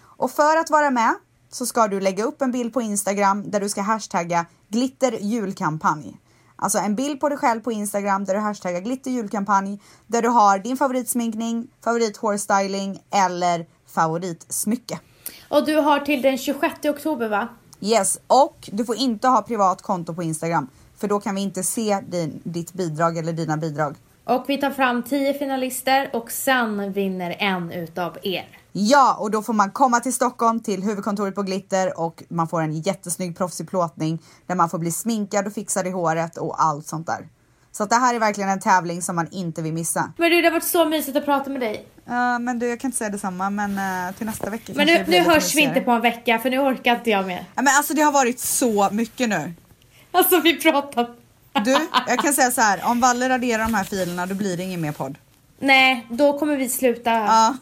Och 0.00 0.30
för 0.30 0.56
att 0.56 0.70
vara 0.70 0.90
med 0.90 1.14
så 1.50 1.66
ska 1.66 1.88
du 1.88 2.00
lägga 2.00 2.24
upp 2.24 2.42
en 2.42 2.52
bild 2.52 2.72
på 2.72 2.82
Instagram 2.82 3.50
där 3.50 3.60
du 3.60 3.68
ska 3.68 3.82
hashtagga 3.82 4.46
glitter 4.68 5.12
julkampanj. 5.12 6.20
Alltså 6.56 6.78
en 6.78 6.94
bild 6.94 7.20
på 7.20 7.28
dig 7.28 7.38
själv 7.38 7.60
på 7.60 7.72
Instagram 7.72 8.24
där 8.24 8.34
du 8.34 8.40
hashtaggar 8.40 8.80
glitter 8.80 9.10
julkampanj 9.10 9.80
där 10.06 10.22
du 10.22 10.28
har 10.28 10.58
din 10.58 10.76
favoritsminkning, 10.76 11.68
favorit 11.84 12.16
hårstyling 12.16 13.02
eller 13.10 13.66
favoritsmycke. 13.86 15.00
Och 15.48 15.66
du 15.66 15.76
har 15.76 16.00
till 16.00 16.22
den 16.22 16.38
26 16.38 16.74
oktober 16.84 17.28
va? 17.28 17.48
Yes, 17.80 18.18
och 18.26 18.68
du 18.72 18.84
får 18.84 18.96
inte 18.96 19.28
ha 19.28 19.42
privat 19.42 19.82
konto 19.82 20.14
på 20.14 20.22
Instagram 20.22 20.68
för 20.98 21.08
då 21.08 21.20
kan 21.20 21.34
vi 21.34 21.40
inte 21.40 21.62
se 21.62 22.00
din, 22.08 22.40
ditt 22.44 22.72
bidrag 22.72 23.18
eller 23.18 23.32
dina 23.32 23.56
bidrag. 23.56 23.94
Och 24.24 24.44
vi 24.48 24.58
tar 24.58 24.70
fram 24.70 25.02
10 25.02 25.34
finalister 25.34 26.10
och 26.12 26.30
sen 26.30 26.92
vinner 26.92 27.36
en 27.38 27.72
utav 27.72 28.18
er. 28.22 28.48
Ja, 28.72 29.16
och 29.20 29.30
då 29.30 29.42
får 29.42 29.52
man 29.52 29.70
komma 29.70 30.00
till 30.00 30.14
Stockholm 30.14 30.60
till 30.60 30.82
huvudkontoret 30.82 31.34
på 31.34 31.42
Glitter 31.42 32.00
och 32.00 32.22
man 32.28 32.48
får 32.48 32.60
en 32.62 32.72
jättesnygg 32.72 33.36
proffsig 33.36 33.68
plåtning 33.68 34.22
där 34.46 34.54
man 34.54 34.68
får 34.68 34.78
bli 34.78 34.92
sminkad 34.92 35.46
och 35.46 35.52
fixad 35.52 35.86
i 35.86 35.90
håret 35.90 36.36
och 36.36 36.62
allt 36.62 36.86
sånt 36.86 37.06
där. 37.06 37.28
Så 37.76 37.82
att 37.82 37.90
det 37.90 37.96
här 37.96 38.14
är 38.14 38.18
verkligen 38.18 38.50
en 38.50 38.60
tävling 38.60 39.02
som 39.02 39.16
man 39.16 39.28
inte 39.30 39.62
vill 39.62 39.72
missa. 39.72 40.12
Men 40.16 40.30
du, 40.30 40.40
det 40.40 40.46
har 40.46 40.52
varit 40.52 40.64
så 40.64 40.84
mysigt 40.84 41.16
att 41.16 41.24
prata 41.24 41.50
med 41.50 41.60
dig. 41.60 41.86
Ja, 42.04 42.38
men 42.38 42.58
du, 42.58 42.68
jag 42.68 42.80
kan 42.80 42.88
inte 42.88 42.98
säga 42.98 43.10
detsamma, 43.10 43.50
men 43.50 43.70
uh, 43.70 44.14
till 44.16 44.26
nästa 44.26 44.50
vecka 44.50 44.72
Men 44.76 44.86
nu, 44.86 45.04
nu 45.08 45.20
hörs 45.20 45.54
vi 45.54 45.60
inte 45.60 45.80
på 45.80 45.90
en 45.90 46.00
vecka 46.00 46.38
för 46.38 46.50
nu 46.50 46.58
orkar 46.58 46.94
inte 46.94 47.10
jag 47.10 47.26
mer. 47.26 47.44
Ja, 47.54 47.62
men 47.62 47.76
alltså 47.76 47.94
det 47.94 48.02
har 48.02 48.12
varit 48.12 48.40
så 48.40 48.88
mycket 48.92 49.28
nu. 49.28 49.52
Alltså 50.12 50.40
vi 50.40 50.60
pratar. 50.60 51.06
Du, 51.64 51.76
jag 52.08 52.18
kan 52.18 52.32
säga 52.32 52.50
så 52.50 52.60
här, 52.60 52.80
om 52.84 53.00
Valle 53.00 53.28
raderar 53.28 53.62
de 53.62 53.74
här 53.74 53.84
filerna 53.84 54.26
då 54.26 54.34
blir 54.34 54.56
det 54.56 54.62
ingen 54.62 54.80
mer 54.80 54.92
podd. 54.92 55.18
Nej, 55.58 56.06
då 56.10 56.38
kommer 56.38 56.56
vi 56.56 56.68
sluta. 56.68 57.10
Ja. 57.10 57.56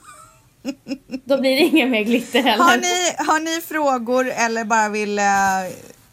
Då 1.24 1.40
blir 1.40 1.56
det 1.56 1.62
ingen 1.62 1.90
mer 1.90 2.02
glitter 2.02 2.42
heller. 2.42 2.64
Har, 2.64 2.76
ni, 2.76 3.26
har 3.26 3.40
ni 3.40 3.60
frågor 3.60 4.30
eller 4.30 4.64
bara 4.64 4.88
vill 4.88 5.18
eh, 5.18 5.24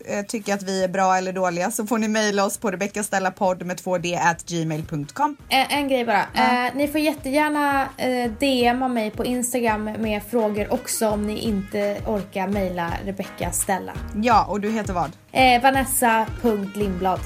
eh, 0.06 0.26
tycker 0.26 0.54
att 0.54 0.64
vi 0.64 0.84
är 0.84 0.88
bra 0.88 1.18
eller 1.18 1.34
dåliga 1.34 1.72
så 1.72 1.88
får 1.88 1.98
ni 1.98 2.08
mejla 2.08 2.46
oss 2.46 2.58
på 2.58 2.72
rebeckastellapodd 2.72 3.66
med 3.66 3.78
2d 3.78 4.20
at 4.32 4.46
gmail.com. 4.46 5.38
En, 5.50 5.62
eh, 5.62 5.78
en 5.78 5.88
grej 5.88 6.06
bara. 6.06 6.26
Ja. 6.34 6.68
Eh, 6.68 6.76
ni 6.76 6.88
får 6.88 7.02
jättegärna 7.02 7.88
eh, 7.98 8.32
DMa 8.32 8.88
mig 8.88 9.12
på 9.12 9.26
Instagram 9.26 9.84
med 9.84 10.22
frågor 10.32 10.74
också 10.74 11.10
om 11.10 11.28
ni 11.28 11.40
inte 11.40 12.02
orkar 12.06 12.48
mejla 12.48 12.94
Rebecca 13.06 13.52
Stella. 13.52 13.94
Ja, 14.16 14.46
och 14.46 14.62
du 14.62 14.72
heter 14.72 14.94
vad? 14.94 15.12
Eh, 15.32 15.62
Vanessa.lindblad. 15.62 17.20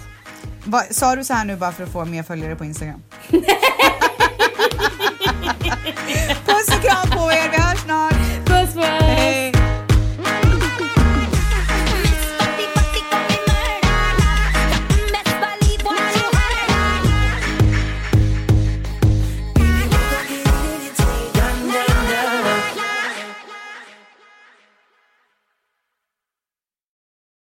Va, 0.66 0.82
sa 0.92 1.16
du 1.16 1.24
så 1.24 1.34
här 1.34 1.46
nu 1.46 1.56
bara 1.56 1.72
för 1.72 1.84
att 1.84 1.92
få 1.92 2.06
mer 2.06 2.24
följare 2.24 2.56
på 2.56 2.66
Instagram? 2.66 3.02
Puss 6.46 6.68
och 6.78 6.84
kram 6.84 7.10
på 7.10 7.32
er, 7.32 7.50
vi 7.52 7.58
hörs 7.58 7.80
snart! 7.80 8.14
Puss 8.46 8.74
puss! 8.74 8.86
Hej. 9.02 9.45